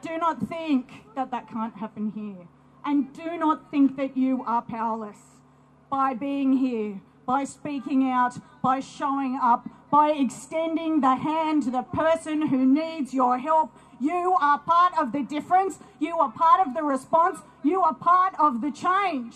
Do 0.01 0.17
not 0.17 0.47
think 0.47 0.91
that 1.15 1.31
that 1.31 1.47
can't 1.49 1.75
happen 1.75 2.11
here. 2.11 2.47
And 2.85 3.13
do 3.13 3.37
not 3.37 3.71
think 3.71 3.95
that 3.95 4.17
you 4.17 4.43
are 4.45 4.61
powerless 4.61 5.19
by 5.89 6.13
being 6.13 6.57
here, 6.57 6.99
by 7.25 7.43
speaking 7.43 8.09
out, 8.09 8.35
by 8.61 8.79
showing 8.79 9.39
up, 9.41 9.69
by 9.91 10.11
extending 10.11 11.01
the 11.01 11.15
hand 11.15 11.63
to 11.63 11.71
the 11.71 11.83
person 11.83 12.47
who 12.47 12.65
needs 12.65 13.13
your 13.13 13.37
help. 13.37 13.71
You 13.99 14.35
are 14.41 14.59
part 14.59 14.93
of 14.99 15.11
the 15.11 15.23
difference. 15.23 15.79
You 15.99 16.17
are 16.19 16.31
part 16.31 16.65
of 16.65 16.73
the 16.73 16.83
response. 16.83 17.39
You 17.63 17.81
are 17.81 17.93
part 17.93 18.33
of 18.39 18.61
the 18.61 18.71
change. 18.71 19.35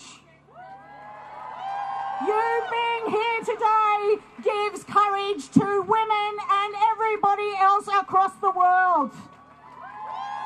You 2.26 2.62
being 2.70 3.14
here 3.14 3.40
today 3.44 4.16
gives 4.42 4.84
courage 4.84 5.48
to 5.52 5.82
women 5.82 6.32
and 6.50 6.74
everybody 6.92 7.52
else 7.60 7.86
across 7.88 8.34
the 8.40 8.50
world. 8.50 9.12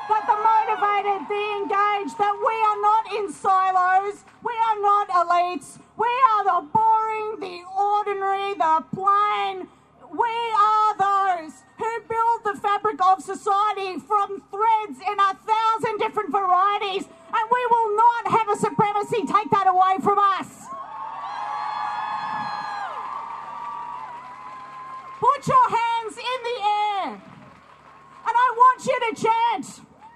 that 0.09 0.23
the 0.27 0.35
motivated, 0.35 1.27
the 1.27 1.43
engaged, 1.63 2.17
that 2.19 2.35
we 2.35 2.55
are 2.69 2.79
not 2.83 3.03
in 3.17 3.31
silos, 3.31 4.23
we 4.43 4.53
are 4.53 4.79
not 4.81 5.07
elites, 5.09 5.79
we 5.97 6.07
are 6.07 6.43
the 6.43 6.67
boring, 6.73 7.39
the 7.39 7.61
ordinary, 7.77 8.53
the 8.55 8.83
plain. 8.93 9.67
We 10.09 10.35
are 10.57 10.97
those 10.97 11.53
who 11.77 11.91
build 12.07 12.43
the 12.43 12.59
fabric 12.61 13.01
of 13.01 13.21
society 13.21 13.99
from 13.99 14.41
threads 14.49 14.99
in 14.99 15.17
a 15.19 15.33
thousand 15.33 15.99
different 15.99 16.31
varieties, 16.31 17.05
and 17.05 17.45
we 17.51 17.65
will 17.69 17.95
not 17.95 18.27
have 18.31 18.49
a 18.49 18.57
supremacy 18.57 19.21
take 19.25 19.49
that 19.51 19.67
away 19.67 19.97
from 20.03 20.17
us. 20.19 20.47
Put 25.19 25.47
your 25.47 25.69
hands 25.69 26.17
in 26.17 26.39
the 26.43 26.57
air. 26.63 27.21
And 28.25 28.35
I 28.35 28.53
want 28.55 28.85
you 28.85 28.99
to 28.99 29.21
chant 29.21 29.65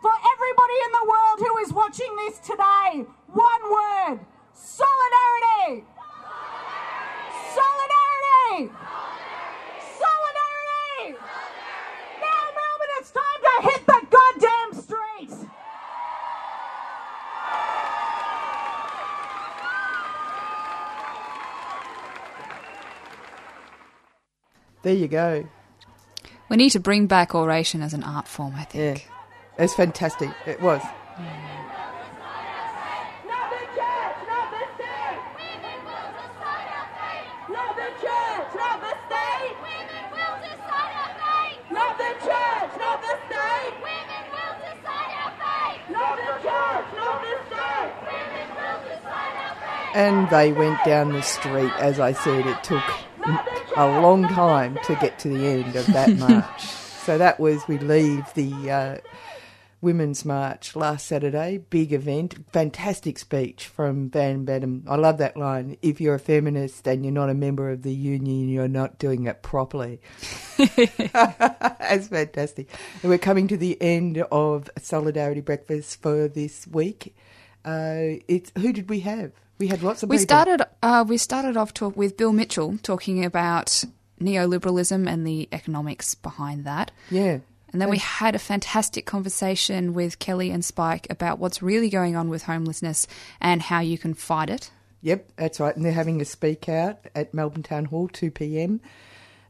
for 0.02 0.12
everybody 0.34 0.78
in 0.86 0.92
the 0.92 1.06
world 1.08 1.40
who 1.40 1.58
is 1.58 1.74
watching 1.74 2.16
this 2.18 2.40
today 2.40 3.06
one 3.28 3.72
word 3.72 4.20
solidarity. 4.58 5.86
Solidarity. 7.54 8.72
Solidarity. 10.02 11.20
Now, 12.22 12.42
Melbourne, 12.58 12.94
it's 13.00 13.12
time 13.12 13.42
to 13.44 13.54
hit 13.70 13.82
the 13.86 14.00
goddamn 14.10 14.72
streets. 14.82 15.46
There 24.84 24.94
you 24.96 25.08
go. 25.08 25.46
We 26.50 26.56
need 26.58 26.70
to 26.72 26.80
bring 26.80 27.08
back 27.08 27.36
oration 27.36 27.82
as 27.82 27.94
an 27.94 28.04
art 28.04 28.28
form, 28.28 28.54
I 28.56 28.64
think. 28.64 29.06
Yeah. 29.58 29.64
It's 29.64 29.74
fantastic. 29.74 30.30
It 30.46 30.62
was. 30.62 30.82
Not 37.52 37.76
the 37.76 37.90
church, 38.00 38.56
not 38.58 38.80
the 38.80 38.94
state. 39.10 39.56
Women 39.68 40.08
will 40.14 40.38
decide 40.46 40.94
our 41.04 41.14
fate. 41.26 41.60
Not 41.72 41.98
the 41.98 42.12
church, 42.24 42.72
not 42.80 43.02
the 43.02 43.16
state. 43.28 43.74
Women 43.84 44.24
will 44.32 44.56
decide 44.64 45.12
our 45.20 45.34
fate. 45.42 45.82
Not 45.92 46.16
the 46.16 46.34
church, 46.48 46.88
not 46.96 47.18
the 47.22 47.34
state. 47.50 47.92
Women 48.08 48.48
will 48.56 48.80
decide 48.88 49.36
our 49.44 49.56
fate. 49.58 49.87
And 49.98 50.30
they 50.30 50.52
went 50.54 50.84
down 50.84 51.12
the 51.12 51.24
street. 51.24 51.72
As 51.80 52.00
I 52.00 52.12
said, 52.12 52.46
it 52.46 52.64
took 52.64 52.84
a 53.76 54.00
long 54.00 54.28
time 54.28 54.78
to 54.84 54.96
get 54.98 55.18
to 55.18 55.28
the 55.28 55.44
end 55.48 55.76
of 55.76 55.88
that 55.88 56.16
march. 56.20 56.62
so 56.62 57.18
that 57.18 57.40
was, 57.40 57.68
we 57.68 57.80
leave 57.80 58.32
the 58.36 58.70
uh, 58.70 58.98
Women's 59.82 60.24
March 60.24 60.76
last 60.76 61.08
Saturday. 61.08 61.58
Big 61.58 61.94
event. 61.94 62.36
Fantastic 62.52 63.18
speech 63.18 63.66
from 63.66 64.12
Van 64.12 64.46
Badham. 64.46 64.84
I 64.88 64.98
love 64.98 65.18
that 65.18 65.36
line. 65.36 65.78
If 65.82 66.00
you're 66.00 66.14
a 66.14 66.20
feminist 66.20 66.86
and 66.88 67.04
you're 67.04 67.12
not 67.12 67.32
a 67.32 67.34
member 67.34 67.72
of 67.72 67.82
the 67.82 67.92
union, 67.92 68.50
you're 68.50 68.68
not 68.68 69.00
doing 69.00 69.26
it 69.26 69.42
properly. 69.42 70.00
That's 70.58 72.08
fantastic. 72.08 72.70
And 73.02 73.10
we're 73.10 73.18
coming 73.18 73.48
to 73.48 73.58
the 73.58 73.82
end 73.82 74.20
of 74.32 74.70
Solidarity 74.78 75.42
Breakfast 75.42 76.04
for 76.04 76.28
this 76.28 76.68
week. 76.68 77.16
Uh, 77.66 78.22
it's 78.28 78.52
who 78.60 78.72
did 78.72 78.92
we 78.92 79.00
have? 79.00 79.32
We 79.60 79.68
had 79.68 79.82
lots 79.84 80.04
of 80.04 80.10
We 80.10 80.18
people. 80.18 80.24
started. 80.24 80.62
Uh, 80.84 81.06
we 81.08 81.18
started 81.18 81.58
off 81.58 81.74
talk 81.74 81.98
with 81.98 82.18
Bill 82.18 82.32
Mitchell 82.34 82.78
talking 82.84 83.26
about 83.26 83.84
neoliberalism 84.22 85.08
and 85.08 85.26
the 85.26 85.48
economics 85.52 86.16
behind 86.16 86.66
that. 86.66 86.92
Yeah. 87.10 87.40
And 87.74 87.82
then 87.82 87.90
we 87.90 87.98
had 87.98 88.34
a 88.34 88.40
fantastic 88.40 89.06
conversation 89.06 89.94
with 89.94 90.20
Kelly 90.20 90.52
and 90.52 90.64
Spike 90.64 91.06
about 91.10 91.38
what's 91.38 91.62
really 91.62 91.90
going 91.90 92.16
on 92.16 92.30
with 92.30 92.44
homelessness 92.44 93.08
and 93.42 93.62
how 93.62 93.82
you 93.82 93.98
can 93.98 94.14
fight 94.14 94.50
it. 94.50 94.72
Yep, 95.02 95.32
that's 95.36 95.60
right. 95.60 95.76
And 95.76 95.86
they're 95.86 95.92
having 95.92 96.22
a 96.22 96.26
speak 96.26 96.70
out 96.70 97.00
at 97.14 97.34
Melbourne 97.34 97.64
Town 97.64 97.86
Hall, 97.86 98.08
2 98.08 98.32
p.m. 98.32 98.80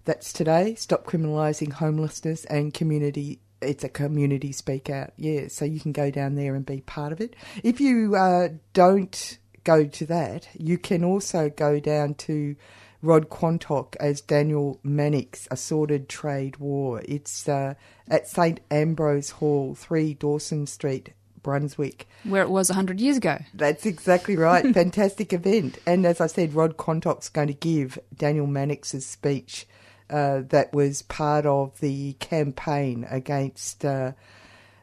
That's 0.05 0.33
today. 0.33 0.75
Stop 0.75 1.05
criminalising 1.05 1.73
homelessness 1.73 2.43
and 2.45 2.73
community. 2.73 3.39
It's 3.61 3.83
a 3.83 3.89
community 3.89 4.51
speak 4.51 4.89
out. 4.89 5.13
Yeah, 5.15 5.47
so 5.47 5.63
you 5.65 5.79
can 5.79 5.91
go 5.91 6.09
down 6.11 6.35
there 6.35 6.55
and 6.55 6.65
be 6.65 6.81
part 6.81 7.11
of 7.11 7.21
it. 7.21 7.35
If 7.63 7.79
you 7.79 8.15
uh, 8.15 8.49
don't 8.73 9.37
go 9.67 9.85
to 9.85 10.05
that, 10.05 10.47
you 10.57 10.77
can 10.77 11.03
also 11.03 11.49
go 11.49 11.77
down 11.77 12.13
to 12.13 12.55
Rod 13.01 13.29
Quantock 13.29 13.97
as 13.99 14.21
Daniel 14.21 14.79
Mannix, 14.81 15.45
A 15.51 15.57
Sordid 15.57 16.07
Trade 16.07 16.55
War. 16.55 17.01
It's 17.03 17.49
uh, 17.49 17.73
at 18.07 18.29
St 18.29 18.61
Ambrose 18.71 19.31
Hall, 19.31 19.75
3 19.75 20.13
Dawson 20.13 20.67
Street, 20.67 21.13
Brunswick. 21.43 22.07
Where 22.23 22.43
it 22.43 22.49
was 22.49 22.69
100 22.69 23.01
years 23.01 23.17
ago. 23.17 23.39
That's 23.53 23.85
exactly 23.85 24.37
right. 24.37 24.73
Fantastic 24.73 25.33
event. 25.33 25.79
And 25.85 26.05
as 26.05 26.21
I 26.21 26.27
said, 26.27 26.53
Rod 26.53 26.77
Quantock's 26.77 27.27
going 27.27 27.49
to 27.49 27.53
give 27.53 27.99
Daniel 28.15 28.47
Mannix's 28.47 29.05
speech 29.05 29.67
uh, 30.09 30.43
that 30.47 30.73
was 30.73 31.01
part 31.01 31.45
of 31.45 31.77
the 31.81 32.13
campaign 32.13 33.05
against 33.09 33.83
uh, 33.83 34.13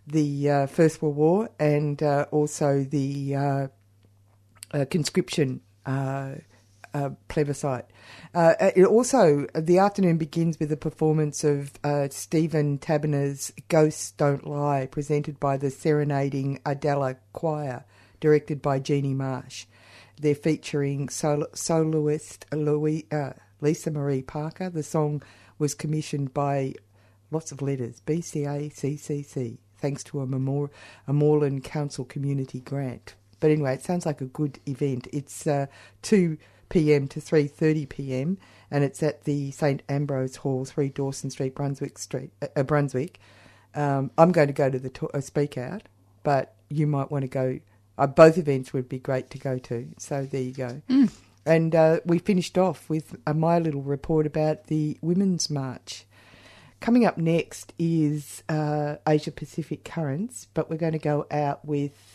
the 0.06 0.50
uh, 0.50 0.66
First 0.66 1.00
World 1.00 1.16
War 1.16 1.48
and 1.58 2.02
uh, 2.02 2.26
also 2.30 2.84
the 2.84 3.70
uh, 4.74 4.84
conscription 4.90 5.60
uh, 5.86 6.32
uh, 6.92 7.10
plebiscite. 7.28 7.86
Uh, 8.34 8.54
it 8.76 8.84
also, 8.84 9.46
the 9.54 9.78
afternoon 9.78 10.18
begins 10.18 10.58
with 10.58 10.70
a 10.70 10.76
performance 10.76 11.44
of 11.44 11.72
uh, 11.82 12.08
Stephen 12.10 12.78
Taberner's 12.78 13.52
Ghosts 13.68 14.10
Don't 14.12 14.46
Lie, 14.46 14.86
presented 14.86 15.40
by 15.40 15.56
the 15.56 15.70
Serenading 15.70 16.60
Adela 16.66 17.16
Choir, 17.32 17.84
directed 18.20 18.60
by 18.60 18.78
Jeannie 18.78 19.14
Marsh. 19.14 19.66
They're 20.20 20.34
featuring 20.34 21.08
sol- 21.08 21.46
soloist 21.54 22.46
Louis, 22.52 23.06
Lisa 23.60 23.90
Marie 23.90 24.22
Parker. 24.22 24.70
The 24.70 24.82
song 24.82 25.22
was 25.58 25.74
commissioned 25.74 26.34
by 26.34 26.74
lots 27.30 27.50
of 27.50 27.62
letters, 27.62 28.00
BCACCC, 28.06 29.58
thanks 29.78 30.04
to 30.04 30.20
a, 30.20 30.26
Memor- 30.26 30.70
a 31.08 31.12
Moreland 31.12 31.64
Council 31.64 32.04
community 32.04 32.60
grant. 32.60 33.14
But 33.44 33.50
anyway, 33.50 33.74
it 33.74 33.82
sounds 33.82 34.06
like 34.06 34.22
a 34.22 34.24
good 34.24 34.58
event. 34.66 35.06
It's 35.12 35.46
uh, 35.46 35.66
2 36.00 36.38
p.m. 36.70 37.06
to 37.08 37.20
3:30 37.20 37.86
p.m. 37.90 38.38
and 38.70 38.82
it's 38.82 39.02
at 39.02 39.24
the 39.24 39.50
St 39.50 39.82
Ambrose 39.86 40.36
Hall, 40.36 40.64
3 40.64 40.88
Dawson 40.88 41.28
Street, 41.28 41.54
Brunswick 41.54 41.98
Street, 41.98 42.30
uh, 42.56 42.62
Brunswick. 42.62 43.18
Um, 43.74 44.12
I'm 44.16 44.32
going 44.32 44.46
to 44.46 44.54
go 44.54 44.70
to 44.70 44.78
the 44.78 44.88
to- 44.88 45.10
uh, 45.10 45.20
speak 45.20 45.58
out, 45.58 45.82
but 46.22 46.54
you 46.70 46.86
might 46.86 47.10
want 47.10 47.24
to 47.24 47.28
go. 47.28 47.60
Uh, 47.98 48.06
both 48.06 48.38
events 48.38 48.72
would 48.72 48.88
be 48.88 48.98
great 48.98 49.28
to 49.28 49.38
go 49.38 49.58
to. 49.58 49.90
So 49.98 50.24
there 50.24 50.40
you 50.40 50.54
go. 50.54 50.80
Mm. 50.88 51.12
And 51.44 51.74
uh, 51.74 52.00
we 52.06 52.20
finished 52.20 52.56
off 52.56 52.88
with 52.88 53.14
uh, 53.26 53.34
my 53.34 53.58
little 53.58 53.82
report 53.82 54.26
about 54.26 54.68
the 54.68 54.96
Women's 55.02 55.50
March. 55.50 56.06
Coming 56.80 57.04
up 57.04 57.18
next 57.18 57.74
is 57.78 58.42
uh, 58.48 58.96
Asia 59.06 59.32
Pacific 59.32 59.84
Currents, 59.84 60.46
but 60.54 60.70
we're 60.70 60.78
going 60.78 60.92
to 60.92 60.98
go 60.98 61.26
out 61.30 61.62
with 61.62 62.13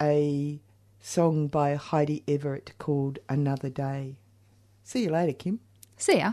a 0.00 0.60
song 1.00 1.48
by 1.48 1.74
Heidi 1.74 2.22
Everett 2.26 2.72
called 2.78 3.18
Another 3.28 3.68
Day. 3.68 4.16
See 4.82 5.04
you 5.04 5.10
later, 5.10 5.32
Kim. 5.32 5.60
See 5.96 6.18
ya. 6.18 6.32